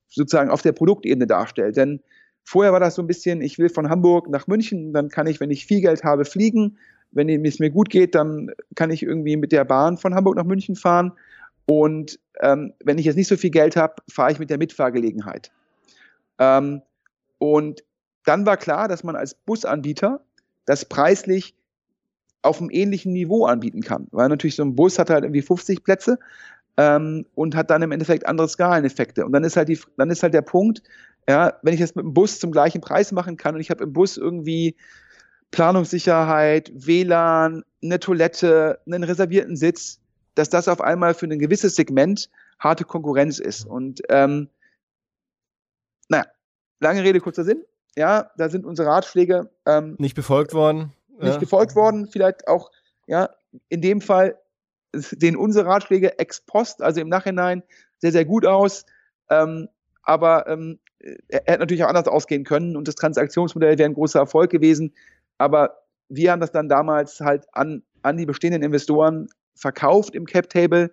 sozusagen 0.08 0.50
auf 0.50 0.62
der 0.62 0.72
Produktebene 0.72 1.26
darstellt. 1.26 1.76
Denn 1.76 2.02
Vorher 2.44 2.72
war 2.72 2.80
das 2.80 2.94
so 2.94 3.02
ein 3.02 3.06
bisschen, 3.06 3.42
ich 3.42 3.58
will 3.58 3.68
von 3.68 3.88
Hamburg 3.88 4.28
nach 4.28 4.46
München, 4.46 4.92
dann 4.92 5.08
kann 5.08 5.26
ich, 5.26 5.40
wenn 5.40 5.50
ich 5.50 5.66
viel 5.66 5.80
Geld 5.80 6.04
habe, 6.04 6.24
fliegen. 6.24 6.78
Wenn 7.12 7.28
es 7.44 7.58
mir 7.58 7.70
gut 7.70 7.90
geht, 7.90 8.14
dann 8.14 8.50
kann 8.76 8.90
ich 8.90 9.02
irgendwie 9.02 9.36
mit 9.36 9.52
der 9.52 9.64
Bahn 9.64 9.98
von 9.98 10.14
Hamburg 10.14 10.36
nach 10.36 10.44
München 10.44 10.76
fahren. 10.76 11.12
Und 11.66 12.18
ähm, 12.40 12.72
wenn 12.84 12.98
ich 12.98 13.04
jetzt 13.04 13.16
nicht 13.16 13.28
so 13.28 13.36
viel 13.36 13.50
Geld 13.50 13.76
habe, 13.76 13.94
fahre 14.08 14.32
ich 14.32 14.38
mit 14.38 14.50
der 14.50 14.58
Mitfahrgelegenheit. 14.58 15.50
Ähm, 16.38 16.82
und 17.38 17.84
dann 18.24 18.46
war 18.46 18.56
klar, 18.56 18.88
dass 18.88 19.04
man 19.04 19.16
als 19.16 19.34
Busanbieter 19.34 20.20
das 20.66 20.84
preislich 20.84 21.54
auf 22.42 22.60
einem 22.60 22.70
ähnlichen 22.70 23.12
Niveau 23.12 23.44
anbieten 23.46 23.82
kann. 23.82 24.06
Weil 24.12 24.28
natürlich 24.28 24.56
so 24.56 24.62
ein 24.62 24.74
Bus 24.74 24.98
hat 24.98 25.10
halt 25.10 25.24
irgendwie 25.24 25.42
50 25.42 25.84
Plätze 25.84 26.18
ähm, 26.76 27.26
und 27.34 27.54
hat 27.54 27.70
dann 27.70 27.82
im 27.82 27.92
Endeffekt 27.92 28.26
andere 28.26 28.48
Skaleneffekte. 28.48 29.24
Und 29.24 29.32
dann 29.32 29.44
ist 29.44 29.56
halt 29.56 29.68
die, 29.68 29.78
dann 29.96 30.10
ist 30.10 30.22
halt 30.22 30.34
der 30.34 30.42
Punkt, 30.42 30.82
ja, 31.28 31.58
wenn 31.62 31.74
ich 31.74 31.80
das 31.80 31.94
mit 31.94 32.04
dem 32.04 32.14
Bus 32.14 32.40
zum 32.40 32.50
gleichen 32.52 32.80
Preis 32.80 33.12
machen 33.12 33.36
kann 33.36 33.54
und 33.54 33.60
ich 33.60 33.70
habe 33.70 33.84
im 33.84 33.92
Bus 33.92 34.16
irgendwie 34.16 34.76
Planungssicherheit, 35.50 36.70
WLAN, 36.74 37.64
eine 37.82 38.00
Toilette, 38.00 38.80
einen 38.86 39.04
reservierten 39.04 39.56
Sitz, 39.56 40.00
dass 40.34 40.48
das 40.48 40.68
auf 40.68 40.80
einmal 40.80 41.14
für 41.14 41.26
ein 41.26 41.38
gewisses 41.38 41.74
Segment 41.74 42.30
harte 42.58 42.84
Konkurrenz 42.84 43.38
ist. 43.38 43.66
Und 43.66 44.02
ähm, 44.08 44.48
naja, 46.08 46.26
lange 46.78 47.02
Rede, 47.02 47.20
kurzer 47.20 47.44
Sinn. 47.44 47.64
Ja, 47.96 48.30
da 48.36 48.48
sind 48.48 48.64
unsere 48.64 48.88
Ratschläge 48.88 49.50
ähm, 49.66 49.96
nicht 49.98 50.14
befolgt 50.14 50.54
worden. 50.54 50.92
Nicht 51.18 51.34
ja. 51.34 51.38
befolgt 51.38 51.74
worden, 51.74 52.06
vielleicht 52.06 52.48
auch, 52.48 52.70
ja, 53.06 53.30
in 53.68 53.82
dem 53.82 54.00
Fall 54.00 54.38
sehen 54.92 55.36
unsere 55.36 55.66
Ratschläge 55.66 56.18
ex 56.18 56.40
post, 56.40 56.82
also 56.82 57.00
im 57.00 57.08
Nachhinein, 57.08 57.62
sehr, 57.98 58.12
sehr 58.12 58.24
gut 58.24 58.46
aus. 58.46 58.86
Ähm, 59.28 59.68
aber 60.02 60.46
ähm, 60.48 60.78
er 61.28 61.42
hätte 61.46 61.60
natürlich 61.60 61.84
auch 61.84 61.88
anders 61.88 62.08
ausgehen 62.08 62.44
können 62.44 62.76
und 62.76 62.86
das 62.88 62.94
Transaktionsmodell 62.94 63.78
wäre 63.78 63.88
ein 63.88 63.94
großer 63.94 64.18
Erfolg 64.18 64.50
gewesen. 64.50 64.92
Aber 65.38 65.82
wir 66.08 66.32
haben 66.32 66.40
das 66.40 66.52
dann 66.52 66.68
damals 66.68 67.20
halt 67.20 67.46
an, 67.52 67.82
an 68.02 68.16
die 68.16 68.26
bestehenden 68.26 68.62
Investoren 68.62 69.28
verkauft 69.54 70.14
im 70.14 70.26
Cap 70.26 70.48
Table, 70.50 70.90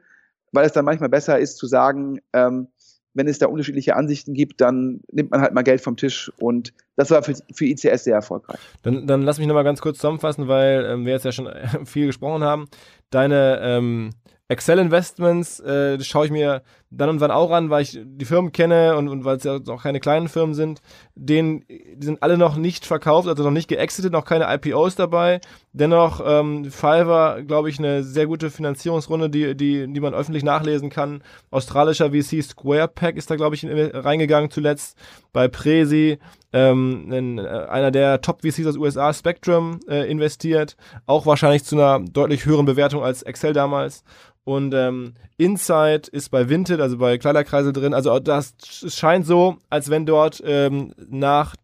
weil 0.51 0.65
es 0.65 0.73
dann 0.73 0.85
manchmal 0.85 1.09
besser 1.09 1.39
ist 1.39 1.57
zu 1.57 1.67
sagen, 1.67 2.19
ähm, 2.33 2.67
wenn 3.13 3.27
es 3.27 3.39
da 3.39 3.47
unterschiedliche 3.47 3.95
Ansichten 3.95 4.33
gibt, 4.33 4.61
dann 4.61 5.01
nimmt 5.11 5.31
man 5.31 5.41
halt 5.41 5.53
mal 5.53 5.63
Geld 5.63 5.81
vom 5.81 5.97
Tisch 5.97 6.31
und 6.37 6.71
das 6.95 7.09
war 7.09 7.23
für, 7.23 7.35
für 7.51 7.65
ICS 7.65 8.03
sehr 8.03 8.15
erfolgreich. 8.15 8.59
Dann, 8.83 9.07
dann 9.07 9.23
lass 9.23 9.39
mich 9.39 9.47
nochmal 9.47 9.63
ganz 9.63 9.81
kurz 9.81 9.97
zusammenfassen, 9.97 10.47
weil 10.47 10.85
ähm, 10.85 11.05
wir 11.05 11.13
jetzt 11.13 11.25
ja 11.25 11.31
schon 11.31 11.49
viel 11.85 12.05
gesprochen 12.05 12.43
haben. 12.43 12.67
Deine 13.09 13.59
ähm, 13.61 14.11
Excel 14.49 14.79
Investments 14.79 15.59
äh, 15.59 15.99
schaue 16.01 16.25
ich 16.25 16.31
mir 16.31 16.61
dann 16.89 17.09
und 17.09 17.19
wann 17.19 17.31
auch 17.31 17.51
an, 17.51 17.69
weil 17.69 17.83
ich 17.83 17.99
die 18.01 18.25
Firmen 18.25 18.51
kenne 18.51 18.95
und, 18.95 19.09
und 19.09 19.25
weil 19.25 19.37
es 19.37 19.43
ja 19.43 19.59
auch 19.67 19.83
keine 19.83 19.99
kleinen 19.99 20.29
Firmen 20.29 20.55
sind. 20.55 20.81
Denen, 21.15 21.65
die 21.67 21.97
sind 21.99 22.23
alle 22.23 22.37
noch 22.37 22.55
nicht 22.55 22.85
verkauft, 22.85 23.27
also 23.27 23.43
noch 23.43 23.51
nicht 23.51 23.67
geexitet, 23.67 24.13
noch 24.13 24.25
keine 24.25 24.45
IPOs 24.53 24.95
dabei. 24.95 25.41
Dennoch 25.73 26.21
ähm, 26.25 26.65
Fiverr, 26.65 27.43
glaube 27.43 27.69
ich, 27.69 27.77
eine 27.79 28.03
sehr 28.03 28.25
gute 28.25 28.49
Finanzierungsrunde, 28.49 29.29
die, 29.29 29.55
die, 29.55 29.91
die 29.91 29.99
man 29.99 30.13
öffentlich 30.13 30.43
nachlesen 30.43 30.89
kann. 30.89 31.21
Australischer 31.51 32.11
VC 32.11 32.43
Square 32.43 32.87
Pack 32.87 33.17
ist 33.17 33.29
da, 33.29 33.35
glaube 33.35 33.55
ich, 33.55 33.65
reingegangen 33.67 34.49
zuletzt. 34.49 34.97
Bei 35.33 35.47
Presi, 35.49 36.19
ähm, 36.53 37.11
in, 37.11 37.37
äh, 37.37 37.41
einer 37.41 37.91
der 37.91 38.21
Top-VCs 38.21 38.65
aus 38.65 38.77
USA, 38.77 39.13
Spectrum, 39.13 39.81
äh, 39.89 40.09
investiert. 40.09 40.77
Auch 41.05 41.25
wahrscheinlich 41.25 41.65
zu 41.65 41.75
einer 41.75 41.99
deutlich 41.99 42.45
höheren 42.45 42.65
Bewertung 42.65 43.03
als 43.03 43.23
Excel 43.23 43.53
damals. 43.53 44.03
Und 44.47 44.73
ähm, 44.73 45.13
Inside 45.35 46.03
ist 46.09 46.29
bei 46.29 46.47
Vinted, 46.47 46.76
also 46.81 46.97
bei 46.97 47.17
Kleiderkreisel 47.17 47.73
drin. 47.73 47.93
Also 47.93 48.19
das 48.19 48.55
scheint 48.87 49.25
so, 49.25 49.57
als 49.69 49.89
wenn 49.89 50.05
dort 50.05 50.41
ähm, 50.45 50.93
nach 51.09 51.55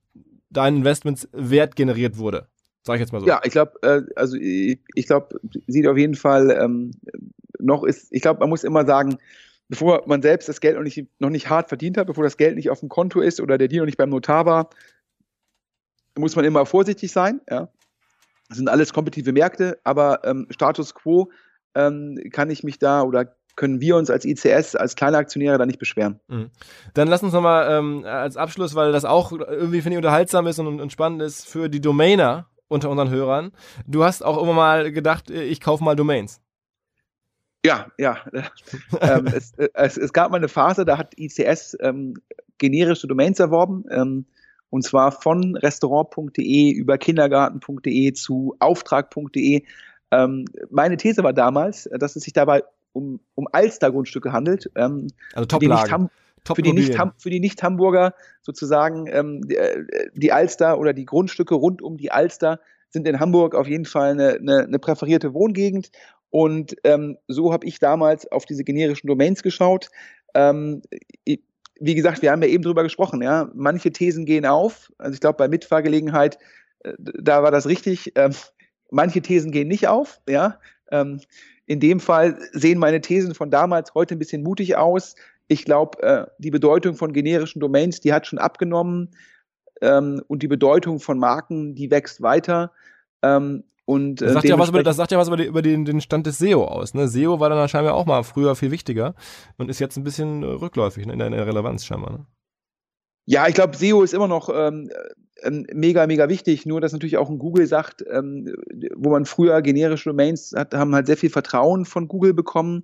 deinen 0.50 0.78
Investments 0.78 1.28
Wert 1.32 1.76
generiert 1.76 2.18
wurde. 2.18 2.48
Sag 2.84 2.96
ich 2.96 3.02
jetzt 3.02 3.14
mal 3.14 3.22
so. 3.22 3.28
Ja, 3.28 3.42
ich 3.44 3.52
glaube, 3.52 3.72
äh, 3.82 4.02
also 4.16 4.36
ich, 4.36 4.80
ich 4.94 5.08
glaube, 5.08 5.40
sieht 5.68 5.88
auf 5.88 5.98
jeden 5.98 6.16
Fall 6.16 6.52
ähm, 6.52 6.92
noch 7.60 7.84
ist, 7.84 8.12
ich 8.12 8.22
glaube, 8.22 8.42
man 8.42 8.50
muss 8.50 8.64
immer 8.64 8.86
sagen, 8.86 9.18
bevor 9.70 10.04
man 10.06 10.22
selbst 10.22 10.50
das 10.50 10.60
Geld 10.60 10.76
noch 10.76 10.84
nicht, 10.84 11.08
noch 11.20 11.30
nicht 11.30 11.50
hart 11.50 11.70
verdient 11.70 11.98
hat, 11.98 12.08
bevor 12.08 12.24
das 12.24 12.38
Geld 12.38 12.56
nicht 12.56 12.70
auf 12.70 12.82
dem 12.82 12.90
Konto 12.90 13.22
ist 13.22 13.40
oder 13.40 13.58
der 13.58 13.70
Deal 13.70 13.80
noch 13.80 13.86
nicht 13.86 13.98
beim 13.98 14.10
Notar 14.10 14.46
war, 14.46 14.70
muss 16.18 16.36
man 16.36 16.46
immer 16.46 16.66
vorsichtig 16.66 17.12
sein. 17.12 17.42
Ja. 17.50 17.70
Das 18.50 18.58
sind 18.58 18.70
alles 18.70 18.94
kompetitive 18.94 19.32
Märkte, 19.32 19.80
aber 19.84 20.22
ähm, 20.26 20.48
Status 20.50 20.94
quo 20.94 21.32
ähm, 21.76 22.20
kann 22.32 22.50
ich 22.52 22.64
mich 22.64 22.78
da 22.78 23.02
oder 23.02 23.36
können 23.56 23.82
wir 23.82 23.96
uns 23.96 24.10
als 24.10 24.26
ICS, 24.26 24.76
als 24.76 24.96
kleine 24.96 25.18
Aktionäre 25.18 25.58
da 25.58 25.66
nicht 25.66 25.80
beschweren. 25.80 26.20
Mhm. 26.28 26.50
Dann 26.94 27.08
lass 27.08 27.24
uns 27.24 27.34
nochmal 27.34 27.68
ähm, 27.72 28.04
als 28.06 28.38
Abschluss, 28.38 28.76
weil 28.76 28.92
das 28.92 29.06
auch 29.06 29.32
irgendwie, 29.32 29.82
finde 29.82 29.92
ich, 29.92 29.98
unterhaltsam 29.98 30.48
ist 30.48 30.60
und, 30.60 30.80
und 30.80 30.92
spannend 30.92 31.22
ist 31.22 31.48
für 31.48 31.70
die 31.70 31.82
Domainer 31.82 32.48
unter 32.68 32.90
unseren 32.90 33.10
Hörern. 33.10 33.52
Du 33.86 34.04
hast 34.04 34.24
auch 34.24 34.42
immer 34.42 34.54
mal 34.54 34.92
gedacht, 34.92 35.30
ich 35.30 35.62
kaufe 35.62 35.84
mal 35.84 35.96
Domains. 35.96 36.42
Ja, 37.66 37.88
ja. 37.98 38.18
ähm, 39.02 39.28
es, 39.28 39.54
es, 39.74 39.98
es, 39.98 40.14
gab 40.14 40.32
mal 40.32 40.38
eine 40.38 40.50
Phase, 40.50 40.84
da 40.84 40.98
hat 40.98 41.18
ICS 41.18 41.78
ähm, 41.80 42.16
generische 42.58 43.08
Domains 43.08 43.40
erworben. 43.40 43.86
Ähm, 43.90 44.26
und 44.70 44.84
zwar 44.84 45.12
von 45.12 45.56
restaurant.de 45.56 46.72
über 46.72 46.98
kindergarten.de 46.98 48.14
zu 48.14 48.56
auftrag.de. 48.60 49.64
Ähm, 50.12 50.46
meine 50.72 50.98
These 50.98 51.24
war 51.24 51.34
damals, 51.34 51.88
dass 51.94 52.16
es 52.16 52.24
sich 52.24 52.34
dabei 52.34 52.64
um, 52.94 53.20
um 53.36 53.48
Alster-Grundstücke 53.52 54.32
handelt. 54.32 54.72
Ähm, 54.76 55.08
also 55.34 55.46
Top-Lagen. 55.46 56.10
Top 56.44 56.58
für, 56.58 56.62
die 56.62 56.74
nicht, 56.74 56.98
für 57.18 57.30
die 57.30 57.40
Nicht-Hamburger 57.40 58.16
sozusagen 58.42 59.08
ähm, 59.08 59.48
die, 59.48 59.56
äh, 59.56 59.86
die, 60.14 60.34
Alster 60.34 60.78
oder 60.78 60.92
die 60.92 61.06
Grundstücke 61.06 61.56
rund 61.56 61.82
um 61.82 61.96
die 61.96 62.12
Alster 62.12 62.60
sind 62.90 63.08
in 63.08 63.22
Hamburg 63.22 63.56
auf 63.56 63.68
jeden 63.68 63.86
Fall 63.86 64.12
eine, 64.12 64.34
eine, 64.34 64.64
eine 64.64 64.80
präferierte 64.80 65.34
Wohngegend. 65.34 65.90
Und 66.30 66.76
ähm, 66.84 67.18
so 67.28 67.54
habe 67.54 67.66
ich 67.66 67.80
damals 67.80 68.30
auf 68.30 68.46
diese 68.46 68.64
generischen 68.64 69.08
Domains 69.08 69.42
geschaut. 69.42 69.90
Ähm, 70.34 70.82
wie 71.80 71.96
gesagt, 71.96 72.22
wir 72.22 72.32
haben 72.32 72.42
ja 72.42 72.50
eben 72.50 72.64
drüber 72.64 72.84
gesprochen, 72.84 73.22
ja. 73.22 73.50
Manche 73.54 73.92
Thesen 73.92 74.26
gehen 74.26 74.46
auf. 74.46 74.92
Also 74.98 75.14
ich 75.14 75.20
glaube, 75.20 75.38
bei 75.38 75.48
Mitfahrgelegenheit, 75.48 76.38
äh, 76.84 76.94
da 77.00 77.44
war 77.44 77.52
das 77.52 77.68
richtig. 77.68 78.14
Ähm, 78.16 78.34
manche 78.92 79.22
Thesen 79.22 79.52
gehen 79.52 79.68
nicht 79.68 79.88
auf, 79.88 80.22
ja. 80.28 80.60
In 81.66 81.80
dem 81.80 82.00
Fall 82.00 82.38
sehen 82.52 82.80
meine 82.80 83.02
Thesen 83.02 83.36
von 83.36 83.50
damals 83.50 83.94
heute 83.94 84.16
ein 84.16 84.20
bisschen 84.20 84.44
mutig 84.44 84.76
aus. 84.76 85.16
Ich 85.48 85.66
glaube, 85.66 86.02
äh, 86.04 86.26
die 86.38 86.52
Bedeutung 86.52 86.96
von 86.96 87.14
generischen 87.14 87.60
Domains, 87.60 88.02
die 88.02 88.14
hat 88.14 88.28
schon 88.28 88.40
abgenommen 88.40 89.12
ähm, 89.82 90.22
und 90.28 90.44
die 90.44 90.48
Bedeutung 90.48 91.00
von 91.00 91.20
Marken, 91.20 91.76
die 91.76 91.92
wächst 91.92 92.22
weiter. 92.22 92.72
Ähm, 93.22 93.64
und, 93.86 94.22
äh, 94.22 94.26
das, 94.26 94.34
sagt 94.34 94.46
ja 94.46 94.58
was 94.58 94.70
über, 94.70 94.84
das 94.84 94.96
sagt 94.96 95.12
ja 95.12 95.18
was 95.18 95.28
über, 95.28 95.38
die, 95.38 95.46
über 95.46 95.62
den, 95.62 95.86
den, 95.86 96.00
Stand 96.00 96.26
des 96.26 96.38
SEO 96.38 96.64
aus. 96.64 96.94
Ne? 96.94 97.08
SEO 97.08 97.40
war 97.40 97.50
dann 97.50 97.68
scheinbar 97.68 97.94
auch 97.96 98.06
mal 98.06 98.24
früher 98.24 98.56
viel 98.56 98.72
wichtiger 98.72 99.14
und 99.58 99.70
ist 99.70 99.80
jetzt 99.80 99.98
ein 99.98 100.04
bisschen 100.04 100.44
rückläufig 100.44 101.06
ne? 101.06 101.14
in 101.14 101.20
der 101.20 101.48
Relevanz 101.48 101.86
scheinbar. 101.86 102.12
Ne? 102.12 102.26
Ja, 103.26 103.48
ich 103.48 103.56
glaube, 103.56 103.78
SEO 103.78 104.04
ist 104.04 104.14
immer 104.14 104.28
noch 104.28 104.50
ähm, 104.54 104.90
ähm, 105.44 105.66
mega, 105.74 106.08
mega 106.08 106.30
wichtig. 106.30 106.66
Nur, 106.66 106.82
dass 106.82 106.92
natürlich 106.92 107.18
auch 107.18 107.30
ein 107.30 107.40
Google 107.40 107.68
sagt, 107.68 108.04
ähm, 108.10 108.54
wo 108.96 109.10
man 109.10 109.26
früher 109.26 109.62
generische 109.62 110.10
Domains 110.10 110.54
hat, 110.56 110.74
haben 110.74 110.96
halt 110.96 111.08
sehr 111.08 111.18
viel 111.18 111.30
Vertrauen 111.30 111.86
von 111.86 112.08
Google 112.08 112.34
bekommen. 112.34 112.84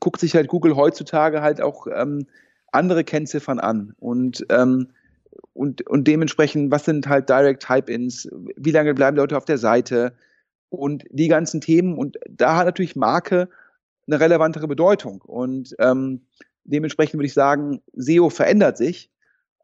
Guckt 0.00 0.20
sich 0.20 0.34
halt 0.34 0.48
Google 0.48 0.76
heutzutage 0.76 1.40
halt 1.40 1.60
auch 1.60 1.86
ähm, 1.94 2.26
andere 2.72 3.04
Kennziffern 3.04 3.58
an. 3.58 3.94
Und, 3.98 4.44
ähm, 4.50 4.88
und, 5.52 5.86
und 5.88 6.06
dementsprechend, 6.06 6.70
was 6.70 6.84
sind 6.84 7.08
halt 7.08 7.28
Direct 7.28 7.62
Type-Ins? 7.62 8.28
Wie 8.56 8.72
lange 8.72 8.94
bleiben 8.94 9.16
Leute 9.16 9.36
auf 9.36 9.44
der 9.44 9.58
Seite? 9.58 10.14
Und 10.68 11.04
die 11.10 11.28
ganzen 11.28 11.60
Themen. 11.60 11.96
Und 11.96 12.18
da 12.28 12.56
hat 12.56 12.66
natürlich 12.66 12.96
Marke 12.96 13.48
eine 14.06 14.20
relevantere 14.20 14.68
Bedeutung. 14.68 15.22
Und 15.22 15.74
ähm, 15.78 16.26
dementsprechend 16.64 17.14
würde 17.14 17.26
ich 17.26 17.34
sagen, 17.34 17.80
SEO 17.94 18.28
verändert 18.30 18.76
sich 18.76 19.10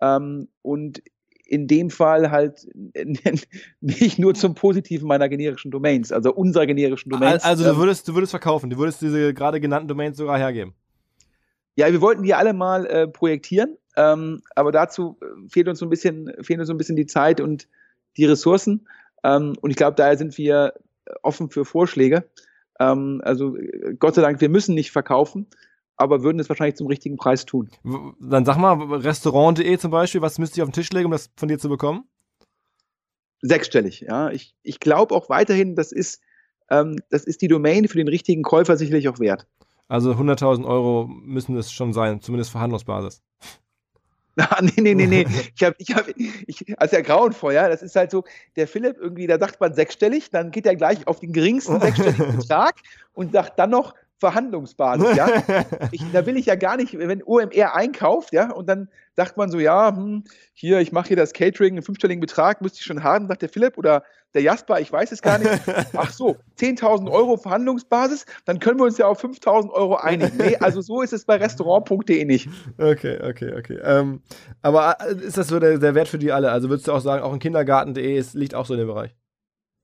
ähm, 0.01 0.49
und 0.63 1.03
in 1.45 1.67
dem 1.67 1.91
Fall 1.91 2.31
halt 2.31 2.69
nicht 3.81 4.19
nur 4.19 4.35
zum 4.35 4.55
Positiven 4.55 5.09
meiner 5.09 5.29
generischen 5.29 5.71
Domains, 5.71 6.13
also 6.13 6.33
unserer 6.33 6.67
generischen 6.67 7.11
Domains. 7.11 7.43
Also 7.43 7.65
du 7.65 7.71
ähm, 7.71 7.77
würdest, 7.77 8.07
du 8.07 8.15
würdest 8.15 8.31
verkaufen, 8.31 8.71
du 8.71 8.79
würdest 8.79 9.03
diese 9.03 9.35
gerade 9.35 9.61
genannten 9.61 9.89
Domains 9.89 10.17
sogar 10.17 10.39
hergeben. 10.39 10.75
Ja, 11.75 11.91
wir 11.91 12.01
wollten 12.01 12.23
die 12.23 12.35
alle 12.35 12.53
mal 12.53 12.87
äh, 12.87 13.09
projektieren, 13.09 13.77
ähm, 13.97 14.43
aber 14.55 14.71
dazu 14.71 15.19
äh, 15.21 15.49
fehlt 15.49 15.69
uns 15.69 15.81
so 15.81 15.87
ein 15.87 15.91
bisschen, 15.91 16.33
fehlen 16.41 16.61
uns 16.61 16.69
so 16.69 16.75
ein 16.75 16.79
bisschen 16.79 16.97
die 16.97 17.07
Zeit 17.07 17.41
und 17.41 17.69
die 18.17 18.27
Ressourcen. 18.27 18.87
Ähm, 19.25 19.57
und 19.61 19.71
ich 19.71 19.77
glaube, 19.77 19.97
daher 19.97 20.17
sind 20.17 20.39
wir 20.39 20.75
offen 21.23 21.51
für 21.51 21.65
Vorschläge. 21.65 22.29
Ähm, 22.79 23.21
also 23.25 23.57
äh, 23.57 23.95
Gott 23.99 24.15
sei 24.15 24.23
Dank, 24.23 24.41
wir 24.41 24.49
müssen 24.49 24.75
nicht 24.75 24.93
verkaufen 24.93 25.47
aber 26.01 26.23
würden 26.23 26.39
es 26.41 26.49
wahrscheinlich 26.49 26.77
zum 26.77 26.87
richtigen 26.87 27.17
Preis 27.17 27.45
tun. 27.45 27.69
Dann 28.21 28.47
sag 28.47 28.57
mal, 28.57 28.75
Restaurant.de 28.75 29.79
zum 29.79 29.91
Beispiel, 29.91 30.23
was 30.23 30.39
müsste 30.39 30.59
ich 30.59 30.63
auf 30.63 30.69
den 30.69 30.73
Tisch 30.73 30.91
legen, 30.91 31.07
um 31.07 31.13
das 31.13 31.31
von 31.37 31.49
dir 31.49 31.59
zu 31.59 31.69
bekommen? 31.69 32.05
Sechsstellig, 33.43 34.01
ja. 34.01 34.31
Ich, 34.31 34.55
ich 34.63 34.81
glaube 34.81 35.15
auch 35.15 35.29
weiterhin, 35.29 35.77
das 35.77 35.93
ist, 35.93 36.23
ähm, 36.71 36.97
das 37.11 37.25
ist 37.25 37.43
die 37.43 37.49
Domain 37.49 37.87
für 37.87 37.99
den 37.99 38.09
richtigen 38.09 38.43
Käufer 38.43 38.79
sicherlich 38.79 39.09
auch 39.09 39.19
wert. 39.19 39.47
Also 39.89 40.13
100.000 40.13 40.67
Euro 40.67 41.07
müssen 41.07 41.57
es 41.57 41.71
schon 41.71 41.93
sein, 41.93 42.23
zumindest 42.23 42.51
Verhandlungsbasis. 42.51 43.23
Ah, 44.37 44.63
nee, 44.63 44.73
nee, 44.79 44.95
nee, 44.95 45.07
nee. 45.07 45.27
Ich 45.57 45.65
habe, 45.65 45.75
ich 45.79 45.95
habe, 45.95 46.15
ich, 46.17 46.65
also 46.79 46.97
ja 46.97 47.03
grauenvoll, 47.03 47.53
ja. 47.53 47.69
Das 47.69 47.83
ist 47.83 47.95
halt 47.95 48.11
so, 48.11 48.25
der 48.57 48.69
Philipp 48.69 48.97
irgendwie, 48.99 49.27
da 49.27 49.39
sagt 49.39 49.61
man 49.61 49.75
sechsstellig, 49.75 50.31
dann 50.31 50.51
geht 50.51 50.65
er 50.65 50.77
gleich 50.77 51.07
auf 51.07 51.21
den 51.21 51.33
geringsten 51.33 51.79
sechsstelligen 51.81 52.39
Betrag 52.39 52.77
und 53.13 53.33
sagt 53.33 53.59
dann 53.59 53.71
noch 53.71 53.93
Verhandlungsbasis, 54.21 55.17
ja. 55.17 55.29
Ich, 55.93 56.05
da 56.13 56.25
will 56.27 56.37
ich 56.37 56.47
ja 56.47 56.55
gar 56.55 56.77
nicht, 56.77 56.97
wenn 56.97 57.23
OMR 57.25 57.75
einkauft, 57.75 58.33
ja, 58.33 58.53
und 58.53 58.69
dann 58.69 58.89
sagt 59.17 59.37
man 59.37 59.51
so, 59.51 59.59
ja, 59.59 59.95
hm, 59.97 60.25
hier, 60.53 60.79
ich 60.81 60.93
mache 60.93 61.09
hier 61.09 61.17
das 61.17 61.33
Catering, 61.33 61.75
einen 61.75 61.83
fünfstelligen 61.83 62.21
Betrag, 62.21 62.61
müsste 62.61 62.79
ich 62.79 62.85
schon 62.85 63.03
haben, 63.03 63.27
sagt 63.27 63.43
der 63.43 63.49
Philipp 63.49 63.79
oder 63.79 64.05
der 64.35 64.43
Jasper, 64.43 64.79
ich 64.81 64.93
weiß 64.93 65.11
es 65.11 65.23
gar 65.23 65.39
nicht. 65.39 65.51
Ach 65.95 66.13
so, 66.13 66.37
10.000 66.59 67.11
Euro 67.11 67.37
Verhandlungsbasis, 67.37 68.27
dann 68.45 68.61
können 68.61 68.79
wir 68.79 68.85
uns 68.85 68.99
ja 68.99 69.07
auf 69.07 69.25
5.000 69.25 69.71
Euro 69.71 69.97
einigen. 69.97 70.37
Nee, 70.37 70.57
also 70.61 70.81
so 70.81 71.03
ist 71.03 71.13
es 71.13 71.25
bei 71.25 71.37
restaurant.de 71.37 72.25
nicht. 72.25 72.49
Okay, 72.79 73.19
okay, 73.23 73.55
okay. 73.59 73.79
Ähm, 73.83 74.21
aber 74.63 74.99
äh, 75.01 75.15
ist 75.15 75.37
das 75.37 75.49
so 75.49 75.59
der, 75.59 75.79
der 75.79 75.95
Wert 75.95 76.09
für 76.09 76.19
die 76.19 76.31
alle? 76.31 76.53
Also 76.53 76.69
würdest 76.69 76.87
du 76.87 76.93
auch 76.93 77.01
sagen, 77.01 77.23
auch 77.23 77.33
in 77.33 77.41
kindergarten.de 77.41 78.25
liegt 78.35 78.55
auch 78.55 78.67
so 78.67 78.75
in 78.75 78.81
dem 78.81 78.89
Bereich? 78.89 79.15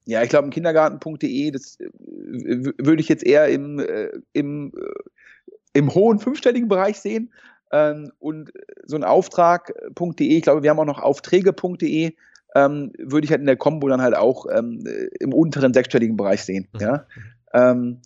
Ja, 0.08 0.22
ich 0.22 0.28
glaube, 0.28 0.44
im 0.44 0.52
Kindergarten.de, 0.52 1.50
das 1.50 1.80
äh, 1.80 1.88
würde 2.26 3.00
ich 3.00 3.08
jetzt 3.08 3.24
eher 3.24 3.48
im, 3.48 3.78
äh, 3.78 4.10
im, 4.32 4.72
äh, 4.76 5.08
im 5.72 5.94
hohen 5.94 6.18
fünfstelligen 6.18 6.68
Bereich 6.68 7.00
sehen. 7.00 7.32
Ähm, 7.72 8.12
und 8.18 8.52
so 8.84 8.96
ein 8.96 9.04
Auftrag.de, 9.04 10.36
ich 10.36 10.42
glaube, 10.42 10.62
wir 10.62 10.70
haben 10.70 10.78
auch 10.78 10.84
noch 10.84 11.02
Aufträge.de, 11.02 12.14
ähm, 12.54 12.92
würde 12.98 13.24
ich 13.24 13.30
halt 13.30 13.40
in 13.40 13.46
der 13.46 13.56
Combo 13.56 13.88
dann 13.88 14.02
halt 14.02 14.16
auch 14.16 14.46
ähm, 14.50 14.84
im 15.20 15.32
unteren 15.32 15.74
sechsstelligen 15.74 16.16
Bereich 16.16 16.44
sehen. 16.44 16.68
Mhm. 16.72 16.80
Ja? 16.80 17.06
Ähm, 17.52 18.00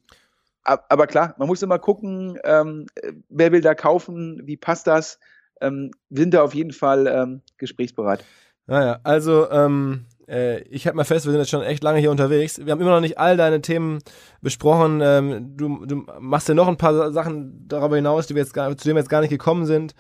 aber 0.62 1.07
klar, 1.07 1.35
man 1.39 1.49
muss 1.49 1.62
immer 1.62 1.79
gucken, 1.79 2.39
ähm, 2.45 2.87
wer 3.29 3.51
will 3.51 3.61
da 3.61 3.75
kaufen, 3.75 4.43
wie 4.45 4.57
passt 4.57 4.87
das. 4.87 5.18
ähm, 5.61 5.91
wir 6.09 6.23
sind 6.23 6.35
da 6.35 6.43
auf 6.43 6.55
jeden 6.55 6.73
Fall 6.73 7.07
ähm, 7.07 7.43
gesprächsbereit. 7.57 8.25
Naja, 8.66 9.01
also 9.03 9.51
ähm, 9.51 10.07
äh, 10.31 10.61
ich 10.62 10.87
halte 10.87 10.97
mal 10.97 11.05
fest, 11.05 11.26
wir 11.26 11.33
sind 11.33 11.41
jetzt 11.41 11.51
schon 11.51 11.62
echt 11.62 11.83
lange 11.83 11.99
hier 11.99 12.11
unterwegs. 12.11 12.64
Wir 12.64 12.72
haben 12.72 12.81
immer 12.81 12.93
noch 12.93 13.01
nicht 13.01 13.18
all 13.18 13.37
deine 13.37 13.61
Themen 13.61 13.99
besprochen. 14.41 15.01
Ähm, 15.03 15.57
du, 15.57 15.85
du, 15.85 16.07
machst 16.20 16.49
ja 16.49 16.55
noch 16.55 16.68
ein 16.68 16.76
paar 16.76 17.12
Sachen 17.12 17.66
darüber 17.66 17.97
hinaus, 17.97 18.28
die 18.28 18.35
wir 18.35 18.43
jetzt 18.43 18.55
gar, 18.55 18.68
zu 18.76 18.85
denen 18.85 18.97
wir 18.97 19.03
jetzt 19.03 19.11
gar 19.11 19.20
nicht 19.20 19.31
gekommen 19.31 19.66
sind. 19.66 19.95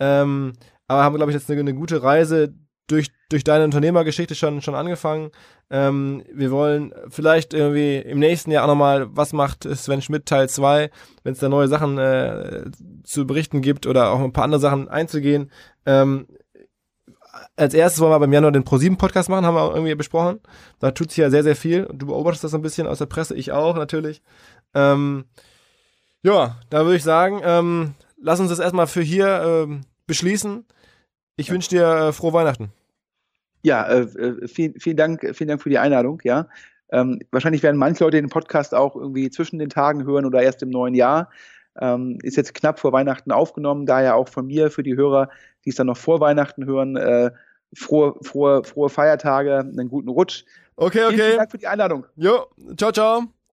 Ähm, 0.00 0.54
aber 0.88 1.04
haben, 1.04 1.16
glaube 1.16 1.30
ich, 1.30 1.36
jetzt 1.36 1.50
eine, 1.50 1.60
eine, 1.60 1.74
gute 1.74 2.02
Reise 2.02 2.54
durch, 2.88 3.08
durch 3.28 3.44
deine 3.44 3.64
Unternehmergeschichte 3.64 4.34
schon, 4.34 4.60
schon 4.60 4.74
angefangen. 4.74 5.30
Ähm, 5.70 6.22
wir 6.32 6.50
wollen 6.50 6.92
vielleicht 7.08 7.54
irgendwie 7.54 7.96
im 7.96 8.18
nächsten 8.18 8.50
Jahr 8.50 8.64
auch 8.64 8.68
nochmal, 8.68 9.06
was 9.10 9.32
macht 9.32 9.64
Sven 9.64 10.02
Schmidt 10.02 10.26
Teil 10.26 10.48
2, 10.48 10.90
wenn 11.24 11.32
es 11.32 11.40
da 11.40 11.48
neue 11.48 11.68
Sachen 11.68 11.98
äh, 11.98 12.64
zu 13.02 13.26
berichten 13.26 13.62
gibt 13.62 13.86
oder 13.86 14.10
auch 14.10 14.20
ein 14.20 14.32
paar 14.32 14.44
andere 14.44 14.60
Sachen 14.60 14.88
einzugehen. 14.88 15.50
Ähm, 15.84 16.26
als 17.56 17.74
erstes 17.74 18.00
wollen 18.00 18.12
wir 18.12 18.20
beim 18.20 18.32
Januar 18.32 18.52
den 18.52 18.64
Pro7-Podcast 18.64 19.28
machen, 19.28 19.44
haben 19.44 19.54
wir 19.54 19.62
auch 19.62 19.74
irgendwie 19.74 19.94
besprochen. 19.94 20.40
Da 20.78 20.90
tut 20.90 21.10
sich 21.10 21.18
ja 21.18 21.30
sehr, 21.30 21.42
sehr 21.42 21.56
viel. 21.56 21.88
Du 21.92 22.06
beobachtest 22.06 22.44
das 22.44 22.54
ein 22.54 22.62
bisschen 22.62 22.86
aus 22.86 22.98
der 22.98 23.06
Presse, 23.06 23.34
ich 23.34 23.52
auch 23.52 23.76
natürlich. 23.76 24.22
Ähm, 24.74 25.24
ja, 26.22 26.56
da 26.70 26.84
würde 26.84 26.96
ich 26.96 27.04
sagen, 27.04 27.40
ähm, 27.44 27.94
lass 28.20 28.40
uns 28.40 28.50
das 28.50 28.58
erstmal 28.58 28.86
für 28.86 29.02
hier 29.02 29.42
ähm, 29.44 29.82
beschließen. 30.06 30.64
Ich 31.36 31.48
ja. 31.48 31.54
wünsche 31.54 31.70
dir 31.70 31.86
äh, 31.86 32.12
frohe 32.12 32.32
Weihnachten. 32.32 32.72
Ja, 33.62 33.84
äh, 33.86 34.00
äh, 34.02 34.48
vielen, 34.48 34.78
vielen 34.78 34.96
Dank, 34.96 35.26
vielen 35.34 35.48
Dank 35.48 35.62
für 35.62 35.70
die 35.70 35.78
Einladung, 35.78 36.20
ja. 36.24 36.48
Ähm, 36.90 37.20
wahrscheinlich 37.32 37.62
werden 37.62 37.76
manche 37.76 38.04
Leute 38.04 38.20
den 38.20 38.30
Podcast 38.30 38.74
auch 38.74 38.94
irgendwie 38.94 39.28
zwischen 39.30 39.58
den 39.58 39.70
Tagen 39.70 40.04
hören 40.04 40.24
oder 40.24 40.42
erst 40.42 40.62
im 40.62 40.70
neuen 40.70 40.94
Jahr. 40.94 41.30
Ähm, 41.80 42.18
ist 42.22 42.36
jetzt 42.36 42.54
knapp 42.54 42.78
vor 42.78 42.92
Weihnachten 42.92 43.32
aufgenommen, 43.32 43.86
daher 43.86 44.16
auch 44.16 44.28
von 44.28 44.46
mir 44.46 44.70
für 44.70 44.82
die 44.82 44.96
Hörer, 44.96 45.28
die 45.64 45.70
es 45.70 45.76
dann 45.76 45.86
noch 45.86 45.96
vor 45.96 46.20
Weihnachten 46.20 46.64
hören, 46.64 46.96
äh, 46.96 47.30
frohe, 47.74 48.14
frohe, 48.22 48.64
frohe 48.64 48.88
Feiertage, 48.88 49.58
einen 49.58 49.88
guten 49.88 50.08
Rutsch. 50.08 50.44
Okay, 50.76 51.04
okay. 51.04 51.16
Vielen 51.16 51.36
Dank 51.36 51.50
für 51.50 51.58
die 51.58 51.66
Einladung. 51.66 52.06
Jo, 52.16 52.46
ciao, 52.76 52.92
ciao. 52.92 53.35